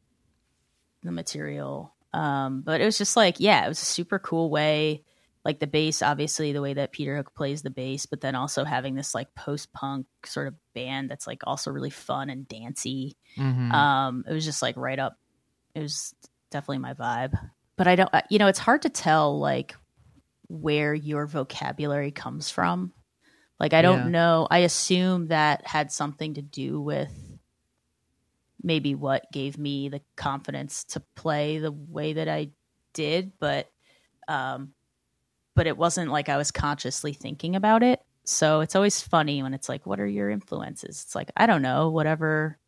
the 1.02 1.12
material. 1.12 1.94
Um 2.12 2.62
but 2.62 2.80
it 2.80 2.84
was 2.84 2.98
just 2.98 3.16
like, 3.16 3.40
yeah, 3.40 3.64
it 3.64 3.68
was 3.68 3.82
a 3.82 3.86
super 3.86 4.18
cool 4.18 4.50
way 4.50 5.02
like 5.44 5.60
the 5.60 5.66
bass 5.66 6.00
obviously 6.00 6.52
the 6.52 6.62
way 6.62 6.74
that 6.74 6.92
Peter 6.92 7.16
Hook 7.16 7.34
plays 7.34 7.62
the 7.62 7.70
bass, 7.70 8.06
but 8.06 8.20
then 8.20 8.34
also 8.34 8.64
having 8.64 8.94
this 8.94 9.14
like 9.14 9.34
post-punk 9.34 10.06
sort 10.24 10.48
of 10.48 10.54
band 10.74 11.10
that's 11.10 11.26
like 11.26 11.42
also 11.46 11.70
really 11.70 11.90
fun 11.90 12.30
and 12.30 12.48
dancey. 12.48 13.16
Mhm. 13.36 13.72
Um, 13.72 14.24
it 14.28 14.32
was 14.32 14.44
just 14.44 14.62
like 14.62 14.76
right 14.76 14.98
up. 14.98 15.16
It 15.74 15.80
was 15.80 16.14
definitely 16.50 16.78
my 16.78 16.94
vibe. 16.94 17.38
But 17.76 17.88
I 17.88 17.96
don't, 17.96 18.10
uh, 18.12 18.22
you 18.30 18.38
know, 18.38 18.46
it's 18.46 18.58
hard 18.58 18.82
to 18.82 18.88
tell 18.88 19.38
like 19.38 19.74
where 20.48 20.94
your 20.94 21.26
vocabulary 21.26 22.10
comes 22.10 22.50
from. 22.50 22.92
Like 23.58 23.72
I 23.72 23.82
don't 23.82 24.04
Yeah. 24.04 24.10
know. 24.10 24.48
I 24.50 24.58
assume 24.58 25.28
that 25.28 25.66
had 25.66 25.90
something 25.90 26.34
to 26.34 26.42
do 26.42 26.80
with 26.80 27.12
maybe 28.62 28.94
what 28.94 29.30
gave 29.32 29.58
me 29.58 29.88
the 29.88 30.00
confidence 30.16 30.84
to 30.84 31.00
play 31.16 31.58
the 31.58 31.72
way 31.72 32.14
that 32.14 32.28
I 32.28 32.50
did, 32.92 33.32
but 33.38 33.70
um 34.28 34.72
but 35.54 35.66
it 35.66 35.76
wasn't 35.76 36.10
like 36.10 36.28
I 36.28 36.36
was 36.36 36.50
consciously 36.50 37.12
thinking 37.12 37.54
about 37.56 37.82
it. 37.82 38.00
So 38.24 38.60
it's 38.60 38.74
always 38.74 39.00
funny 39.02 39.42
when 39.42 39.54
it's 39.54 39.68
like 39.68 39.86
what 39.86 40.00
are 40.00 40.06
your 40.06 40.30
influences? 40.30 41.02
It's 41.04 41.14
like 41.14 41.30
I 41.36 41.46
don't 41.46 41.62
know, 41.62 41.90
whatever 41.90 42.58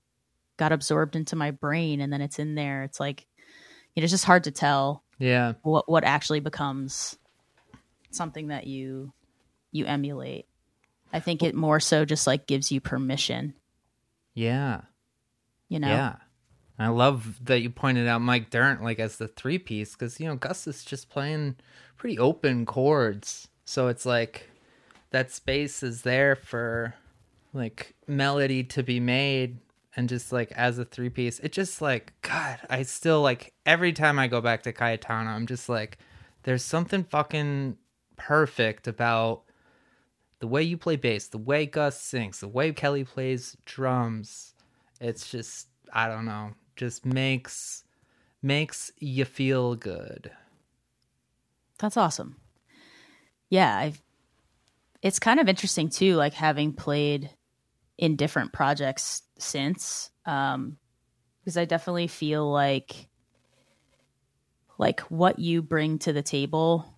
got 0.56 0.72
absorbed 0.72 1.16
into 1.16 1.36
my 1.36 1.50
brain 1.50 2.00
and 2.00 2.12
then 2.12 2.20
it's 2.20 2.38
in 2.38 2.54
there. 2.54 2.82
It's 2.82 3.00
like 3.00 3.26
you 3.94 4.02
know, 4.02 4.04
it's 4.04 4.12
just 4.12 4.24
hard 4.24 4.44
to 4.44 4.50
tell 4.50 5.02
yeah. 5.18 5.54
what 5.62 5.88
what 5.88 6.04
actually 6.04 6.40
becomes 6.40 7.16
something 8.10 8.48
that 8.48 8.66
you 8.66 9.12
you 9.72 9.86
emulate. 9.86 10.46
I 11.12 11.20
think 11.20 11.42
it 11.42 11.54
more 11.54 11.80
so 11.80 12.04
just 12.04 12.26
like 12.26 12.46
gives 12.46 12.70
you 12.70 12.80
permission, 12.80 13.54
Yeah. 14.34 14.82
you 15.68 15.78
know. 15.78 15.88
Yeah. 15.88 16.16
I 16.78 16.88
love 16.88 17.42
that 17.46 17.60
you 17.60 17.70
pointed 17.70 18.06
out 18.06 18.20
Mike 18.20 18.50
Dirnt 18.50 18.82
like 18.82 18.98
as 18.98 19.16
the 19.16 19.28
three 19.28 19.58
piece 19.58 19.92
because 19.92 20.20
you 20.20 20.26
know 20.26 20.36
Gus 20.36 20.66
is 20.66 20.84
just 20.84 21.08
playing 21.08 21.56
pretty 21.96 22.18
open 22.18 22.66
chords, 22.66 23.48
so 23.64 23.88
it's 23.88 24.04
like 24.04 24.50
that 25.10 25.32
space 25.32 25.82
is 25.82 26.02
there 26.02 26.36
for 26.36 26.94
like 27.54 27.94
melody 28.06 28.62
to 28.62 28.82
be 28.82 29.00
made 29.00 29.56
and 29.96 30.08
just 30.08 30.32
like 30.32 30.52
as 30.52 30.78
a 30.78 30.84
three 30.84 31.08
piece 31.08 31.38
it 31.40 31.52
just 31.52 31.80
like 31.80 32.12
god 32.22 32.58
i 32.70 32.82
still 32.82 33.22
like 33.22 33.52
every 33.64 33.92
time 33.92 34.18
i 34.18 34.26
go 34.28 34.40
back 34.40 34.62
to 34.62 34.72
Cayetana, 34.72 35.26
i'm 35.26 35.46
just 35.46 35.68
like 35.68 35.98
there's 36.42 36.62
something 36.62 37.02
fucking 37.04 37.76
perfect 38.16 38.86
about 38.86 39.42
the 40.38 40.46
way 40.46 40.62
you 40.62 40.76
play 40.76 40.96
bass 40.96 41.28
the 41.28 41.38
way 41.38 41.66
gus 41.66 42.00
sings 42.00 42.40
the 42.40 42.48
way 42.48 42.72
kelly 42.72 43.04
plays 43.04 43.56
drums 43.64 44.54
it's 45.00 45.30
just 45.30 45.68
i 45.92 46.06
don't 46.06 46.24
know 46.24 46.52
just 46.76 47.04
makes 47.04 47.84
makes 48.42 48.92
you 48.98 49.24
feel 49.24 49.74
good 49.74 50.30
That's 51.78 51.96
awesome. 51.96 52.36
Yeah, 53.48 53.76
I've 53.76 54.02
it's 55.02 55.18
kind 55.18 55.38
of 55.38 55.48
interesting 55.48 55.88
too, 55.88 56.16
like 56.16 56.34
having 56.34 56.72
played 56.72 57.30
in 57.98 58.16
different 58.16 58.52
projects 58.52 59.22
since. 59.38 60.10
Um 60.24 60.78
because 61.40 61.56
I 61.56 61.64
definitely 61.64 62.08
feel 62.08 62.50
like 62.50 63.08
like 64.78 65.00
what 65.02 65.38
you 65.38 65.62
bring 65.62 65.98
to 66.00 66.12
the 66.12 66.22
table 66.22 66.92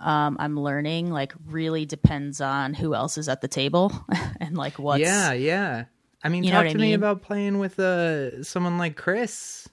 um 0.00 0.36
I'm 0.38 0.58
learning 0.58 1.10
like 1.10 1.32
really 1.46 1.86
depends 1.86 2.40
on 2.40 2.74
who 2.74 2.94
else 2.94 3.16
is 3.18 3.28
at 3.28 3.40
the 3.40 3.48
table 3.48 3.92
and 4.40 4.56
like 4.56 4.78
what's 4.78 5.00
yeah 5.00 5.32
yeah 5.32 5.84
i 6.22 6.28
mean 6.28 6.44
talk 6.44 6.52
what 6.54 6.66
I 6.66 6.72
to 6.72 6.78
me 6.78 6.92
about 6.92 7.22
playing 7.22 7.58
with 7.58 7.78
uh 7.78 8.42
someone 8.42 8.76
like 8.78 8.96
chris 8.96 9.68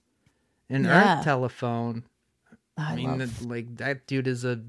in 0.70 0.86
Yeah. 0.86 1.18
earth 1.20 1.24
telephone 1.24 2.04
I, 2.78 2.94
I 2.94 2.96
mean, 2.96 3.18
love- 3.20 3.40
that- 3.40 3.48
like 3.48 3.76
that 3.78 4.08
dude 4.08 4.28
is 4.28 4.46
a 4.46 4.62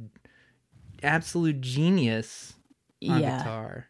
absolute 1.02 1.60
genius 1.60 2.54
on 3.08 3.20
yeah. 3.20 3.38
guitar. 3.38 3.88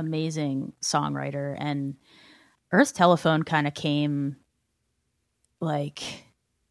Amazing 0.00 0.72
songwriter. 0.82 1.56
And 1.58 1.94
earth 2.72 2.94
telephone 2.94 3.42
kind 3.42 3.66
of 3.66 3.74
came 3.74 4.36
like 5.60 6.02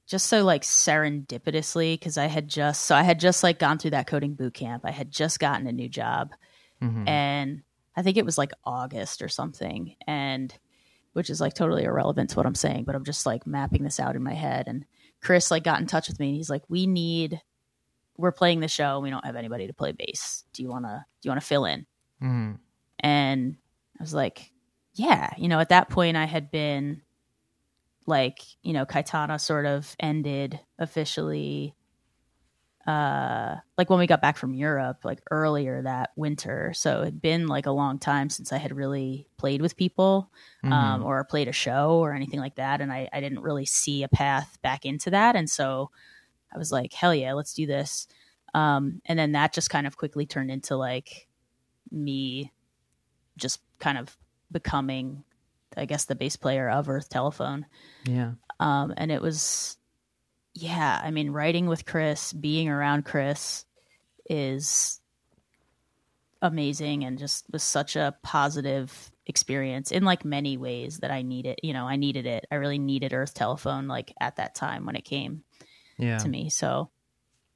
just 0.08 0.28
so 0.28 0.44
like 0.44 0.64
serendipitously 0.64 1.94
because 1.94 2.18
i 2.18 2.26
had 2.26 2.48
just 2.48 2.86
so 2.86 2.96
i 2.96 3.04
had 3.04 3.20
just 3.20 3.44
like 3.44 3.60
gone 3.60 3.78
through 3.78 3.92
that 3.92 4.08
coding 4.08 4.34
boot 4.34 4.54
camp. 4.54 4.84
I 4.86 4.92
had 4.92 5.12
just 5.12 5.40
gotten 5.40 5.68
a 5.68 5.72
new 5.72 5.90
job. 5.90 6.32
Mhm. 6.82 7.08
and 7.08 7.62
i 7.96 8.02
think 8.02 8.16
it 8.18 8.26
was 8.26 8.38
like 8.38 8.52
august 8.64 9.22
or 9.22 9.28
something. 9.30 9.96
And 10.08 10.54
which 11.14 11.30
is 11.30 11.42
like 11.42 11.54
totally 11.54 11.84
irrelevant 11.84 12.30
to 12.32 12.38
what 12.38 12.46
i'm 12.46 12.56
saying 12.56 12.86
but 12.86 12.96
i'm 12.96 13.04
just 13.04 13.26
like 13.26 13.46
mapping 13.46 13.84
this 13.84 14.00
out 14.00 14.16
in 14.16 14.24
my 14.24 14.34
head. 14.34 14.68
And 14.68 14.86
chris 15.22 15.52
like 15.52 15.64
got 15.64 15.80
in 15.82 15.88
touch 15.88 16.08
with 16.08 16.20
me 16.20 16.30
and 16.30 16.36
he's 16.38 16.50
like 16.50 16.64
we 16.70 16.88
need 16.88 17.42
we're 18.18 18.32
playing 18.32 18.60
the 18.62 18.68
show 18.68 18.96
and 18.96 19.04
we 19.04 19.10
don't 19.12 19.26
have 19.26 19.36
anybody 19.38 19.68
to 19.68 19.74
play 19.74 19.92
bass. 19.94 20.44
Do 20.54 20.62
you 20.64 20.70
want 20.70 20.86
to 20.86 21.06
do 21.22 21.28
you 21.28 21.32
want 21.32 21.42
to 21.42 21.48
fill 21.48 21.66
in? 21.66 21.86
Mhm. 22.22 22.60
And 23.00 23.58
I 24.00 24.04
was 24.04 24.14
like, 24.14 24.52
yeah, 24.93 25.34
you 25.38 25.47
know, 25.47 25.60
at 25.60 25.70
that 25.70 25.89
point 25.89 26.18
I 26.18 26.26
had 26.26 26.52
been 26.52 27.02
like, 28.06 28.39
you 28.64 28.74
know, 28.74 28.86
Cayetana 28.86 29.39
sort 29.39 29.66
of 29.66 29.95
ended 30.00 30.60
officially 30.78 31.76
uh 32.88 33.56
like 33.78 33.89
when 33.89 34.00
we 34.00 34.08
got 34.08 34.22
back 34.22 34.38
from 34.38 34.54
Europe, 34.54 35.04
like 35.04 35.22
earlier 35.30 35.82
that 35.82 36.12
winter. 36.16 36.72
So 36.74 37.02
it 37.02 37.06
had 37.06 37.22
been 37.22 37.47
like 37.47 37.66
a 37.66 37.72
long 37.72 38.00
time 38.00 38.30
since 38.30 38.52
I 38.52 38.58
had 38.58 38.76
really 38.76 39.28
played 39.38 39.62
with 39.62 39.78
people 39.78 40.32
um 40.64 41.04
or 41.04 41.24
played 41.26 41.47
a 41.47 41.52
show 41.54 42.00
or 42.00 42.14
anything 42.14 42.39
like 42.39 42.56
that. 42.56 42.82
And 42.82 42.91
I, 42.91 43.08
I 43.14 43.20
didn't 43.20 43.41
really 43.41 43.66
see 43.66 44.04
a 44.04 44.08
path 44.10 44.58
back 44.64 44.86
into 44.86 45.12
that. 45.12 45.36
And 45.36 45.50
so 45.50 45.91
I 46.54 46.58
was 46.58 46.72
like, 46.72 46.93
hell 46.93 47.14
yeah, 47.14 47.34
let's 47.34 47.54
do 47.54 47.68
this. 47.68 48.08
Um 48.54 49.02
and 49.06 49.20
then 49.20 49.34
that 49.34 49.54
just 49.54 49.70
kind 49.70 49.86
of 49.86 49.97
quickly 49.97 50.26
turned 50.26 50.50
into 50.50 50.76
like 50.76 51.28
me 51.91 52.52
just 53.38 53.60
kind 53.80 53.98
of 53.98 54.16
becoming 54.52 55.24
i 55.78 55.86
guess 55.86 56.06
the 56.06 56.16
bass 56.16 56.36
player 56.36 56.70
of 56.70 56.90
earth 56.90 57.10
telephone 57.10 57.66
Yeah. 58.06 58.32
um 58.60 58.94
and 58.98 59.12
it 59.12 59.22
was 59.22 59.78
yeah 60.54 61.00
i 61.04 61.12
mean 61.12 61.32
writing 61.32 61.68
with 61.68 61.86
chris 61.86 62.34
being 62.34 62.70
around 62.70 63.06
chris 63.06 63.66
is 64.30 65.00
amazing 66.42 67.04
and 67.04 67.18
just 67.20 67.46
was 67.52 67.64
such 67.64 67.96
a 67.96 68.16
positive 68.24 69.12
experience 69.26 69.92
in 69.92 70.04
like 70.04 70.24
many 70.26 70.58
ways 70.58 71.00
that 71.00 71.12
i 71.12 71.22
needed 71.22 71.60
you 71.62 71.74
know 71.74 71.86
i 71.86 71.96
needed 71.98 72.26
it 72.26 72.46
i 72.50 72.56
really 72.56 72.80
needed 72.80 73.14
earth 73.14 73.34
telephone 73.34 73.88
like 73.88 74.14
at 74.20 74.38
that 74.38 74.56
time 74.56 74.86
when 74.86 74.96
it 74.96 75.04
came 75.06 75.44
Yeah. 75.98 76.18
to 76.18 76.30
me. 76.30 76.50
So, 76.50 76.90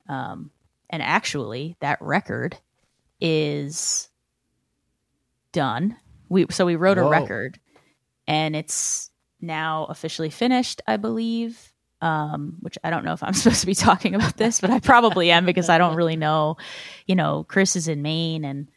um, 0.09 0.51
and 0.89 1.01
actually, 1.01 1.77
that 1.79 2.01
record 2.01 2.57
is 3.21 4.09
done. 5.53 5.95
We 6.27 6.47
so 6.49 6.65
we 6.65 6.75
wrote 6.75 6.97
a 6.97 7.03
record, 7.09 7.59
and 8.27 8.55
it's 8.55 9.09
now 9.39 9.85
officially 9.85 10.29
finished, 10.29 10.81
I 10.87 10.97
believe. 10.97 11.71
Um, 12.01 12.57
which 12.59 12.77
I 12.83 12.89
don't 12.89 13.05
know 13.05 13.13
if 13.13 13.23
I'm 13.23 13.33
supposed 13.33 13.61
to 13.61 13.65
be 13.67 13.75
talking 13.75 14.13
about 14.13 14.35
this, 14.35 14.59
but 14.59 14.69
I 14.69 14.79
probably 14.79 15.31
am 15.31 15.45
because 15.45 15.69
I 15.69 15.77
don't 15.77 15.95
really 15.95 16.17
know. 16.17 16.57
You 17.07 17.15
know, 17.15 17.45
Chris 17.47 17.77
is 17.77 17.87
in 17.87 18.01
Maine, 18.01 18.43
and 18.43 18.67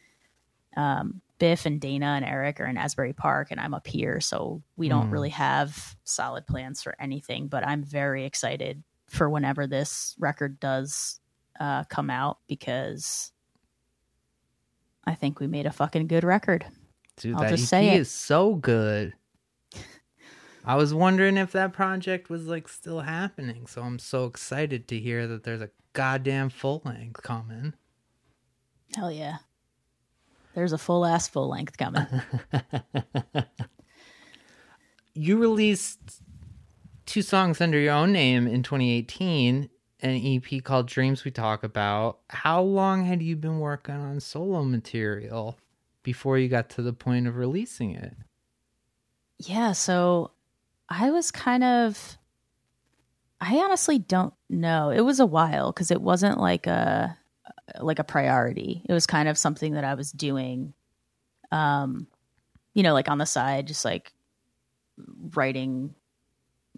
um, 0.77 1.21
Biff 1.39 1.65
and 1.65 1.81
Dana 1.81 2.05
and 2.05 2.23
Eric 2.23 2.61
are 2.61 2.65
in 2.65 2.77
Asbury 2.77 3.11
Park, 3.13 3.49
and 3.51 3.59
I'm 3.59 3.73
up 3.73 3.85
here, 3.85 4.21
so 4.21 4.61
we 4.77 4.87
don't 4.87 5.09
Mm. 5.09 5.11
really 5.11 5.29
have 5.31 5.97
solid 6.05 6.47
plans 6.47 6.81
for 6.81 6.95
anything. 7.01 7.47
But 7.47 7.67
I'm 7.67 7.83
very 7.83 8.23
excited 8.25 8.81
for 9.09 9.29
whenever 9.29 9.67
this 9.67 10.15
record 10.19 10.59
does 10.59 11.19
uh, 11.59 11.83
come 11.85 12.09
out 12.09 12.39
because 12.47 13.31
I 15.07 15.15
think 15.15 15.39
we 15.39 15.47
made 15.47 15.65
a 15.65 15.71
fucking 15.71 16.07
good 16.07 16.23
record. 16.23 16.65
Dude, 17.15 17.35
I'll 17.35 17.41
that 17.41 17.49
just 17.49 17.63
EP 17.63 17.69
say 17.69 17.87
it. 17.89 18.01
is 18.01 18.11
so 18.11 18.55
good. 18.55 19.13
I 20.65 20.75
was 20.75 20.93
wondering 20.93 21.37
if 21.37 21.53
that 21.53 21.71
project 21.71 22.29
was 22.29 22.45
like 22.45 22.67
still 22.67 22.99
happening, 22.99 23.67
so 23.67 23.81
I'm 23.81 23.99
so 23.99 24.25
excited 24.25 24.89
to 24.89 24.99
hear 24.99 25.25
that 25.25 25.43
there's 25.43 25.61
a 25.61 25.69
goddamn 25.93 26.49
full 26.49 26.81
length 26.83 27.23
coming. 27.23 27.73
Hell 28.95 29.09
yeah. 29.11 29.37
There's 30.53 30.73
a 30.73 30.77
full 30.77 31.05
ass 31.05 31.27
full 31.29 31.47
length 31.49 31.77
coming. 31.77 32.05
You 35.19 35.37
released 35.37 36.21
two 37.07 37.23
songs 37.23 37.59
under 37.59 37.79
your 37.79 37.95
own 37.95 38.11
name 38.11 38.45
in 38.45 38.61
2018, 38.61 39.67
an 40.01 40.21
EP 40.23 40.63
called 40.63 40.87
Dreams 40.87 41.23
We 41.25 41.31
Talk 41.31 41.63
About. 41.63 42.19
How 42.29 42.61
long 42.61 43.05
had 43.05 43.21
you 43.21 43.35
been 43.35 43.59
working 43.59 43.95
on 43.95 44.19
solo 44.19 44.63
material 44.63 45.57
before 46.03 46.37
you 46.37 46.47
got 46.47 46.69
to 46.71 46.81
the 46.81 46.93
point 46.93 47.27
of 47.27 47.35
releasing 47.35 47.95
it? 47.95 48.13
yeah, 49.39 49.71
so 49.71 50.31
I 50.89 51.11
was 51.11 51.31
kind 51.31 51.63
of 51.63 52.17
I 53.39 53.57
honestly 53.57 53.99
don't 53.99 54.33
know. 54.49 54.89
It 54.89 55.01
was 55.01 55.19
a 55.19 55.25
while 55.25 55.71
cuz 55.71 55.91
it 55.91 56.01
wasn't 56.01 56.39
like 56.39 56.65
a 56.67 57.17
like 57.79 57.99
a 57.99 58.03
priority. 58.03 58.83
It 58.89 58.93
was 58.93 59.05
kind 59.05 59.29
of 59.29 59.37
something 59.37 59.73
that 59.73 59.83
I 59.83 59.93
was 59.93 60.11
doing 60.11 60.73
um 61.51 62.07
you 62.73 62.83
know, 62.83 62.93
like 62.93 63.09
on 63.09 63.17
the 63.17 63.25
side 63.25 63.67
just 63.67 63.85
like 63.85 64.13
writing 65.35 65.93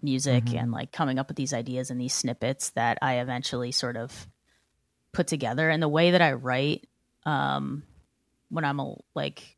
music 0.02 0.44
Mhm. 0.44 0.60
and 0.62 0.72
like 0.72 0.92
coming 0.92 1.18
up 1.18 1.28
with 1.28 1.36
these 1.36 1.52
ideas 1.54 1.90
and 1.90 2.00
these 2.00 2.14
snippets 2.14 2.70
that 2.70 2.98
I 3.02 3.20
eventually 3.20 3.72
sort 3.72 3.96
of 3.96 4.26
put 5.12 5.26
together. 5.26 5.68
And 5.70 5.82
the 5.82 5.88
way 5.88 6.12
that 6.12 6.22
I 6.22 6.32
write 6.32 6.88
um 7.26 7.82
when 8.48 8.64
I'm 8.64 8.80
a, 8.80 8.94
like 9.14 9.56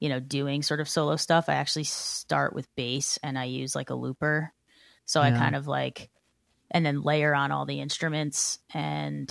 you 0.00 0.08
know 0.08 0.20
doing 0.20 0.62
sort 0.62 0.80
of 0.80 0.88
solo 0.88 1.16
stuff 1.16 1.48
I 1.48 1.54
actually 1.54 1.84
start 1.84 2.54
with 2.54 2.74
bass 2.74 3.18
and 3.22 3.38
I 3.38 3.44
use 3.44 3.74
like 3.74 3.90
a 3.90 3.94
looper. 3.94 4.52
So 5.04 5.20
I 5.20 5.30
kind 5.30 5.54
of 5.54 5.66
like 5.66 6.10
and 6.70 6.84
then 6.84 7.02
layer 7.02 7.32
on 7.34 7.52
all 7.52 7.64
the 7.64 7.80
instruments. 7.80 8.58
And 8.74 9.30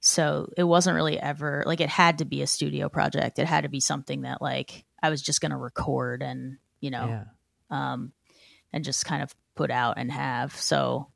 so 0.00 0.52
it 0.56 0.64
wasn't 0.64 0.96
really 0.96 1.18
ever 1.18 1.62
like 1.66 1.80
it 1.80 1.88
had 1.88 2.18
to 2.18 2.24
be 2.24 2.42
a 2.42 2.46
studio 2.46 2.88
project. 2.88 3.38
It 3.38 3.46
had 3.46 3.62
to 3.62 3.68
be 3.68 3.80
something 3.80 4.22
that 4.22 4.42
like 4.42 4.84
I 5.02 5.10
was 5.10 5.22
just 5.22 5.40
going 5.40 5.50
to 5.52 5.56
record 5.56 6.22
and 6.22 6.58
you 6.80 6.90
know 6.90 7.06
Yeah. 7.06 7.24
um, 7.70 8.12
and 8.72 8.84
just 8.84 9.04
kind 9.06 9.22
of 9.22 9.34
put 9.56 9.70
out 9.72 9.94
and 9.98 10.12
have. 10.12 10.54
So 10.54 11.08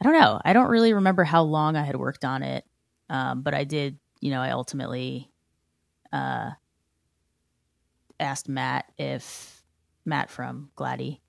I 0.00 0.04
don't 0.04 0.20
know. 0.20 0.40
I 0.44 0.52
don't 0.52 0.68
really 0.68 0.92
remember 0.92 1.24
how 1.24 1.42
long 1.42 1.76
I 1.76 1.82
had 1.84 1.96
worked 1.96 2.24
on 2.24 2.42
it, 2.42 2.64
um, 3.08 3.42
but 3.42 3.54
I 3.54 3.64
did. 3.64 3.98
You 4.20 4.30
know, 4.30 4.40
I 4.40 4.50
ultimately 4.50 5.30
uh, 6.12 6.50
asked 8.20 8.48
Matt 8.48 8.84
if 8.98 9.62
Matt 10.04 10.30
from 10.30 10.70
Gladie. 10.76 11.20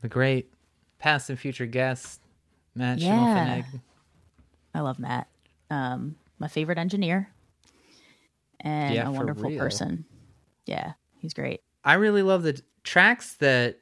The 0.00 0.08
great 0.08 0.52
past 0.98 1.30
and 1.30 1.38
future 1.38 1.66
guest, 1.66 2.20
Matt 2.74 2.98
Yeah. 2.98 3.12
Schimmelfennig. 3.12 3.80
I 4.74 4.80
love 4.80 4.98
Matt. 4.98 5.28
Um, 5.70 6.16
my 6.38 6.48
favorite 6.48 6.78
engineer 6.78 7.28
and 8.60 8.94
Yeah, 8.94 9.08
a 9.08 9.12
wonderful 9.12 9.50
person. 9.56 10.04
Yeah, 10.66 10.94
he's 11.18 11.34
great. 11.34 11.60
I 11.84 11.94
really 11.94 12.22
love 12.22 12.42
the 12.42 12.60
tracks 12.82 13.34
that 13.36 13.78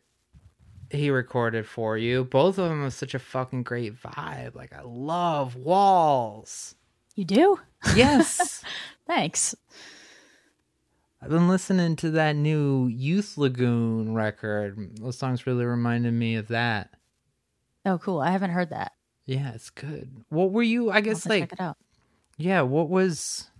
he 0.93 1.11
recorded 1.11 1.67
for 1.67 1.97
you. 1.97 2.25
Both 2.25 2.59
of 2.59 2.69
them 2.69 2.83
have 2.83 2.93
such 2.93 3.15
a 3.15 3.19
fucking 3.19 3.63
great 3.63 3.95
vibe. 4.01 4.55
Like 4.55 4.73
I 4.73 4.83
love 4.85 5.57
Walls. 5.57 6.75
You 7.15 7.25
do? 7.25 7.59
Yes. 7.97 8.63
Thanks. 9.07 9.55
I've 11.21 11.31
been 11.31 11.49
listening 11.49 11.97
to 11.97 12.11
that 12.13 12.35
new 12.37 12.89
Youth 12.89 13.39
Lagoon 13.39 14.15
record. 14.15 14.97
Those 14.99 15.19
songs 15.19 15.47
really 15.47 15.65
reminded 15.65 16.13
me 16.15 16.35
of 16.37 16.49
that. 16.49 16.91
Oh, 17.87 17.99
cool. 17.99 18.21
I 18.21 18.31
haven't 18.31 18.51
heard 18.51 18.71
that. 18.71 18.93
Yeah, 19.25 19.53
it's 19.55 19.71
good. 19.71 20.25
What 20.31 20.51
were 20.53 20.63
you? 20.63 20.91
I 20.91 21.01
guess 21.01 21.27
like 21.27 21.43
check 21.43 21.53
it 21.53 21.61
out. 21.61 21.77
yeah. 22.39 22.63
What 22.63 22.89
was 22.89 23.51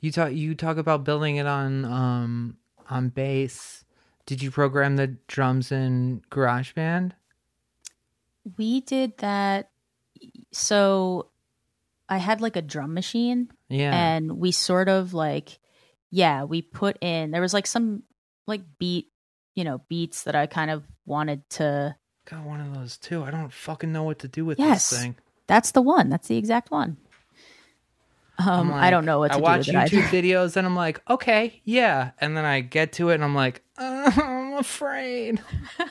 you 0.00 0.10
talk? 0.10 0.32
You 0.32 0.54
talk 0.54 0.78
about 0.78 1.04
building 1.04 1.36
it 1.36 1.46
on 1.46 1.84
um 1.84 2.56
on 2.88 3.10
bass. 3.10 3.83
Did 4.26 4.42
you 4.42 4.50
program 4.50 4.96
the 4.96 5.16
drums 5.28 5.70
in 5.70 6.22
GarageBand? 6.30 7.12
We 8.56 8.80
did 8.80 9.18
that. 9.18 9.70
So 10.52 11.30
I 12.08 12.18
had 12.18 12.40
like 12.40 12.56
a 12.56 12.62
drum 12.62 12.94
machine 12.94 13.50
Yeah. 13.68 13.94
and 13.94 14.38
we 14.38 14.52
sort 14.52 14.88
of 14.88 15.14
like, 15.14 15.58
yeah, 16.10 16.44
we 16.44 16.62
put 16.62 16.96
in, 17.02 17.30
there 17.30 17.40
was 17.42 17.54
like 17.54 17.66
some 17.66 18.02
like 18.46 18.62
beat, 18.78 19.10
you 19.54 19.64
know, 19.64 19.80
beats 19.88 20.22
that 20.24 20.34
I 20.34 20.46
kind 20.46 20.70
of 20.70 20.84
wanted 21.06 21.48
to. 21.50 21.96
Got 22.26 22.44
one 22.44 22.60
of 22.60 22.74
those 22.74 22.96
too. 22.96 23.22
I 23.24 23.30
don't 23.30 23.52
fucking 23.52 23.92
know 23.92 24.02
what 24.04 24.20
to 24.20 24.28
do 24.28 24.44
with 24.44 24.58
Yes. 24.58 24.90
this 24.90 25.00
thing. 25.00 25.16
That's 25.46 25.72
the 25.72 25.82
one. 25.82 26.08
That's 26.08 26.28
the 26.28 26.36
exact 26.38 26.70
one. 26.70 26.96
Um, 28.38 28.72
I'm 28.72 28.74
I 28.74 28.90
don't 28.90 29.04
know 29.04 29.18
what 29.20 29.28
to 29.28 29.34
I 29.34 29.36
do 29.38 29.42
watch 29.42 29.58
with 29.66 29.68
it 29.68 29.74
YouTube 29.74 30.08
either. 30.08 30.22
videos 30.22 30.56
and 30.56 30.66
I'm 30.66 30.74
like, 30.74 31.00
okay, 31.08 31.60
yeah, 31.64 32.10
and 32.20 32.36
then 32.36 32.44
I 32.44 32.60
get 32.62 32.92
to 32.94 33.10
it 33.10 33.14
and 33.14 33.22
I'm 33.24 33.34
like, 33.34 33.62
uh, 33.78 34.10
I'm 34.16 34.54
afraid. 34.54 35.42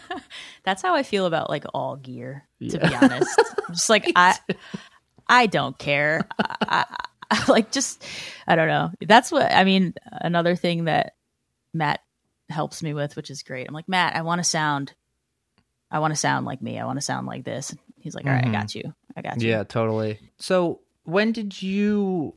That's 0.64 0.82
how 0.82 0.96
I 0.96 1.04
feel 1.04 1.26
about 1.26 1.50
like 1.50 1.66
all 1.74 1.96
gear, 1.96 2.48
to 2.70 2.80
be 2.80 2.96
honest. 2.96 3.40
I'm 3.68 3.74
just 3.74 3.90
like 3.90 4.12
I, 4.16 4.38
I 5.28 5.46
don't 5.48 5.78
care. 5.78 6.28
I, 6.40 6.56
I, 6.62 6.86
I, 7.32 7.52
like 7.52 7.72
just, 7.72 8.04
I 8.48 8.56
don't 8.56 8.68
know. 8.68 8.92
That's 9.02 9.32
what 9.32 9.52
I 9.52 9.64
mean. 9.64 9.94
Another 10.12 10.56
thing 10.56 10.86
that 10.86 11.16
Matt 11.74 12.02
helps 12.50 12.84
me 12.84 12.94
with, 12.94 13.16
which 13.16 13.30
is 13.30 13.44
great. 13.44 13.68
I'm 13.68 13.74
like 13.74 13.90
Matt, 13.90 14.16
I 14.16 14.22
want 14.22 14.40
to 14.40 14.44
sound, 14.44 14.94
I 15.92 16.00
want 16.00 16.12
to 16.14 16.20
sound 16.20 16.46
like 16.46 16.62
me. 16.62 16.80
I 16.80 16.86
want 16.86 16.98
to 16.98 17.02
sound 17.06 17.28
like 17.28 17.44
this. 17.44 17.76
He's 18.00 18.16
like, 18.16 18.26
all 18.26 18.32
right, 18.32 18.44
Mhm. 18.44 18.50
I 18.50 18.52
got 18.52 18.76
you. 18.76 18.94
I 19.16 19.22
got 19.22 19.42
you. 19.42 19.50
Yeah, 19.50 19.64
totally. 19.64 20.20
So 20.38 20.82
when 21.04 21.32
did 21.32 21.62
you 21.62 22.36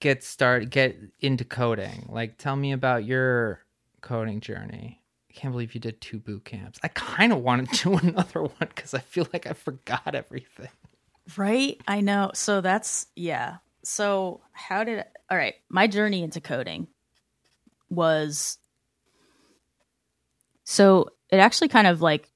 get 0.00 0.22
start 0.22 0.70
get 0.70 0.96
into 1.20 1.44
coding? 1.44 2.06
Like, 2.08 2.36
tell 2.38 2.56
me 2.56 2.72
about 2.72 3.04
your 3.04 3.63
coding 4.04 4.40
journey. 4.40 5.00
I 5.30 5.32
can't 5.32 5.52
believe 5.52 5.74
you 5.74 5.80
did 5.80 6.00
two 6.00 6.20
boot 6.20 6.44
camps. 6.44 6.78
I 6.82 6.88
kind 6.88 7.32
of 7.32 7.40
want 7.40 7.68
to 7.70 7.82
do 7.82 7.96
another 8.08 8.42
one 8.42 8.52
because 8.60 8.94
I 8.94 9.00
feel 9.00 9.26
like 9.32 9.46
I 9.46 9.54
forgot 9.54 10.14
everything. 10.14 10.68
Right? 11.36 11.80
I 11.88 12.02
know. 12.02 12.30
So 12.34 12.60
that's 12.60 13.06
yeah. 13.16 13.56
So 13.82 14.42
how 14.52 14.84
did 14.84 15.04
all 15.30 15.36
right, 15.36 15.54
my 15.68 15.86
journey 15.86 16.22
into 16.22 16.40
coding 16.40 16.86
was 17.90 18.58
so 20.64 21.08
it 21.30 21.38
actually 21.38 21.68
kind 21.68 21.86
of 21.86 22.02
like 22.02 22.30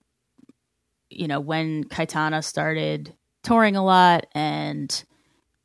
you 1.11 1.29
know, 1.29 1.41
when 1.41 1.85
Cayetana 1.85 2.45
started 2.45 3.15
touring 3.43 3.77
a 3.77 3.85
lot 3.85 4.27
and 4.35 5.05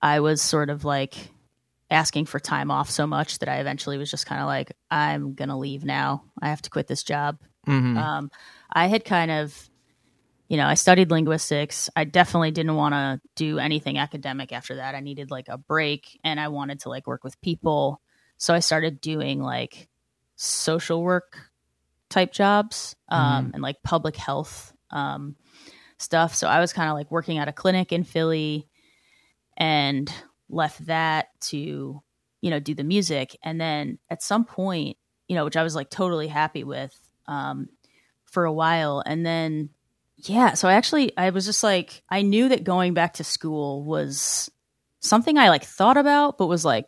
I 0.02 0.20
was 0.20 0.42
sort 0.42 0.70
of 0.70 0.86
like 0.86 1.16
asking 1.94 2.26
for 2.26 2.40
time 2.40 2.72
off 2.72 2.90
so 2.90 3.08
much 3.08 3.40
that 3.40 3.48
I 3.48 3.58
eventually 3.58 3.98
was 3.98 4.12
just 4.12 4.26
kind 4.26 4.42
of 4.42 4.48
like 4.48 4.74
I'm 4.92 5.34
going 5.36 5.50
to 5.50 5.56
leave 5.56 5.86
now. 5.86 6.24
I 6.42 6.50
have 6.50 6.62
to 6.64 6.70
quit 6.70 6.88
this 6.88 7.04
job. 7.04 7.40
Mhm. 7.68 7.98
Um, 7.98 8.32
I 8.72 8.88
had 8.88 9.06
kind 9.06 9.32
of, 9.32 9.70
you 10.50 10.58
know, 10.58 10.66
I 10.66 10.74
studied 10.74 11.12
linguistics. 11.12 11.90
I 11.96 12.04
definitely 12.04 12.52
didn't 12.52 12.76
want 12.76 12.94
to 12.94 13.22
do 13.36 13.60
anything 13.60 13.98
academic 13.98 14.52
after 14.52 14.76
that. 14.76 14.96
I 14.96 15.00
needed 15.00 15.32
like 15.32 15.48
a 15.48 15.58
break 15.58 16.20
and 16.24 16.40
I 16.40 16.48
wanted 16.50 16.82
to 16.82 16.90
like 16.90 17.08
work 17.08 17.24
with 17.24 17.40
people. 17.42 18.02
So 18.38 18.54
I 18.54 18.60
started 18.60 19.00
doing 19.00 19.42
like 19.42 19.88
social 20.36 21.02
work 21.04 21.38
type 22.10 22.34
jobs 22.34 22.96
um, 23.10 23.52
and 23.54 23.64
like 23.64 23.82
public 23.84 24.16
health 24.16 24.74
um, 24.90 25.36
stuff. 25.98 26.36
So 26.36 26.48
I 26.48 26.60
was 26.60 26.74
kind 26.74 26.90
of 26.90 26.96
like 26.96 27.12
working 27.12 27.38
at 27.38 27.48
a 27.48 27.54
clinic 27.54 27.92
in 27.92 28.04
Philly 28.04 28.68
and 29.56 30.12
left 30.54 30.86
that 30.86 31.28
to, 31.42 32.02
you 32.42 32.50
know, 32.50 32.60
do 32.60 32.76
the 32.76 32.84
music. 32.84 33.38
And 33.44 33.60
then 33.60 34.00
at 34.10 34.22
some 34.22 34.46
point, 34.46 34.98
you 35.28 35.36
know, 35.36 35.46
which 35.46 35.58
I 35.58 35.64
was 35.64 35.76
like 35.76 35.90
totally 35.90 36.28
happy 36.28 36.64
with 36.64 36.98
um, 37.28 37.70
for 38.26 38.46
a 38.46 38.54
while. 38.54 39.04
And 39.06 39.26
then, 39.26 39.70
yeah, 40.18 40.54
so 40.54 40.68
I 40.68 40.74
actually, 40.74 41.16
I 41.18 41.32
was 41.32 41.46
just 41.46 41.64
like, 41.64 42.04
I 42.10 42.22
knew 42.22 42.50
that 42.50 42.64
going 42.64 42.94
back 42.94 43.16
to 43.16 43.24
school 43.24 43.84
was 43.84 44.50
something 45.00 45.38
I 45.38 45.50
like 45.50 45.64
thought 45.64 45.98
about, 45.98 46.38
but 46.38 46.48
was 46.48 46.64
like, 46.64 46.88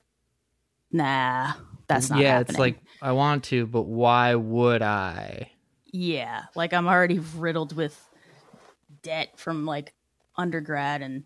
nah, 0.92 1.54
that's 1.88 2.10
not 2.10 2.20
yeah, 2.20 2.38
happening. 2.38 2.50
it's 2.50 2.60
like 2.60 2.80
I 3.02 3.12
want 3.12 3.46
to, 3.46 3.66
but 3.66 3.84
why 3.84 4.36
would 4.36 4.82
I? 4.82 5.52
Yeah, 5.86 6.44
like 6.56 6.74
I'm 6.74 6.88
already 6.88 7.20
riddled 7.20 7.76
with 7.76 7.98
debt 9.02 9.38
from 9.38 9.66
like 9.66 9.94
undergrad 10.36 11.02
and 11.02 11.24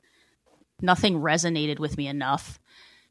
nothing 0.82 1.16
resonated 1.16 1.80
with 1.80 1.98
me 1.98 2.08
enough 2.08 2.60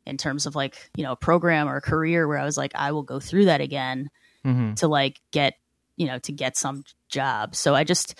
in 0.07 0.16
terms 0.16 0.47
of 0.47 0.55
like, 0.55 0.91
you 0.97 1.05
know, 1.05 1.12
a 1.12 1.16
program 1.16 1.69
or 1.69 1.77
a 1.77 1.81
career 1.83 2.27
where 2.27 2.39
I 2.39 2.45
was 2.45 2.57
like 2.57 2.73
I 2.75 2.93
will 2.93 3.03
go 3.03 3.21
through 3.21 3.47
that 3.47 3.61
again 3.61 4.11
Mhm. 4.45 4.77
to 4.77 4.89
like 4.89 5.21
get, 5.33 5.55
you 5.97 6.07
know, 6.07 6.19
to 6.21 6.33
get 6.33 6.57
some 6.57 6.85
job. 7.09 7.55
So 7.55 7.75
I 7.75 7.85
just 7.85 8.14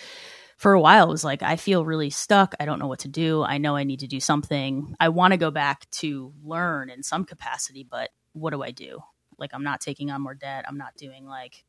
for 0.57 0.73
a 0.73 0.81
while 0.81 1.07
was 1.07 1.23
like 1.23 1.41
I 1.41 1.55
feel 1.55 1.85
really 1.85 2.09
stuck. 2.09 2.53
I 2.59 2.65
don't 2.65 2.79
know 2.79 2.87
what 2.87 2.99
to 2.99 3.07
do. 3.07 3.41
I 3.43 3.57
know 3.57 3.75
I 3.75 3.83
need 3.85 4.01
to 4.01 4.07
do 4.07 4.19
something. 4.19 4.95
I 4.99 5.09
want 5.09 5.31
to 5.31 5.37
go 5.37 5.49
back 5.51 5.89
to 5.91 6.33
learn 6.43 6.89
in 6.89 7.01
some 7.03 7.23
capacity, 7.25 7.83
but 7.89 8.09
what 8.33 8.51
do 8.51 8.61
I 8.61 8.71
do? 8.71 8.99
Like 9.37 9.51
I'm 9.53 9.63
not 9.63 9.79
taking 9.81 10.11
on 10.11 10.21
more 10.21 10.35
debt. 10.35 10.65
I'm 10.67 10.77
not 10.77 10.95
doing 10.97 11.25
like 11.25 11.63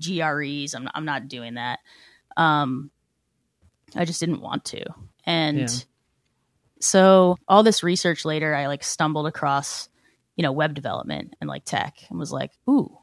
GREs. 0.00 0.74
I'm 0.74 0.88
I'm 0.94 1.04
not 1.04 1.28
doing 1.28 1.54
that. 1.54 1.80
Um, 2.36 2.90
I 3.96 4.04
just 4.04 4.20
didn't 4.20 4.40
want 4.42 4.64
to. 4.66 4.84
And 5.24 5.58
Yeah. 5.60 5.66
So 6.80 7.36
all 7.48 7.62
this 7.62 7.82
research 7.82 8.24
later, 8.24 8.54
I 8.54 8.66
like 8.66 8.84
stumbled 8.84 9.26
across, 9.26 9.88
you 10.36 10.42
know, 10.42 10.52
web 10.52 10.74
development 10.74 11.34
and 11.40 11.48
like 11.48 11.64
tech, 11.64 11.96
and 12.10 12.18
was 12.18 12.32
like, 12.32 12.52
ooh, 12.68 12.98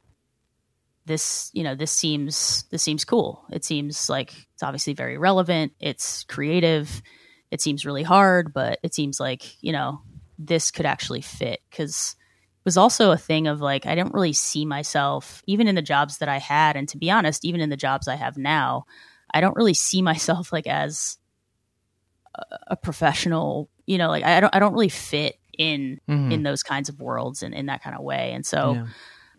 this 1.05 1.51
you 1.53 1.63
know 1.63 1.75
this 1.75 1.91
seems 1.91 2.63
this 2.71 2.83
seems 2.83 3.05
cool. 3.05 3.45
It 3.51 3.63
seems 3.63 4.09
like 4.09 4.33
it's 4.53 4.63
obviously 4.63 4.93
very 4.93 5.17
relevant. 5.17 5.73
It's 5.79 6.23
creative. 6.23 7.01
It 7.51 7.61
seems 7.61 7.85
really 7.85 8.03
hard, 8.03 8.53
but 8.53 8.79
it 8.83 8.93
seems 8.93 9.19
like 9.19 9.61
you 9.63 9.71
know 9.71 10.01
this 10.37 10.71
could 10.71 10.85
actually 10.85 11.21
fit 11.21 11.61
because 11.69 12.15
it 12.19 12.65
was 12.65 12.77
also 12.77 13.11
a 13.11 13.17
thing 13.17 13.47
of 13.47 13.61
like 13.61 13.85
I 13.85 13.95
didn't 13.95 14.13
really 14.13 14.33
see 14.33 14.65
myself 14.65 15.41
even 15.45 15.67
in 15.67 15.75
the 15.75 15.81
jobs 15.81 16.17
that 16.17 16.29
I 16.29 16.39
had 16.39 16.75
and 16.75 16.89
to 16.89 16.97
be 16.97 17.11
honest 17.11 17.45
even 17.45 17.61
in 17.61 17.69
the 17.69 17.77
jobs 17.77 18.07
I 18.07 18.15
have 18.15 18.37
now 18.37 18.85
I 19.33 19.41
don't 19.41 19.55
really 19.55 19.73
see 19.73 20.01
myself 20.01 20.51
like 20.51 20.67
as 20.67 21.17
a, 22.67 22.75
professional 22.75 23.69
you 23.85 23.97
know 23.97 24.09
like 24.09 24.23
I 24.23 24.39
don't 24.39 24.53
I 24.55 24.59
don't 24.59 24.73
really 24.73 24.89
fit 24.89 25.37
in 25.57 25.99
Mhm. 26.09 26.31
in 26.33 26.43
those 26.43 26.63
kinds 26.63 26.89
of 26.89 26.99
worlds 26.99 27.41
and 27.43 27.53
in 27.53 27.67
that 27.67 27.81
kind 27.83 27.95
of 27.95 28.03
way 28.03 28.31
and 28.33 28.45
so 28.45 28.73
Yeah. 28.73 28.85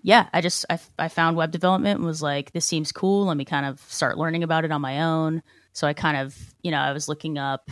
yeah, 0.03 0.29
I 0.33 0.41
just 0.41 0.65
I, 0.71 0.79
I 0.99 1.09
found 1.09 1.37
web 1.37 1.51
development 1.51 1.99
and 1.99 2.07
was 2.07 2.23
like, 2.23 2.53
this 2.53 2.65
seems 2.65 2.93
cool. 2.93 3.27
Let 3.27 3.37
me 3.37 3.45
kind 3.45 3.67
of 3.67 3.81
start 3.89 4.17
learning 4.17 4.43
about 4.45 4.65
it 4.65 4.71
on 4.73 4.81
my 4.81 5.03
own. 5.03 5.43
So 5.73 5.87
I 5.87 5.93
kind 5.95 6.17
of, 6.17 6.35
you 6.63 6.71
know, 6.71 6.79
I 6.79 6.93
was 6.93 7.07
looking 7.09 7.37
up 7.39 7.71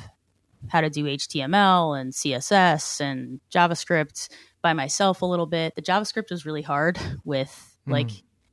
how 0.69 0.81
to 0.81 0.91
do 0.91 1.05
HTML 1.05 1.99
and 1.99 2.13
CSS 2.13 3.01
and 3.01 3.41
JavaScript 3.55 4.29
by 4.63 4.73
myself 4.73 5.23
a 5.23 5.27
little 5.27 5.47
bit. 5.47 5.75
The 5.77 5.83
JavaScript 5.83 6.31
was 6.31 6.45
really 6.45 6.63
hard 6.63 6.99
with 7.25 7.79
like 7.87 8.11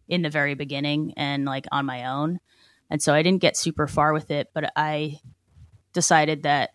in 0.07 0.21
the 0.21 0.29
very 0.29 0.53
beginning 0.55 1.13
and 1.17 1.45
like 1.45 1.65
on 1.71 1.85
my 1.85 2.05
own. 2.05 2.39
And 2.89 3.01
so 3.01 3.13
I 3.13 3.23
didn't 3.23 3.41
get 3.41 3.55
super 3.57 3.87
far 3.87 4.11
with 4.13 4.29
it, 4.31 4.49
but 4.53 4.71
I 4.75 5.19
decided 5.93 6.43
that 6.43 6.73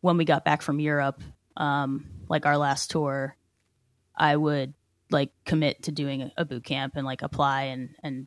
when 0.00 0.16
we 0.16 0.24
got 0.24 0.44
back 0.44 0.62
from 0.62 0.80
Europe, 0.80 1.22
um, 1.56 2.06
like 2.28 2.46
our 2.46 2.56
last 2.56 2.90
tour, 2.90 3.36
I 4.16 4.36
would 4.36 4.74
like 5.10 5.32
commit 5.44 5.84
to 5.84 5.92
doing 5.92 6.30
a, 6.36 6.44
boot 6.44 6.64
camp 6.64 6.94
and 6.96 7.04
like 7.04 7.22
apply 7.22 7.62
and 7.64 7.94
and 8.02 8.26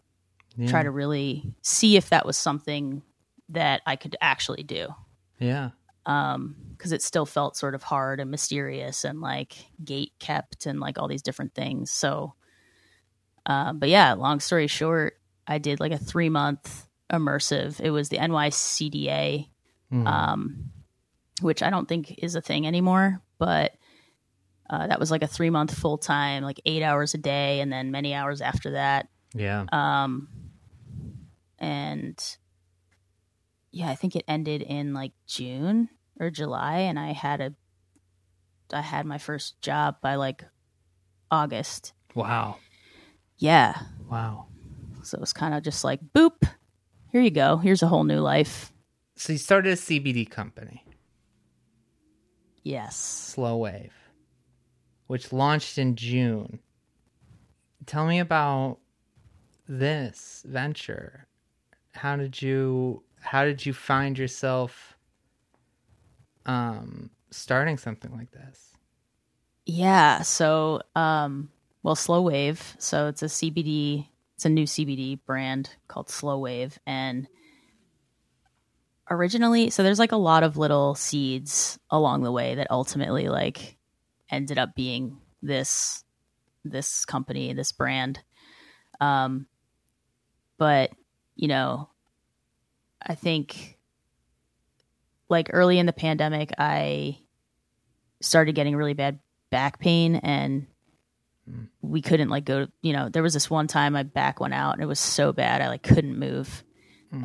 Yeah. 0.55 0.67
try 0.67 0.83
to 0.83 0.91
really 0.91 1.53
see 1.61 1.95
if 1.97 2.09
that 2.09 2.25
was 2.25 2.37
something 2.37 3.01
that 3.49 3.81
I 3.85 3.95
could 3.95 4.15
actually 4.21 4.63
do. 4.63 4.93
Yeah. 5.39 5.69
Um, 6.05 6.55
because 6.71 6.91
it 6.91 7.01
still 7.01 7.25
felt 7.25 7.55
sort 7.55 7.75
of 7.75 7.83
hard 7.83 8.19
and 8.19 8.29
mysterious 8.29 9.05
and 9.05 9.21
like 9.21 9.55
gate 9.83 10.11
kept 10.19 10.65
and 10.65 10.79
like 10.79 10.97
all 10.99 11.07
these 11.07 11.21
different 11.21 11.53
things. 11.55 11.89
So, 11.91 12.33
uh, 13.45 13.71
but 13.73 13.87
yeah, 13.89 14.13
long 14.13 14.41
story 14.41 14.67
short, 14.67 15.17
I 15.47 15.59
did 15.59 15.79
like 15.79 15.93
a 15.93 15.97
three 15.97 16.29
month 16.29 16.87
immersive. 17.11 17.79
It 17.79 17.91
was 17.91 18.09
the 18.09 18.17
NYCDA, 18.17 19.47
Mhm. 19.93 20.07
um, 20.07 20.71
which 21.41 21.61
I 21.63 21.69
don't 21.69 21.87
think 21.87 22.15
is 22.19 22.35
a 22.35 22.41
thing 22.41 22.65
anymore, 22.67 23.21
but 23.37 23.73
uh, 24.69 24.87
that 24.87 24.99
was 24.99 25.11
like 25.11 25.21
a 25.23 25.27
three 25.27 25.49
month 25.49 25.73
full 25.77 25.97
time, 25.97 26.43
like 26.43 26.59
eight 26.65 26.81
hours 26.83 27.13
a 27.13 27.17
day, 27.17 27.59
and 27.61 27.71
then 27.71 27.91
many 27.91 28.13
hours 28.13 28.41
after 28.41 28.71
that. 28.71 29.07
yeah. 29.35 29.65
Um, 29.71 30.27
and 31.59 32.17
yeah, 33.71 33.89
I 33.89 33.95
think 33.95 34.15
it 34.15 34.23
ended 34.27 34.61
in 34.61 34.93
like 34.93 35.13
June 35.27 35.89
or 36.19 36.29
July, 36.29 36.79
and 36.79 36.99
I 36.99 37.13
had 37.13 37.41
a 37.41 37.53
I 38.71 38.81
had 38.81 39.05
my 39.05 39.17
first 39.17 39.61
job 39.61 39.97
by 40.01 40.15
like 40.15 40.43
August. 41.31 41.93
Wow. 42.15 42.57
Yeah, 43.37 43.75
Wow. 44.09 44.47
so 45.03 45.17
it 45.17 45.21
was 45.21 45.33
kind 45.33 45.53
of 45.53 45.63
just 45.63 45.83
like 45.83 45.99
boop. 46.15 46.47
Here 47.11 47.21
you 47.21 47.31
go. 47.31 47.57
Here's 47.57 47.83
a 47.83 47.87
whole 47.87 48.03
new 48.03 48.19
life. 48.19 48.71
So 49.16 49.34
you 49.34 49.39
started 49.39 49.74
a 49.74 49.76
CBD 49.76 50.30
company, 50.30 50.84
Yes. 52.64 52.95
Slow 52.95 53.57
Wave, 53.57 53.93
which 55.07 55.34
launched 55.34 55.78
in 55.78 55.95
June. 55.95 56.59
Tell 57.86 58.05
me 58.07 58.20
about 58.20 58.80
this 59.68 60.43
venture. 60.47 61.28
How 61.91 62.16
did 62.16 62.41
you 62.41 63.03
how 63.22 63.45
did 63.45 63.66
you 63.66 63.74
find 63.74 64.18
yourself 64.18 64.97
um 66.45 67.09
starting 67.32 67.78
something 67.78 68.11
like 68.16 68.32
this? 68.32 68.72
Yeah. 69.66 70.22
So, 70.22 70.82
um, 70.95 71.49
well, 71.84 71.95
Slow 71.95 72.22
Wave. 72.22 72.76
So 72.80 73.07
it's 73.07 73.24
a 73.24 73.28
CBD. 73.28 74.07
It's 74.36 74.45
a 74.45 74.49
new 74.49 74.66
CBD 74.66 75.20
brand 75.26 75.70
called 75.88 76.09
Slow 76.09 76.39
Wave, 76.39 76.80
and 76.86 77.28
originally, 79.09 79.69
so 79.69 79.83
there's 79.83 79.99
like 79.99 80.11
a 80.11 80.17
lot 80.17 80.43
of 80.43 80.57
little 80.57 80.95
seeds 80.95 81.79
along 81.89 82.23
the 82.23 82.31
way 82.31 82.55
that 82.55 82.71
ultimately 82.71 83.29
like 83.29 83.77
ended 84.29 84.57
up 84.57 84.75
being 84.75 85.17
this 85.41 86.03
this 86.65 87.05
company, 87.05 87.53
this 87.53 87.71
brand. 87.71 88.19
Um, 89.01 89.47
but 90.57 90.91
you 91.35 91.47
know, 91.47 91.89
I 93.05 93.15
think 93.15 93.77
like 95.29 95.49
early 95.51 95.79
in 95.79 95.85
the 95.85 95.93
pandemic, 95.93 96.53
I 96.57 97.19
started 98.21 98.55
getting 98.55 98.75
really 98.75 98.93
bad 98.93 99.19
back 99.49 99.79
pain 99.79 100.15
and 100.15 100.65
we 101.81 102.01
couldn't 102.01 102.29
like 102.29 102.45
go 102.45 102.67
you 102.81 102.93
know 102.93 103.09
there 103.09 103.21
was 103.21 103.33
this 103.33 103.49
one 103.49 103.67
time 103.67 103.93
my 103.93 104.01
back 104.01 104.39
went 104.39 104.53
out 104.53 104.73
and 104.73 104.81
it 104.81 104.87
was 104.87 104.99
so 104.99 105.33
bad 105.33 105.61
i 105.61 105.67
like 105.67 105.83
couldn't 105.83 106.17
move 106.17 106.63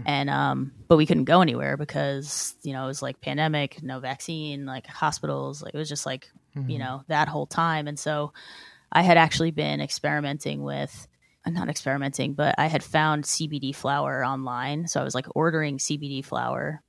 and 0.07 0.29
um 0.31 0.73
but 0.87 0.97
we 0.97 1.07
couldn't 1.07 1.25
go 1.25 1.41
anywhere 1.41 1.77
because 1.77 2.55
you 2.63 2.73
know 2.73 2.85
it 2.85 2.87
was 2.89 3.03
like 3.03 3.21
pandemic 3.21 3.83
no 3.83 4.01
vaccine 4.01 4.67
like 4.67 4.87
hospitals 4.87 5.63
like 5.63 5.75
it 5.75 5.79
was 5.79 5.89
just 5.89 6.05
like 6.07 6.31
you 6.69 6.79
know 6.79 7.03
that 7.09 7.29
whole 7.29 7.47
time. 7.47 7.87
And 7.89 7.99
so 7.99 8.33
i 8.93 9.03
had 9.03 9.17
actually 9.17 9.51
been 9.51 9.81
experimenting 9.81 10.63
with 10.63 11.07
uh, 11.47 11.51
not 11.51 11.69
experimenting 11.69 12.35
but 12.35 12.55
i 12.59 12.67
had 12.67 12.83
found 12.83 13.25
cbd 13.25 13.75
flower 13.75 14.25
online. 14.25 14.89
So 14.89 15.01
i 15.01 15.05
was 15.05 15.15
like 15.15 15.27
ordering 15.35 15.79
cbd 15.79 16.25
flower 16.25 16.83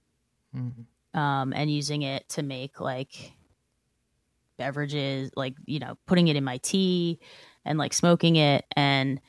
um 1.13 1.53
and 1.53 1.69
using 1.71 2.01
it 2.01 2.27
to 2.29 2.43
make 2.43 2.79
like 2.79 3.33
beverages, 4.59 5.31
like, 5.35 5.55
you 5.65 5.79
know, 5.79 5.97
putting 6.05 6.27
it 6.27 6.35
in 6.35 6.43
my 6.43 6.57
tea 6.57 7.19
and 7.65 7.79
like 7.79 7.93
smoking 7.93 8.35
it. 8.35 8.65
And 8.75 9.19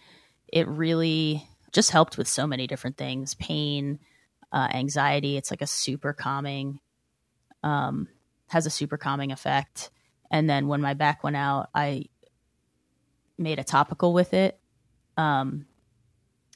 it 0.52 0.68
really 0.68 1.48
just 1.72 1.90
helped 1.90 2.18
with 2.18 2.28
so 2.28 2.46
many 2.46 2.66
different 2.66 2.96
things 2.96 3.34
pain, 3.34 3.98
uh, 4.52 4.68
anxiety. 4.72 5.36
It's 5.36 5.50
like 5.50 5.62
a 5.62 5.66
super 5.66 6.12
calming, 6.12 6.80
um, 7.62 8.08
has 8.48 8.66
a 8.66 8.70
super 8.70 8.96
calming 8.96 9.32
effect. 9.32 9.90
And 10.30 10.48
then 10.48 10.68
when 10.68 10.80
my 10.80 10.94
back 10.94 11.24
went 11.24 11.36
out, 11.36 11.70
I 11.74 12.06
made 13.38 13.58
a 13.58 13.64
topical 13.64 14.12
with 14.12 14.34
it. 14.34 14.58
Um, 15.16 15.66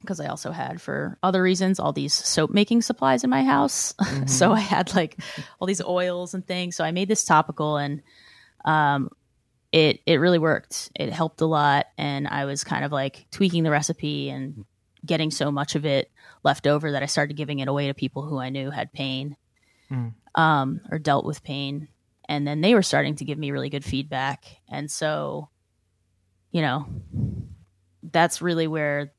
because 0.05 0.21
I 0.21 0.27
also 0.27 0.51
had 0.51 0.83
for 0.83 1.19
other 1.23 1.43
reasons 1.43 1.81
all 1.81 1.93
these 1.93 2.13
soap 2.13 2.51
making 2.51 2.83
supplies 2.83 3.25
in 3.25 3.31
my 3.31 3.43
house. 3.43 3.95
so 4.27 4.53
I 4.53 4.61
had 4.61 4.95
like 4.95 5.19
all 5.59 5.67
these 5.67 5.83
oils 5.83 6.35
and 6.35 6.47
things. 6.47 6.77
So 6.77 6.85
I 6.85 6.93
made 6.93 7.09
this 7.09 7.25
topical 7.25 7.79
and 7.79 8.03
um 8.67 9.09
it 9.73 10.01
it 10.07 10.17
really 10.17 10.39
worked. 10.39 10.91
It 10.95 11.11
helped 11.13 11.41
a 11.41 11.47
lot 11.47 11.87
and 11.97 12.29
I 12.29 12.45
was 12.45 12.65
kind 12.65 12.85
of 12.85 12.93
like 12.93 13.27
tweaking 13.31 13.63
the 13.63 13.71
recipe 13.71 14.29
and 14.29 14.65
getting 15.05 15.31
so 15.31 15.51
much 15.51 15.75
of 15.75 15.85
it 15.85 16.11
left 16.43 16.67
over 16.67 16.93
that 16.93 17.03
I 17.03 17.07
started 17.07 17.37
giving 17.37 17.59
it 17.59 17.69
away 17.69 17.89
to 17.89 17.95
people 17.95 18.23
who 18.23 18.39
I 18.39 18.51
knew 18.51 18.71
had 18.71 18.93
pain 18.93 19.37
um 20.35 20.81
or 20.91 20.99
dealt 20.99 21.25
with 21.25 21.45
pain 21.45 21.89
and 22.29 22.47
then 22.47 22.61
they 22.61 22.75
were 22.75 22.83
starting 22.83 23.17
to 23.17 23.25
give 23.25 23.39
me 23.39 23.51
really 23.51 23.69
good 23.69 23.85
feedback 23.85 24.45
and 24.69 24.91
so 24.91 25.49
you 26.51 26.63
know 26.63 26.87
that's 28.03 28.43
really 28.43 28.67
where 28.67 29.13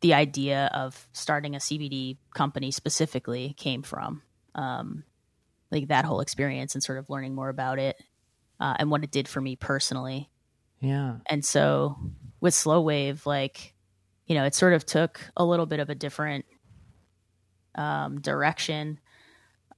the 0.00 0.14
idea 0.14 0.70
of 0.72 1.08
starting 1.12 1.54
a 1.54 1.58
CBD 1.58 2.18
company 2.34 2.70
specifically 2.70 3.54
came 3.56 3.82
from. 3.82 4.22
Um, 4.54 5.04
like 5.70 5.88
that 5.88 6.04
whole 6.04 6.20
experience 6.20 6.74
and 6.74 6.82
sort 6.82 6.98
of 6.98 7.10
learning 7.10 7.34
more 7.34 7.48
about 7.48 7.78
it 7.78 7.96
uh, 8.60 8.74
and 8.78 8.90
what 8.90 9.02
it 9.02 9.10
did 9.10 9.26
for 9.26 9.40
me 9.40 9.56
personally. 9.56 10.30
Yeah. 10.80 11.16
And 11.26 11.44
so 11.44 11.96
with 12.40 12.54
Slow 12.54 12.80
Wave, 12.80 13.26
like, 13.26 13.74
you 14.26 14.34
know, 14.34 14.44
it 14.44 14.54
sort 14.54 14.72
of 14.72 14.84
took 14.84 15.20
a 15.36 15.44
little 15.44 15.66
bit 15.66 15.80
of 15.80 15.90
a 15.90 15.94
different 15.94 16.44
um, 17.74 18.20
direction 18.20 18.98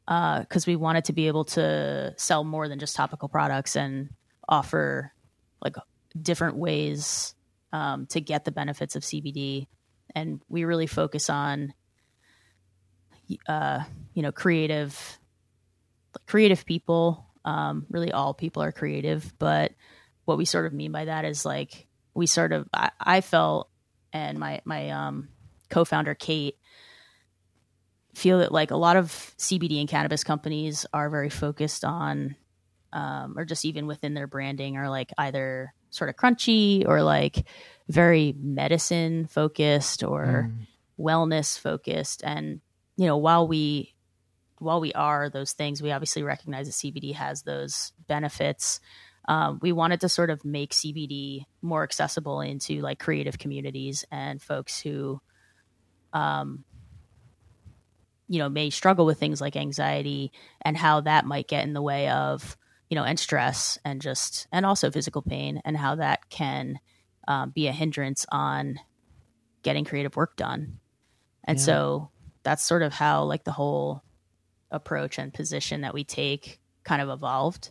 because 0.07 0.67
we 0.67 0.75
wanted 0.75 1.05
to 1.05 1.13
be 1.13 1.27
able 1.27 1.45
to 1.45 2.15
sell 2.17 2.43
more 2.43 2.67
than 2.69 2.79
just 2.79 2.97
topical 2.97 3.29
products 3.29 3.77
and 3.77 4.09
offer 4.49 5.13
like 5.63 5.77
different 6.21 6.57
ways 6.57 7.35
um, 7.73 8.07
to 8.07 8.21
get 8.21 8.45
the 8.45 8.51
benefits 8.51 8.97
of 8.97 9.03
CBD. 9.03 9.67
And 10.15 10.41
we 10.49 10.65
really 10.65 10.87
focus 10.87 11.29
on, 11.29 11.75
uh, 13.47 13.81
you 14.15 14.23
know, 14.23 14.33
creative, 14.33 15.19
creative 16.27 16.65
people. 16.65 17.27
Um, 17.45 17.85
really, 17.91 18.11
all 18.11 18.33
people 18.33 18.63
are 18.63 18.73
creative, 18.73 19.35
but 19.39 19.73
what 20.25 20.39
we 20.39 20.47
sort 20.47 20.65
of 20.65 20.73
mean 20.73 20.93
by 20.93 21.05
that 21.05 21.27
is 21.27 21.45
like 21.45 21.87
we 22.15 22.27
sort 22.27 22.53
of 22.53 22.67
I, 22.73 22.91
I 22.99 23.21
felt 23.21 23.69
and 24.19 24.39
my 24.39 24.61
my 24.65 24.91
um, 24.91 25.29
co-founder 25.71 26.15
Kate 26.15 26.57
feel 28.15 28.39
that 28.39 28.53
like 28.53 28.71
a 28.71 28.77
lot 28.77 28.97
of 28.97 29.07
CBD 29.39 29.81
and 29.81 29.89
cannabis 29.89 30.25
companies 30.25 30.87
are 30.93 31.09
very 31.09 31.31
focused 31.31 31.85
on 31.85 32.37
um, 32.93 33.39
or 33.39 33.45
just 33.45 33.65
even 33.65 33.87
within 33.87 34.15
their 34.15 34.27
branding 34.27 34.77
are 34.77 34.89
like 34.89 35.13
either 35.19 35.73
sort 35.91 36.11
of 36.11 36.17
crunchy 36.17 36.87
or 36.87 37.03
like 37.03 37.47
very 37.89 38.35
medicine 38.39 39.27
focused 39.27 40.03
or 40.03 40.51
wellness 40.99 41.59
focused. 41.59 42.23
And 42.25 42.61
you 42.99 43.07
know 43.07 43.17
while 43.17 43.49
we 43.49 43.95
while 44.59 44.81
we 44.81 44.93
are 44.93 45.31
those 45.31 45.53
things 45.53 45.81
we 45.81 45.93
obviously 45.93 46.23
recognize 46.23 46.67
that 46.67 46.73
cbd 46.73 47.15
has 47.15 47.43
those 47.43 47.93
benefits 48.09 48.81
um, 49.29 49.59
we 49.63 49.71
wanted 49.73 50.01
to 50.01 50.09
sort 50.09 50.31
of 50.31 50.45
make 50.45 50.73
cbd 50.73 51.45
more 51.63 51.83
accessible 51.85 52.41
into 52.41 52.81
like 52.81 52.99
creative 52.99 53.39
communities 53.39 54.05
and 54.11 54.43
folks 54.43 54.81
who 54.81 55.21
um, 56.13 56.65
you 58.29 58.39
know 58.39 58.49
may 58.49 58.71
struggle 58.71 59.07
with 59.07 59.19
things 59.21 59.41
like 59.41 59.57
anxiety 59.57 60.33
and 60.63 60.77
how 60.77 61.01
that 61.03 61.25
might 61.27 61.47
get 61.49 61.65
in 61.65 61.73
the 61.75 61.83
way 61.83 62.09
of 62.09 62.57
you 62.91 62.95
know 62.95 63.05
and 63.05 63.19
stress 63.19 63.79
and 63.85 64.01
just 64.01 64.47
and 64.51 64.65
also 64.67 64.91
physical 64.91 65.23
pain 65.23 65.61
and 65.65 65.77
how 65.77 65.95
that 65.95 66.29
can 66.31 66.79
um, 67.27 67.51
be 67.51 67.67
a 67.67 67.73
hindrance 67.73 68.25
on 68.33 68.79
getting 69.63 69.85
creative 69.85 70.17
work 70.17 70.37
done 70.37 70.79
and 71.45 71.59
Yeah. 71.59 71.65
so 71.65 72.11
that's 72.43 72.65
sort 72.65 72.83
of 72.83 72.93
how 72.95 73.25
like 73.25 73.45
the 73.45 73.53
whole 73.53 74.03
approach 74.71 75.19
and 75.19 75.33
position 75.35 75.83
that 75.83 75.95
we 75.95 76.05
take 76.05 76.61
kind 76.85 77.03
of 77.03 77.09
evolved 77.11 77.71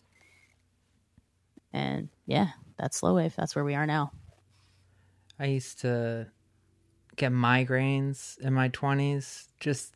and 1.74 2.10
yeah 2.26 2.48
that's 2.78 2.98
slow 2.98 3.16
wave 3.16 3.34
that's 3.36 3.56
where 3.56 3.66
we 3.66 3.76
are 3.76 3.86
now 3.86 4.12
I 5.40 5.46
used 5.46 5.80
to 5.82 6.28
get 7.16 7.32
migraines 7.32 8.40
in 8.40 8.54
my 8.54 8.70
20s, 8.70 9.48
just 9.60 9.96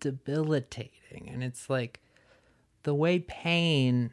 debilitating. 0.00 1.28
And 1.32 1.42
it's 1.42 1.70
like 1.70 2.00
the 2.82 2.94
way 2.94 3.20
pain 3.20 4.10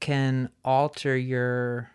can 0.00 0.50
alter 0.64 1.16
your 1.16 1.90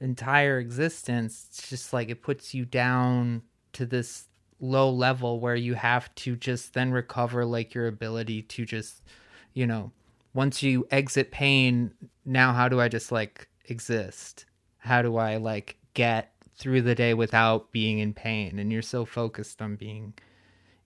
entire 0.00 0.58
existence, 0.58 1.46
it's 1.48 1.68
just 1.68 1.92
like 1.92 2.10
it 2.10 2.22
puts 2.22 2.52
you 2.52 2.64
down 2.64 3.42
to 3.72 3.86
this 3.86 4.28
low 4.60 4.90
level 4.90 5.40
where 5.40 5.54
you 5.54 5.74
have 5.74 6.14
to 6.16 6.36
just 6.36 6.74
then 6.74 6.90
recover 6.90 7.44
like 7.44 7.74
your 7.74 7.86
ability 7.86 8.42
to 8.42 8.64
just, 8.66 9.02
you 9.54 9.66
know, 9.66 9.92
once 10.34 10.62
you 10.62 10.86
exit 10.90 11.30
pain, 11.30 11.92
now 12.24 12.52
how 12.52 12.68
do 12.68 12.80
I 12.80 12.88
just 12.88 13.10
like 13.12 13.48
exist? 13.66 14.44
How 14.78 15.00
do 15.00 15.16
I 15.16 15.36
like 15.36 15.78
get 15.94 16.32
through 16.56 16.82
the 16.82 16.94
day 16.94 17.14
without 17.14 17.72
being 17.72 18.00
in 18.00 18.12
pain? 18.12 18.58
And 18.58 18.72
you're 18.72 18.82
so 18.82 19.04
focused 19.04 19.62
on 19.62 19.76
being 19.76 20.12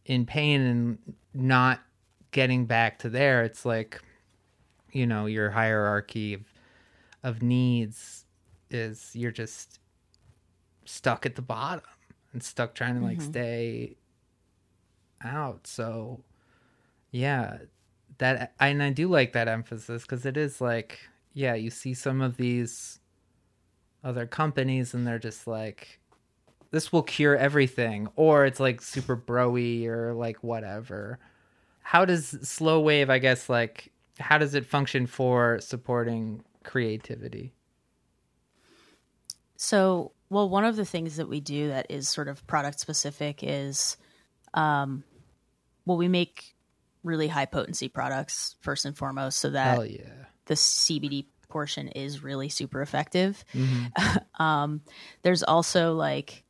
in 0.04 0.26
pain 0.26 0.60
and 0.60 0.98
not 1.34 1.80
getting 2.30 2.66
back 2.66 2.98
to 3.00 3.08
there. 3.08 3.42
It's 3.42 3.64
like, 3.64 4.00
you 4.92 5.06
know, 5.06 5.26
your 5.26 5.50
hierarchy 5.50 6.34
of, 6.34 6.42
of 7.22 7.42
needs 7.42 8.26
is 8.70 9.10
you're 9.14 9.30
just 9.30 9.80
stuck 10.84 11.26
at 11.26 11.36
the 11.36 11.42
bottom 11.42 11.84
and 12.32 12.42
stuck 12.42 12.74
trying 12.74 12.98
to 12.98 13.04
like 13.04 13.18
mm-hmm. 13.18 13.30
stay 13.30 13.96
out. 15.22 15.66
So 15.66 16.22
Yeah, 17.10 17.58
that 18.18 18.54
and 18.60 18.82
I 18.82 18.90
do 18.90 19.08
like 19.08 19.32
that 19.32 19.48
emphasis 19.48 20.02
because 20.02 20.26
it 20.26 20.36
is 20.36 20.60
like, 20.60 21.00
yeah, 21.32 21.54
you 21.54 21.70
see 21.70 21.94
some 21.94 22.20
of 22.20 22.36
these 22.36 22.98
other 24.04 24.26
companies 24.26 24.94
and 24.94 25.06
they're 25.06 25.18
just 25.18 25.46
like, 25.46 26.00
this 26.70 26.92
will 26.92 27.02
cure 27.02 27.36
everything, 27.36 28.08
or 28.16 28.44
it's 28.44 28.60
like 28.60 28.82
super 28.82 29.16
broy 29.16 29.86
or 29.86 30.14
like 30.14 30.42
whatever. 30.42 31.18
How 31.80 32.04
does 32.04 32.36
slow 32.48 32.80
wave? 32.80 33.08
I 33.08 33.18
guess 33.18 33.48
like 33.48 33.92
how 34.18 34.38
does 34.38 34.54
it 34.54 34.66
function 34.66 35.06
for 35.06 35.58
supporting 35.60 36.42
creativity? 36.64 37.52
So, 39.56 40.12
well, 40.30 40.48
one 40.48 40.64
of 40.64 40.76
the 40.76 40.84
things 40.84 41.16
that 41.16 41.28
we 41.28 41.40
do 41.40 41.68
that 41.68 41.86
is 41.88 42.08
sort 42.08 42.28
of 42.28 42.46
product 42.46 42.78
specific 42.78 43.40
is, 43.42 43.96
um, 44.54 45.02
well, 45.84 45.96
we 45.96 46.08
make 46.08 46.54
really 47.08 47.28
high 47.28 47.46
potency 47.46 47.88
products 47.88 48.56
first 48.60 48.84
and 48.84 48.96
foremost, 48.96 49.38
so 49.38 49.50
that 49.50 49.90
yeah! 49.90 50.26
the 50.46 50.54
CBD 50.54 51.26
portion 51.48 51.88
is 51.88 52.22
really 52.22 52.48
super 52.48 52.82
effective. 52.82 53.44
Mhm. 53.54 54.20
um, 54.40 54.82
there's 55.22 55.42
also 55.42 55.94
like, 55.94 56.44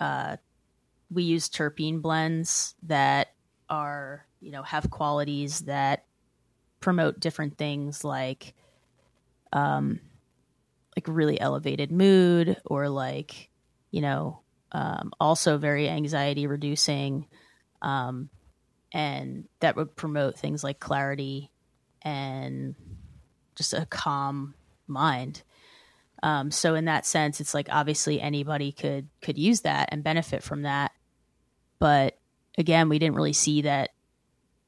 uh, 0.00 0.36
we 1.10 1.24
use 1.24 1.48
terpene 1.48 2.02
blends 2.02 2.74
that 2.84 3.28
are, 3.68 4.26
you 4.40 4.52
know, 4.52 4.62
have 4.62 4.90
qualities 4.90 5.60
that 5.60 6.04
promote 6.80 7.20
different 7.20 7.58
things 7.58 8.04
like, 8.04 8.54
um, 9.52 10.00
like 10.96 11.06
really 11.08 11.40
elevated 11.40 11.90
mood 11.90 12.56
or 12.64 12.88
like, 12.88 13.50
you 13.90 14.00
know, 14.00 14.40
um, 14.72 15.12
also 15.18 15.58
very 15.58 15.88
anxiety 15.88 16.46
reducing. 16.46 17.26
Um, 17.82 18.30
and 18.92 19.44
that 19.60 19.76
would 19.76 19.94
promote 19.96 20.38
things 20.38 20.64
like 20.64 20.80
clarity 20.80 21.50
and 22.02 22.74
just 23.54 23.72
a 23.72 23.86
calm 23.86 24.54
mind. 24.86 25.42
Um, 26.22 26.50
so 26.50 26.74
in 26.74 26.84
that 26.86 27.06
sense, 27.06 27.40
it's 27.40 27.54
like 27.54 27.68
obviously 27.70 28.20
anybody 28.20 28.72
could 28.72 29.08
could 29.22 29.38
use 29.38 29.62
that 29.62 29.88
and 29.90 30.04
benefit 30.04 30.42
from 30.42 30.62
that. 30.62 30.92
But 31.78 32.18
again, 32.58 32.88
we 32.88 32.98
didn't 32.98 33.16
really 33.16 33.32
see 33.32 33.62
that 33.62 33.90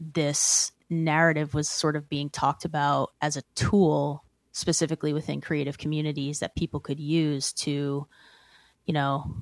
this 0.00 0.72
narrative 0.88 1.54
was 1.54 1.68
sort 1.68 1.96
of 1.96 2.08
being 2.08 2.30
talked 2.30 2.64
about 2.64 3.12
as 3.20 3.36
a 3.36 3.42
tool 3.54 4.24
specifically 4.52 5.12
within 5.12 5.40
creative 5.40 5.78
communities 5.78 6.40
that 6.40 6.54
people 6.54 6.80
could 6.80 7.00
use 7.00 7.52
to, 7.52 8.06
you 8.84 8.94
know, 8.94 9.34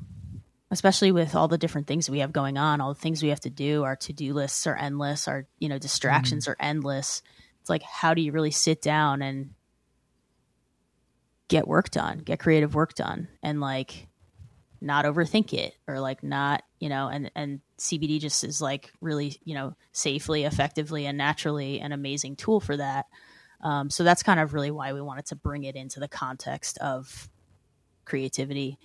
especially 0.71 1.13
with 1.13 1.35
all 1.35 1.49
the 1.49 1.59
different 1.59 1.87
things 1.87 2.09
we 2.09 2.21
have 2.21 2.33
going 2.33 2.57
on, 2.57 2.81
all 2.81 2.95
the 2.95 3.01
things 3.01 3.23
we 3.23 3.31
have 3.31 3.41
to 3.41 3.51
do, 3.51 3.83
our 3.83 3.97
to-do 3.97 4.33
lists 4.33 4.67
are 4.67 4.77
endless, 4.77 5.27
our, 5.27 5.47
you 5.59 5.69
know, 5.69 5.79
distractions 5.79 6.47
are 6.47 6.57
endless. 6.61 7.23
It's 7.61 7.71
like 7.71 7.83
how 7.83 8.15
do 8.15 8.23
you 8.23 8.33
really 8.33 8.53
sit 8.53 8.81
down 8.81 9.23
and 9.23 9.51
get 11.49 11.67
work 11.67 11.91
done, 11.91 12.19
get 12.19 12.39
creative 12.39 12.75
work 12.75 12.95
done 12.95 13.29
and 13.43 13.61
like 13.61 14.07
not 14.81 15.05
overthink 15.05 15.53
it 15.53 15.75
or 15.87 16.01
like 16.01 16.23
not, 16.23 16.63
you 16.79 16.89
know, 16.89 17.09
and 17.09 17.31
and 17.35 17.61
CBD 17.79 18.21
just 18.21 18.45
is 18.45 18.63
like 18.63 18.93
really, 19.01 19.39
you 19.45 19.55
know, 19.55 19.75
safely, 19.93 20.45
effectively 20.45 21.07
and 21.07 21.19
naturally 21.19 21.81
an 21.81 21.93
amazing 21.93 22.37
tool 22.37 22.61
for 22.61 22.77
that. 22.77 23.07
Um, 23.63 23.91
so 23.91 24.05
that's 24.05 24.23
kind 24.23 24.41
of 24.41 24.55
really 24.55 24.71
why 24.71 24.93
we 24.93 25.03
wanted 25.03 25.27
to 25.27 25.37
bring 25.37 25.65
it 25.65 25.77
into 25.77 26.01
the 26.01 26.09
context 26.09 26.79
of 26.79 27.29
creativity. 28.05 28.79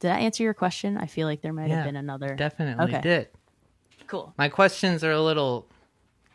Did 0.00 0.08
that 0.08 0.20
answer 0.20 0.42
your 0.42 0.54
question? 0.54 0.96
I 0.98 1.06
feel 1.06 1.26
like 1.26 1.40
there 1.42 1.52
might 1.52 1.68
Yeah, 1.68 1.76
have 1.76 1.84
been 1.86 1.96
another. 1.96 2.34
Definitely 2.36 2.84
Okay. 2.86 3.00
did. 3.00 3.28
Cool. 4.06 4.34
My 4.38 4.48
questions 4.48 5.02
are 5.02 5.12
a 5.12 5.22
little 5.22 5.66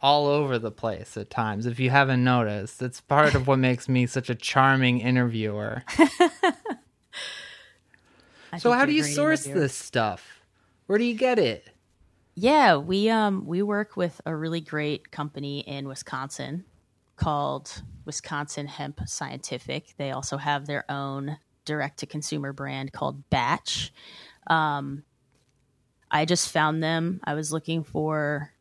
all 0.01 0.25
over 0.27 0.57
the 0.57 0.71
place 0.71 1.15
at 1.15 1.29
times. 1.29 1.65
If 1.67 1.79
you 1.79 1.91
haven't 1.91 2.23
noticed, 2.23 2.81
it's 2.81 2.99
part 3.01 3.35
of 3.35 3.47
what 3.47 3.59
makes 3.69 3.87
me 3.87 4.07
such 4.07 4.29
a 4.29 4.35
charming 4.35 4.99
interviewer. 4.99 5.83
So 8.59 8.73
how 8.73 8.85
do 8.85 8.91
you 8.93 9.03
source 9.03 9.45
interviewer. 9.45 9.61
this 9.63 9.73
stuff? 9.73 10.41
Where 10.87 10.97
do 10.97 11.05
you 11.05 11.15
get 11.15 11.39
it? 11.39 11.69
Yeah, 12.35 12.75
we 12.77 13.09
um 13.09 13.45
we 13.45 13.61
work 13.61 13.95
with 13.95 14.19
a 14.25 14.35
really 14.35 14.59
great 14.61 15.09
company 15.11 15.59
in 15.61 15.87
Wisconsin 15.87 16.65
called 17.15 17.81
Wisconsin 18.05 18.67
Hemp 18.67 19.01
Scientific. 19.05 19.93
They 19.97 20.11
also 20.11 20.35
have 20.37 20.65
their 20.65 20.83
own 20.91 21.37
direct 21.71 21.99
to 21.99 22.05
consumer 22.05 22.51
brand 22.51 22.91
called 22.91 23.29
Batch. 23.29 23.93
Um, 24.47 25.03
I 26.11 26.25
just 26.25 26.51
found 26.51 26.83
them. 26.83 27.21
I 27.23 27.33
was 27.33 27.53
looking 27.53 27.85
for 27.85 28.51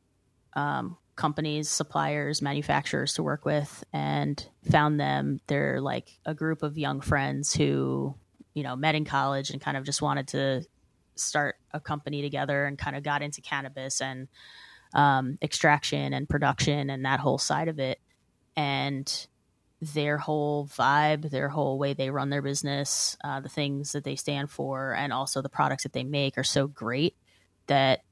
um, 0.55 0.97
companies, 1.17 1.69
suppliers, 1.69 2.41
manufacturers 2.41 3.15
to 3.15 3.25
work 3.25 3.45
with, 3.45 3.83
and 3.93 4.47
found 4.71 5.01
them. 5.01 5.41
They're 5.49 5.81
like 5.81 6.19
a 6.25 6.35
group 6.35 6.63
of 6.63 6.79
young 6.79 7.01
friends 7.01 7.53
who, 7.53 8.15
you 8.55 8.63
know, 8.63 8.77
met 8.77 8.95
in 8.95 9.05
college 9.05 9.51
and 9.51 9.61
kind 9.61 9.77
of 9.77 9.85
just 9.85 10.01
wanted 10.01 10.29
to 10.29 10.65
start 11.17 11.57
a 11.73 11.81
company 11.81 12.23
together 12.23 12.65
and 12.67 12.79
kind 12.79 12.97
of 12.97 13.03
got 13.03 13.23
into 13.23 13.41
cannabis 13.41 14.01
and 14.01 14.29
um, 14.95 15.37
extraction 15.43 16.15
and 16.15 16.29
production 16.29 16.89
and 16.89 17.05
that 17.05 17.21
whole 17.21 17.39
side 17.39 17.69
of 17.69 17.81
it. 17.81 17.99
And 18.57 19.27
their 19.81 20.19
whole 20.19 20.67
vibe, 20.67 21.31
their 21.31 21.49
whole 21.49 21.79
way 21.79 21.95
they 21.95 22.11
run 22.11 22.31
their 22.31 22.43
business, 22.43 23.17
uh, 23.25 23.41
the 23.41 23.49
things 23.49 23.93
that 23.93 24.05
they 24.05 24.17
stand 24.17 24.51
for, 24.51 24.95
and 24.95 25.13
also 25.13 25.41
the 25.43 25.49
products 25.49 25.85
that 25.85 25.93
they 25.93 26.05
make 26.05 26.37
are 26.37 26.45
so 26.45 26.67
great 26.67 27.17
that 27.67 28.05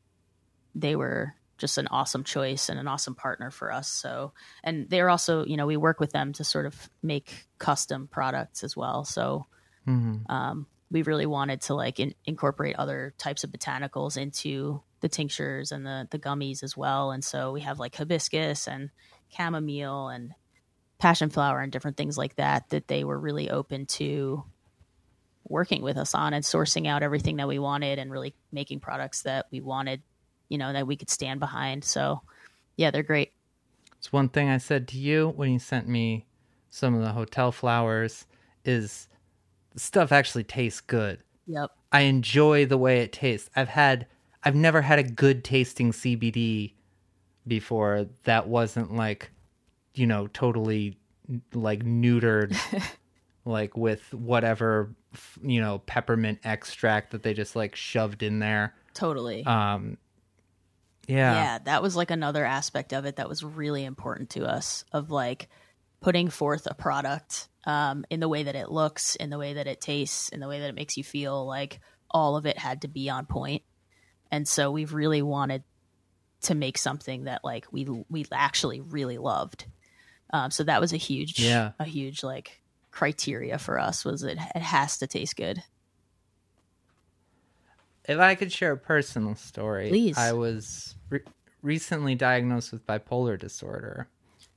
they 0.75 0.97
were 0.97 1.35
just 1.59 1.79
an 1.79 1.89
awesome 1.89 2.25
choice 2.25 2.69
and 2.69 2.79
an 2.79 2.89
awesome 2.89 3.15
partner 3.15 3.51
for 3.51 3.73
us. 3.73 3.89
So, 3.91 4.33
and 4.63 4.89
they're 4.89 5.11
also, 5.11 5.45
you 5.45 5.57
know, 5.57 5.67
we 5.67 5.77
work 5.77 6.01
with 6.01 6.13
them 6.13 6.33
to 6.35 6.45
sort 6.45 6.67
of 6.67 6.89
make 7.03 7.49
custom 7.59 8.09
products 8.09 8.63
as 8.65 8.77
well. 8.77 9.05
So, 9.05 9.47
Mhm. 9.87 10.29
um, 10.29 10.67
we 10.91 11.03
really 11.03 11.27
wanted 11.27 11.61
to 11.63 11.75
like 11.75 12.01
in- 12.01 12.15
incorporate 12.25 12.77
other 12.77 13.15
types 13.19 13.45
of 13.45 13.51
botanicals 13.51 14.17
into 14.17 14.83
the 15.01 15.09
tinctures 15.09 15.71
and 15.71 15.87
the 15.87 16.09
the 16.11 16.19
gummies 16.19 16.63
as 16.63 16.77
well. 16.77 17.11
And 17.13 17.23
so 17.25 17.53
we 17.53 17.61
have 17.61 17.79
like 17.79 17.95
hibiscus 17.97 18.67
and 18.67 18.91
chamomile 19.29 20.09
and 20.09 20.33
passion 20.99 21.31
flower 21.31 21.61
and 21.61 21.73
different 21.73 21.97
things 21.97 22.19
like 22.19 22.37
that 22.37 22.69
that 22.71 22.89
they 22.89 23.05
were 23.05 23.19
really 23.19 23.51
open 23.51 23.87
to 23.87 24.45
working 25.49 25.83
with 25.83 25.97
us 25.97 26.15
on 26.15 26.35
and 26.35 26.45
sourcing 26.45 26.87
out 26.87 27.03
everything 27.03 27.37
that 27.37 27.49
we 27.49 27.59
wanted 27.59 27.99
and 27.99 28.11
really 28.11 28.35
making 28.53 28.81
products 28.81 29.23
that 29.23 29.47
we 29.51 29.61
wanted, 29.61 30.03
you 30.49 30.59
know, 30.59 30.73
that 30.73 30.87
we 30.87 30.97
could 30.97 31.11
stand 31.11 31.41
behind. 31.41 31.85
So, 31.85 32.21
yeah, 32.77 32.91
they're 32.91 33.03
great. 33.03 33.33
It's 33.97 34.13
one 34.13 34.29
thing 34.29 34.49
I 34.49 34.59
said 34.59 34.87
to 34.89 34.99
you 34.99 35.33
when 35.37 35.53
you 35.53 35.59
sent 35.59 35.89
me 35.89 36.27
some 36.71 36.95
of 36.95 37.01
the 37.01 37.13
hotel 37.13 37.51
flowers 37.51 38.27
is 38.65 39.09
the 39.73 39.81
stuff 39.81 40.13
actually 40.13 40.45
tastes 40.45 40.81
good. 40.81 41.21
Yep. 41.47 41.71
I 41.91 42.03
enjoy 42.03 42.67
the 42.67 42.79
way 42.79 43.01
it 43.01 43.13
tastes. 43.13 43.49
I've 43.57 43.69
had 43.69 44.07
I've 44.45 44.55
never 44.55 44.83
had 44.83 44.99
a 44.99 45.03
good 45.03 45.43
tasting 45.43 45.93
CBD 45.93 46.75
before 47.47 48.07
that 48.25 48.47
wasn't 48.47 48.95
like 48.95 49.31
you 49.99 50.07
know 50.07 50.27
totally 50.29 50.99
like 51.53 51.85
neutered 51.85 52.57
like 53.45 53.77
with 53.77 54.13
whatever 54.15 54.95
you 55.43 55.61
know 55.61 55.79
peppermint 55.87 56.39
extract 56.45 57.13
that 57.13 57.23
they 57.23 57.35
just 57.35 57.57
like 57.57 57.77
shoved 57.77 58.23
in 58.23 58.39
there. 58.39 58.75
Totally. 58.95 59.45
Um 59.45 59.99
yeah. 61.07 61.33
yeah 61.33 61.59
that 61.65 61.83
was 61.83 61.97
like 61.97 62.11
another 62.11 62.45
aspect 62.45 62.93
of 62.93 63.07
it 63.07 63.17
that 63.17 63.29
was 63.29 63.43
really 63.43 63.85
important 63.85 64.31
to 64.31 64.45
us 64.45 64.85
of 64.93 65.11
like 65.11 65.49
putting 66.01 66.29
forth 66.29 66.67
a 66.67 66.75
product 66.75 67.49
um, 67.65 68.05
in 68.11 68.21
the 68.21 68.29
way 68.29 68.43
that 68.45 68.55
it 68.55 68.71
looks 68.71 69.17
in 69.17 69.31
the 69.31 69.39
way 69.39 69.55
that 69.55 69.67
it 69.67 69.81
tastes 69.81 70.29
in 70.29 70.41
the 70.41 70.49
way 70.49 70.61
that 70.61 70.69
it 70.69 70.75
makes 70.75 70.97
you 70.97 71.05
feel 71.05 71.47
like 71.47 71.81
all 72.11 72.37
of 72.37 72.45
it 72.47 72.59
had 72.59 72.83
to 72.83 72.89
be 72.89 73.09
on 73.09 73.25
point 73.27 73.63
and 74.31 74.47
so 74.47 74.71
we've 74.71 74.93
really 74.93 75.23
wanted 75.23 75.65
to 76.43 76.55
make 76.55 76.79
something 76.79 77.25
that 77.25 77.43
like 77.43 77.67
we 77.73 77.87
we 78.09 78.25
actually 78.31 78.81
really 78.81 79.19
loved 79.19 79.67
um, 80.31 80.51
so 80.51 80.63
that 80.65 80.81
was 80.81 80.93
a 80.93 80.97
huge 80.97 81.39
Yeah. 81.41 81.73
a 81.79 81.85
huge 81.85 82.23
like 82.23 82.61
criteria 82.91 83.59
for 83.59 83.79
us 83.79 84.05
was 84.05 84.23
it 84.23 84.39
it 84.55 84.63
has 84.63 84.99
to 84.99 85.07
taste 85.07 85.37
good 85.37 85.63
If 88.09 88.19
I 88.19 88.35
could 88.37 88.51
share 88.53 88.73
a 88.73 88.77
personal 88.79 89.35
story, 89.35 89.89
Please. 89.91 90.17
I 90.17 90.33
was 90.33 90.95
re- 91.11 91.21
recently 91.63 92.15
diagnosed 92.15 92.73
with 92.73 92.87
bipolar 92.87 93.39
disorder. 93.39 94.09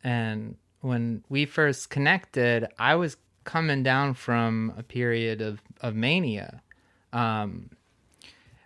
And 0.04 0.56
when 0.80 1.24
we 1.28 1.46
first 1.46 1.90
connected, 1.90 2.68
I 2.80 2.96
was 2.96 3.18
coming 3.44 3.84
down 3.84 4.14
from 4.14 4.74
a 4.78 4.84
period 4.84 5.42
of, 5.42 5.62
of 5.82 5.96
mania. 5.96 6.62
Um, 7.12 7.72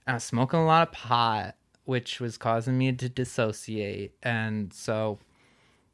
I 0.06 0.14
was 0.14 0.24
smoking 0.24 0.60
a 0.60 0.66
lot 0.66 0.88
of 0.88 0.94
pot, 0.94 1.56
which 1.86 2.20
was 2.20 2.38
causing 2.38 2.78
me 2.78 2.92
to 2.94 3.10
dissociate. 3.10 4.14
And 4.22 4.72
so, 4.72 5.18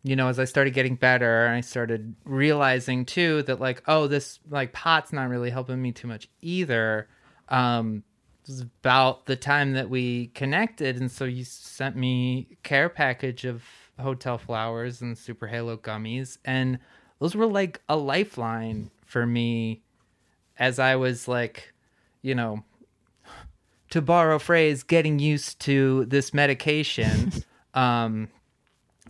you 0.04 0.16
know, 0.16 0.28
as 0.28 0.40
I 0.40 0.46
started 0.46 0.74
getting 0.74 0.96
better, 0.96 1.48
I 1.48 1.62
started 1.62 2.16
realizing 2.26 3.06
too 3.06 3.44
that, 3.44 3.60
like, 3.60 3.84
oh, 3.88 4.08
this, 4.08 4.40
like, 4.50 4.74
pot's 4.74 5.14
not 5.14 5.30
really 5.30 5.50
helping 5.50 5.82
me 5.82 5.92
too 5.92 6.08
much 6.08 6.28
either. 6.42 7.08
Um, 7.50 8.04
it 8.44 8.48
was 8.48 8.62
about 8.62 9.28
the 9.28 9.36
time 9.36 9.74
that 9.74 9.90
we 9.90 10.28
connected, 10.28 10.98
and 10.98 11.12
so 11.12 11.26
you 11.26 11.44
sent 11.44 11.96
me 11.96 12.48
care 12.64 12.90
package 12.90 13.46
of 13.46 13.64
hotel 14.00 14.40
flowers 14.40 15.02
and 15.02 15.16
super 15.16 15.46
halo 15.48 15.78
gummies, 15.78 16.40
and 16.44 16.80
those 17.20 17.36
were 17.36 17.46
like 17.46 17.82
a 17.88 17.96
lifeline 17.96 18.90
for 19.06 19.28
me 19.28 19.84
as 20.58 20.80
I 20.80 20.96
was 20.96 21.28
like, 21.28 21.74
you 22.24 22.34
know, 22.34 22.64
to 23.92 24.02
borrow 24.02 24.38
a 24.38 24.40
phrase, 24.40 24.84
getting 24.84 25.20
used 25.20 25.60
to 25.62 26.06
this 26.06 26.34
medication. 26.34 27.32
um, 27.74 28.30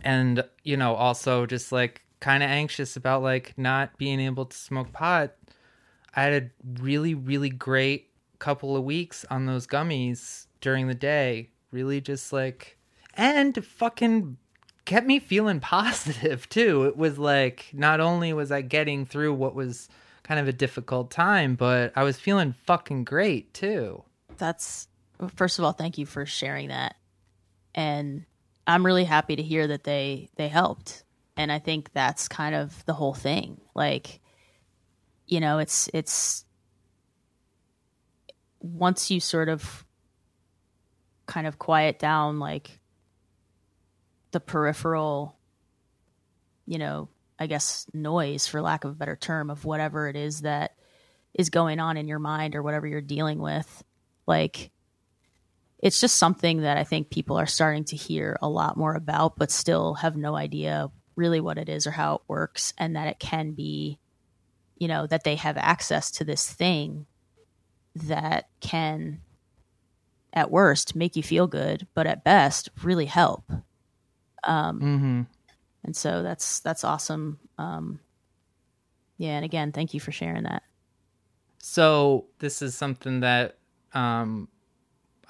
and, 0.02 0.44
you 0.62 0.76
know, 0.76 0.94
also 0.94 1.46
just 1.46 1.72
like 1.72 2.02
kind 2.20 2.42
of 2.42 2.50
anxious 2.50 2.96
about 2.96 3.22
like 3.22 3.52
not 3.56 3.96
being 3.98 4.20
able 4.20 4.46
to 4.46 4.56
smoke 4.56 4.92
pot. 4.92 5.32
I 6.14 6.22
had 6.22 6.42
a 6.42 6.80
really, 6.82 7.14
really 7.14 7.50
great 7.50 8.10
couple 8.38 8.76
of 8.76 8.84
weeks 8.84 9.24
on 9.30 9.46
those 9.46 9.66
gummies 9.66 10.46
during 10.60 10.88
the 10.88 10.94
day. 10.94 11.50
Really 11.70 12.00
just 12.00 12.32
like, 12.32 12.78
and 13.14 13.64
fucking 13.64 14.36
kept 14.84 15.06
me 15.06 15.18
feeling 15.18 15.60
positive 15.76 16.48
too. 16.48 16.84
It 16.84 16.96
was 16.96 17.18
like, 17.18 17.66
not 17.72 18.00
only 18.00 18.32
was 18.32 18.52
I 18.52 18.62
getting 18.62 19.06
through 19.06 19.34
what 19.34 19.54
was 19.54 19.88
kind 20.22 20.38
of 20.38 20.48
a 20.48 20.52
difficult 20.52 21.10
time, 21.10 21.54
but 21.54 21.92
I 21.96 22.04
was 22.04 22.18
feeling 22.18 22.52
fucking 22.52 23.04
great 23.04 23.52
too. 23.54 24.04
That's 24.38 24.88
first 25.34 25.58
of 25.58 25.64
all, 25.64 25.72
thank 25.72 25.98
you 25.98 26.06
for 26.06 26.26
sharing 26.26 26.68
that. 26.68 26.96
And 27.74 28.24
I'm 28.66 28.86
really 28.86 29.04
happy 29.04 29.36
to 29.36 29.42
hear 29.42 29.66
that 29.66 29.84
they 29.84 30.30
they 30.36 30.48
helped. 30.48 31.04
And 31.36 31.50
I 31.50 31.58
think 31.58 31.92
that's 31.92 32.28
kind 32.28 32.54
of 32.54 32.84
the 32.86 32.92
whole 32.92 33.14
thing. 33.14 33.60
Like 33.74 34.20
you 35.26 35.40
know, 35.40 35.58
it's 35.58 35.88
it's 35.94 36.44
once 38.60 39.10
you 39.10 39.20
sort 39.20 39.48
of 39.48 39.84
kind 41.26 41.46
of 41.46 41.58
quiet 41.58 41.98
down 41.98 42.38
like 42.38 42.80
the 44.32 44.40
peripheral 44.40 45.36
you 46.66 46.78
know, 46.78 47.08
I 47.38 47.46
guess 47.46 47.86
noise 47.92 48.46
for 48.46 48.62
lack 48.62 48.84
of 48.84 48.92
a 48.92 48.94
better 48.94 49.16
term 49.16 49.50
of 49.50 49.64
whatever 49.64 50.08
it 50.08 50.16
is 50.16 50.42
that 50.42 50.76
is 51.34 51.50
going 51.50 51.80
on 51.80 51.96
in 51.96 52.08
your 52.08 52.18
mind 52.18 52.54
or 52.54 52.62
whatever 52.62 52.86
you're 52.86 53.00
dealing 53.00 53.38
with. 53.38 53.82
Like 54.26 54.70
it's 55.82 56.00
just 56.00 56.16
something 56.16 56.62
that 56.62 56.78
I 56.78 56.84
think 56.84 57.10
people 57.10 57.36
are 57.36 57.46
starting 57.46 57.84
to 57.86 57.96
hear 57.96 58.38
a 58.40 58.48
lot 58.48 58.76
more 58.76 58.94
about, 58.94 59.36
but 59.36 59.50
still 59.50 59.94
have 59.94 60.16
no 60.16 60.36
idea 60.36 60.90
really 61.16 61.40
what 61.40 61.58
it 61.58 61.68
is 61.68 61.86
or 61.86 61.90
how 61.90 62.14
it 62.14 62.20
works, 62.28 62.72
and 62.78 62.96
that 62.96 63.08
it 63.08 63.18
can 63.18 63.52
be, 63.52 63.98
you 64.78 64.88
know, 64.88 65.06
that 65.06 65.24
they 65.24 65.36
have 65.36 65.56
access 65.58 66.10
to 66.12 66.24
this 66.24 66.50
thing 66.50 67.06
that 67.94 68.48
can, 68.60 69.20
at 70.32 70.50
worst, 70.50 70.96
make 70.96 71.16
you 71.16 71.22
feel 71.22 71.46
good, 71.46 71.86
but 71.94 72.06
at 72.06 72.24
best, 72.24 72.70
really 72.82 73.06
help. 73.06 73.44
Um, 74.44 74.80
Mm-hmm. 74.80 75.22
and 75.84 75.96
so 75.96 76.22
that's 76.22 76.60
that's 76.60 76.84
awesome. 76.84 77.38
Um, 77.58 78.00
yeah, 79.18 79.32
and 79.36 79.44
again, 79.44 79.72
thank 79.72 79.94
you 79.94 80.00
for 80.00 80.12
sharing 80.12 80.44
that. 80.44 80.62
So 81.58 82.26
this 82.38 82.62
is 82.62 82.74
something 82.74 83.20
that 83.20 83.58
um, 83.92 84.48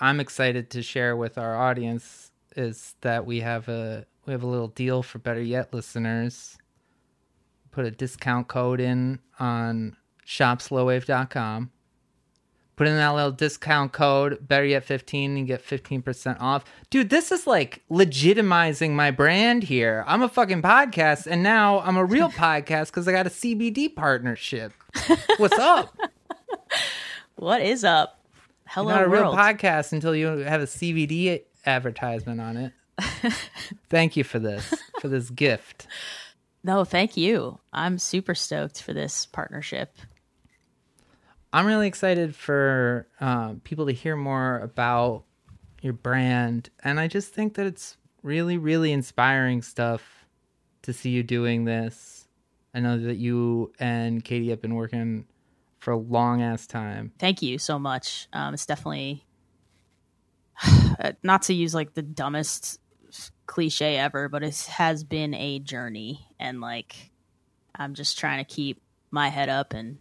I'm 0.01 0.20
excited 0.20 0.70
to 0.70 0.82
share 0.82 1.16
with 1.16 1.38
our 1.38 1.57
audience 1.57 2.30
is 2.57 2.95
that 3.01 3.24
we 3.26 3.40
have 3.40 3.68
a 3.68 4.07
we 4.26 4.32
have 4.32 4.43
a 4.43 4.47
little 4.47 4.68
deal 4.68 5.03
for 5.03 5.18
Better 5.18 5.43
Yet 5.43 5.72
listeners. 5.72 6.57
Put 7.70 7.86
a 7.86 7.90
discount 7.90 8.49
code 8.49 8.80
in 8.80 9.18
on 9.38 9.97
shopslowwave.com. 10.26 11.70
Put 12.76 12.86
in 12.86 12.97
that 12.97 13.14
little 13.14 13.32
discount 13.32 13.93
code, 13.93 14.47
Better 14.47 14.64
Yet 14.64 14.84
15, 14.84 15.36
and 15.36 15.47
get 15.47 15.64
15% 15.64 16.40
off. 16.40 16.64
Dude, 16.90 17.11
this 17.11 17.30
is 17.30 17.47
like 17.47 17.82
legitimizing 17.90 18.90
my 18.90 19.11
brand 19.11 19.64
here. 19.64 20.05
I'm 20.07 20.22
a 20.22 20.28
fucking 20.28 20.62
podcast, 20.62 21.26
and 21.26 21.43
now 21.43 21.80
I'm 21.80 21.97
a 21.97 22.05
real 22.05 22.28
podcast 22.30 22.86
because 22.86 23.07
I 23.09 23.12
got 23.12 23.26
a 23.26 23.30
CBD 23.30 23.95
partnership. 23.95 24.72
What's 25.36 25.59
up? 25.59 25.97
What 27.36 27.62
is 27.62 27.82
up? 27.82 28.22
Hello, 28.73 28.89
You're 28.89 29.01
not 29.01 29.07
a 29.07 29.11
world. 29.11 29.37
real 29.37 29.45
podcast 29.45 29.93
until 29.93 30.16
you 30.16 30.29
have 30.29 30.62
a 30.62 30.66
CBD 30.66 31.43
advertisement 31.66 32.41
on 32.41 32.57
it. 32.57 32.73
Thank 33.91 34.16
you 34.16 34.25
for 34.25 34.39
this, 34.39 34.73
for 34.99 35.09
this 35.09 35.29
gift. 35.29 35.87
No, 36.64 36.85
thank 36.85 37.16
you. 37.18 37.59
I'm 37.73 37.99
super 37.99 38.35
stoked 38.35 38.81
for 38.81 38.95
this 38.95 39.27
partnership. 39.27 39.99
I'm 41.53 41.66
really 41.66 41.87
excited 41.87 42.35
for 42.35 43.07
uh, 43.20 43.57
people 43.62 43.85
to 43.87 43.93
hear 43.93 44.16
more 44.16 44.61
about 44.61 45.25
your 45.83 45.93
brand, 45.93 46.70
and 46.83 46.99
I 46.99 47.09
just 47.09 47.35
think 47.35 47.55
that 47.55 47.66
it's 47.66 47.99
really, 48.23 48.57
really 48.57 48.91
inspiring 48.91 49.61
stuff 49.61 50.25
to 50.83 50.95
see 50.95 51.11
you 51.11 51.23
doing 51.23 51.66
this. 51.66 52.27
I 52.73 52.81
know 52.81 52.97
that 52.97 53.16
you 53.16 53.73
and 53.79 54.25
Katie 54.25 54.49
have 54.49 54.62
been 54.62 54.77
working 54.77 55.27
for 55.83 55.91
a 55.91 55.97
long 55.97 56.41
ass 56.41 56.68
time. 56.68 57.11
Thank 57.18 57.43
you 57.43 57.59
so 57.59 57.76
much. 57.76 58.28
Um, 58.33 58.55
it's 58.55 58.66
definitely 58.66 59.26
not 61.24 61.43
to 61.43 61.55
use 61.55 61.74
like 61.74 61.95
the 61.95 62.03
dumbest 62.03 62.78
cliche 63.47 63.99
ever, 63.99 64.28
but 64.28 64.45
it 64.45 64.57
has 64.70 65.03
been 65.03 65.35
a 65.35 65.59
journey, 65.59 66.24
and 66.39 66.61
like 66.61 67.11
I'm 67.74 67.95
just 67.95 68.16
trying 68.16 68.45
to 68.45 68.55
keep 68.55 68.80
my 69.11 69.28
head 69.28 69.49
up 69.49 69.74
and 69.74 69.99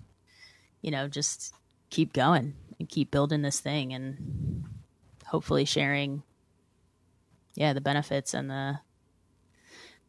you 0.84 0.92
know 0.92 1.08
just 1.08 1.52
keep 1.90 2.14
going 2.14 2.54
and 2.78 2.88
keep 2.88 3.10
building 3.10 3.42
this 3.42 3.60
thing 3.60 3.92
and 3.92 4.64
hopefully 5.26 5.66
sharing 5.66 6.22
yeah 7.56 7.74
the 7.74 7.82
benefits 7.82 8.36
and 8.36 8.52
the 8.52 8.80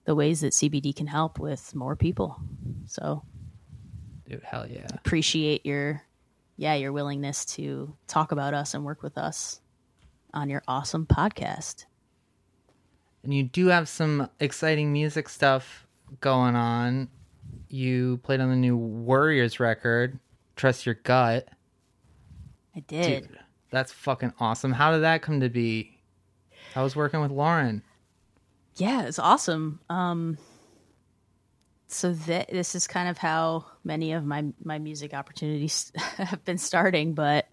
the 0.04 0.14
ways 0.14 0.42
that 0.42 0.52
CBD 0.52 0.94
can 0.94 1.06
help 1.06 1.38
with 1.38 1.74
more 1.74 1.96
people. 1.96 2.36
So 2.84 3.22
Dude, 4.32 4.42
hell 4.42 4.66
yeah. 4.68 4.86
appreciate 4.94 5.64
your 5.64 6.02
yeah 6.56 6.74
your 6.74 6.92
willingness 6.92 7.44
to 7.44 7.94
talk 8.08 8.32
about 8.32 8.54
us 8.54 8.74
and 8.74 8.84
work 8.84 9.02
with 9.02 9.16
us 9.16 9.60
on 10.34 10.48
your 10.48 10.62
awesome 10.66 11.06
podcast 11.06 11.84
and 13.22 13.32
you 13.32 13.44
do 13.44 13.66
have 13.68 13.88
some 13.88 14.28
exciting 14.40 14.92
music 14.92 15.28
stuff 15.28 15.86
going 16.20 16.56
on. 16.56 17.08
You 17.68 18.18
played 18.18 18.40
on 18.40 18.50
the 18.50 18.56
new 18.56 18.76
Worriers 18.76 19.60
record, 19.60 20.18
Trust 20.56 20.86
Your 20.86 20.96
Gut. 20.96 21.48
i 22.74 22.80
did 22.80 23.28
Dude, 23.28 23.38
that's 23.70 23.92
fucking 23.92 24.32
awesome. 24.40 24.72
How 24.72 24.92
did 24.92 25.02
that 25.02 25.22
come 25.22 25.40
to 25.40 25.48
be? 25.48 25.98
I 26.74 26.82
was 26.82 26.96
working 26.96 27.20
with 27.20 27.30
Lauren. 27.30 27.82
yeah 28.76 29.02
it's 29.02 29.18
awesome 29.18 29.78
um 29.90 30.38
so 31.92 32.14
th- 32.14 32.48
this 32.48 32.74
is 32.74 32.86
kind 32.86 33.08
of 33.08 33.18
how 33.18 33.66
many 33.84 34.12
of 34.12 34.24
my 34.24 34.44
my 34.62 34.78
music 34.78 35.14
opportunities 35.14 35.92
have 35.96 36.44
been 36.44 36.58
starting 36.58 37.14
but 37.14 37.46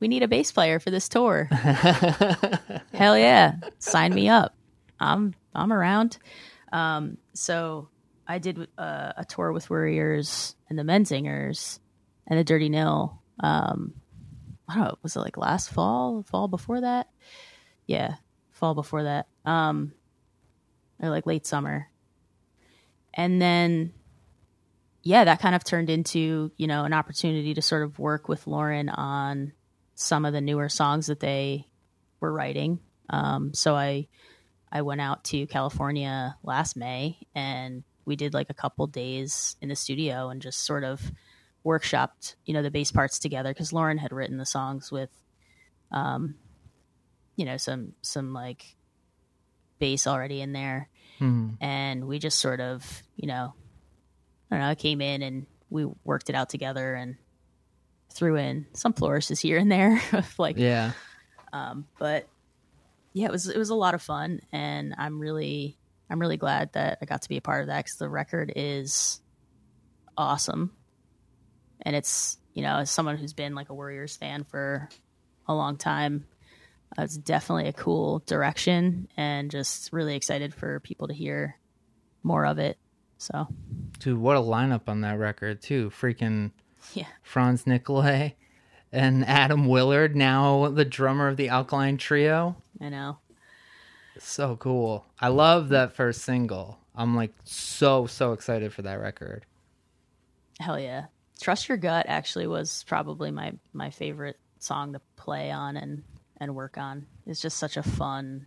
we 0.00 0.08
need 0.08 0.22
a 0.22 0.28
bass 0.28 0.50
player 0.50 0.80
for 0.80 0.90
this 0.90 1.10
tour. 1.10 1.44
Hell 2.94 3.18
yeah. 3.18 3.56
Sign 3.78 4.14
me 4.14 4.28
up. 4.28 4.54
I'm 4.98 5.34
i'm 5.54 5.72
around. 5.72 6.18
Um 6.72 7.18
so 7.34 7.88
i 8.26 8.38
did 8.38 8.68
uh, 8.78 9.12
a 9.16 9.24
tour 9.24 9.52
with 9.52 9.68
Worriers 9.70 10.54
and 10.68 10.78
the 10.78 10.82
menzingers 10.82 11.80
and 12.26 12.38
the 12.38 12.44
dirty 12.44 12.68
nil 12.68 13.20
um 13.40 13.94
i 14.68 14.74
don't 14.76 14.84
know 14.84 14.94
was 15.02 15.16
it 15.16 15.20
like 15.20 15.36
last 15.36 15.70
fall 15.70 16.24
fall 16.28 16.48
before 16.48 16.80
that? 16.80 17.08
Yeah 17.86 18.14
fall 18.50 18.74
before 18.74 19.04
that. 19.04 19.26
Um 19.44 19.92
or 21.02 21.10
like 21.10 21.26
late 21.26 21.46
summer 21.46 21.89
and 23.14 23.40
then 23.40 23.92
yeah 25.02 25.24
that 25.24 25.40
kind 25.40 25.54
of 25.54 25.64
turned 25.64 25.90
into 25.90 26.50
you 26.56 26.66
know 26.66 26.84
an 26.84 26.92
opportunity 26.92 27.54
to 27.54 27.62
sort 27.62 27.82
of 27.82 27.98
work 27.98 28.28
with 28.28 28.46
lauren 28.46 28.88
on 28.88 29.52
some 29.94 30.24
of 30.24 30.32
the 30.32 30.40
newer 30.40 30.68
songs 30.68 31.08
that 31.08 31.20
they 31.20 31.66
were 32.20 32.32
writing. 32.32 32.78
Um, 33.10 33.52
so 33.54 33.74
i 33.74 34.06
i 34.70 34.82
went 34.82 35.00
out 35.00 35.24
to 35.24 35.46
california 35.46 36.36
last 36.44 36.76
may 36.76 37.18
and 37.34 37.82
we 38.04 38.14
did 38.14 38.34
like 38.34 38.50
a 38.50 38.54
couple 38.54 38.86
days 38.86 39.56
in 39.60 39.68
the 39.68 39.74
studio 39.74 40.28
and 40.28 40.40
just 40.40 40.64
sort 40.64 40.84
of 40.84 41.10
workshopped 41.66 42.36
you 42.46 42.54
know 42.54 42.62
the 42.62 42.70
bass 42.70 42.92
parts 42.92 43.18
together 43.18 43.52
because 43.52 43.72
lauren 43.72 43.98
had 43.98 44.12
written 44.12 44.38
the 44.38 44.46
songs 44.46 44.92
with 44.92 45.10
um 45.90 46.36
you 47.34 47.44
know 47.44 47.56
some 47.56 47.94
some 48.00 48.32
like 48.32 48.76
bass 49.80 50.06
already 50.06 50.40
in 50.40 50.52
there 50.52 50.88
Hmm. 51.20 51.50
and 51.60 52.08
we 52.08 52.18
just 52.18 52.38
sort 52.40 52.60
of, 52.60 53.02
you 53.14 53.28
know, 53.28 53.54
I 54.50 54.54
don't 54.56 54.60
know, 54.60 54.70
I 54.70 54.74
came 54.74 55.00
in 55.00 55.22
and 55.22 55.46
we 55.70 55.86
worked 56.02 56.28
it 56.30 56.34
out 56.34 56.48
together 56.48 56.94
and 56.94 57.16
threw 58.12 58.34
in 58.36 58.66
some 58.72 58.92
flourishes 58.92 59.38
here 59.38 59.56
and 59.58 59.70
there, 59.70 60.02
of 60.12 60.36
like, 60.38 60.56
Yeah. 60.58 60.92
um, 61.52 61.86
but 62.00 62.26
yeah, 63.12 63.26
it 63.26 63.30
was 63.32 63.48
it 63.48 63.58
was 63.58 63.70
a 63.70 63.74
lot 63.74 63.94
of 63.94 64.02
fun, 64.02 64.40
and 64.52 64.94
I'm 64.98 65.20
really 65.20 65.76
I'm 66.08 66.20
really 66.20 66.36
glad 66.36 66.72
that 66.72 66.98
I 67.02 67.04
got 67.04 67.22
to 67.22 67.28
be 67.28 67.36
a 67.36 67.40
part 67.42 67.62
of 67.62 67.66
that 67.68 67.84
because 67.84 67.98
the 67.98 68.08
record 68.08 68.52
is 68.56 69.20
awesome, 70.16 70.72
and 71.82 71.94
it's 71.96 72.38
you 72.54 72.62
know 72.62 72.76
as 72.78 72.90
someone 72.90 73.16
who's 73.16 73.32
been 73.32 73.54
like 73.54 73.68
a 73.68 73.74
Worriers 73.74 74.16
fan 74.16 74.44
for 74.44 74.88
a 75.46 75.54
long 75.54 75.76
time. 75.76 76.24
Uh, 76.98 77.02
it's 77.02 77.16
definitely 77.16 77.68
a 77.68 77.72
cool 77.72 78.20
direction, 78.26 79.08
and 79.16 79.50
just 79.50 79.92
really 79.92 80.16
excited 80.16 80.54
for 80.54 80.80
people 80.80 81.08
to 81.08 81.14
hear 81.14 81.56
more 82.22 82.44
of 82.46 82.58
it. 82.58 82.78
So 83.18 83.48
Dude, 83.98 84.18
what 84.18 84.36
a 84.36 84.40
lineup 84.40 84.88
on 84.88 85.02
that 85.02 85.18
record 85.18 85.60
too. 85.60 85.90
Freaking 85.90 86.52
yeah, 86.94 87.06
Franz 87.22 87.66
Nicolay 87.66 88.36
and 88.92 89.24
Atom 89.24 89.68
Willard, 89.68 90.16
now 90.16 90.68
the 90.68 90.84
drummer 90.84 91.28
of 91.28 91.36
the 91.36 91.48
Alkaline 91.48 91.96
Trio. 91.96 92.56
I 92.80 92.88
know. 92.88 93.18
So 94.18 94.56
cool. 94.56 95.06
I 95.20 95.28
love 95.28 95.68
that 95.68 95.94
first 95.94 96.22
single. 96.22 96.78
I'm 96.94 97.14
like 97.16 97.32
so 97.44 98.06
so 98.06 98.32
excited 98.32 98.72
for 98.72 98.82
that 98.82 99.00
record. 99.00 99.46
Hell 100.58 100.78
yeah. 100.78 101.06
Trust 101.40 101.68
Your 101.68 101.78
Gut 101.78 102.06
actually 102.08 102.46
was 102.46 102.84
probably 102.86 103.30
my 103.30 103.52
my 103.72 103.90
favorite 103.90 104.38
song 104.58 104.92
to 104.92 105.00
play 105.16 105.50
on 105.50 105.76
and 105.76 106.02
and 106.40 106.54
work 106.54 106.78
on. 106.78 107.06
It's 107.26 107.40
just 107.40 107.58
such 107.58 107.76
a 107.76 107.82
fun 107.82 108.46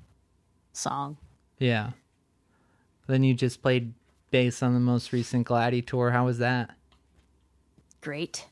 song. 0.74 1.18
Yeah. 1.60 1.92
Then 3.08 3.24
you 3.24 3.34
just 3.34 3.62
played 3.62 3.94
bass 4.32 4.64
on 4.64 4.74
the 4.74 4.80
most 4.80 5.14
recent 5.14 5.46
Gladie 5.46 5.82
tour. 5.84 6.12
How 6.12 6.26
was 6.26 6.40
that? 6.40 6.72
Great. 8.02 8.48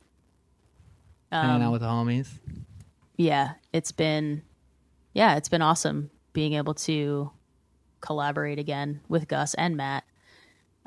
Hanging 1.32 1.56
Um, 1.58 1.62
out 1.62 1.72
with 1.72 1.82
the 1.82 1.88
homies. 1.88 2.28
yeah, 3.18 3.54
it's 3.74 3.92
been 3.92 4.44
yeah, 5.14 5.36
it's 5.36 5.50
been 5.50 5.62
awesome 5.62 6.10
being 6.34 6.54
able 6.54 6.74
to 6.74 7.32
collaborate 8.00 8.60
again 8.60 9.02
with 9.10 9.28
Gus 9.28 9.54
and 9.56 9.76
Matt 9.78 10.04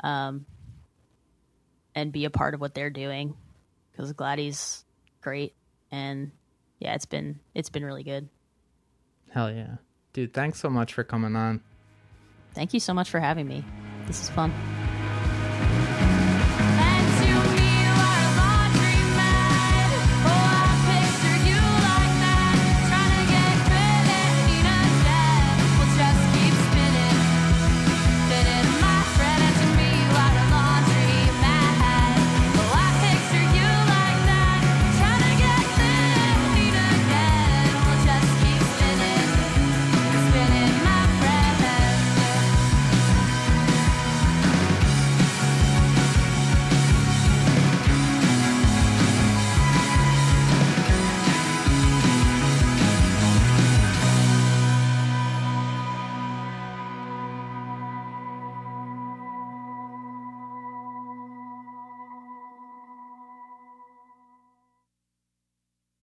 um 0.03 0.45
and 1.95 2.11
be 2.13 2.25
a 2.25 2.31
part 2.31 2.55
of 2.55 2.61
what 2.61 2.75
they're 2.75 2.91
doing 2.91 3.37
cuz 3.97 4.13
Gladie's 4.13 4.85
great 5.21 5.55
and 5.93 6.33
yeah, 6.81 6.95
it's 6.95 7.07
been 7.07 7.39
it's 7.55 7.71
been 7.71 7.85
really 7.85 8.03
good. 8.03 8.29
Hell 9.35 9.51
yeah. 9.51 9.77
Dude, 10.13 10.33
thanks 10.33 10.61
so 10.61 10.71
much 10.71 10.95
for 10.95 11.03
coming 11.03 11.35
on. 11.35 11.61
Thank 12.55 12.73
you 12.73 12.79
so 12.79 12.95
much 12.95 13.11
for 13.11 13.19
having 13.19 13.49
me. 13.49 13.65
This 14.07 14.23
is 14.23 14.31
fun. 14.31 14.53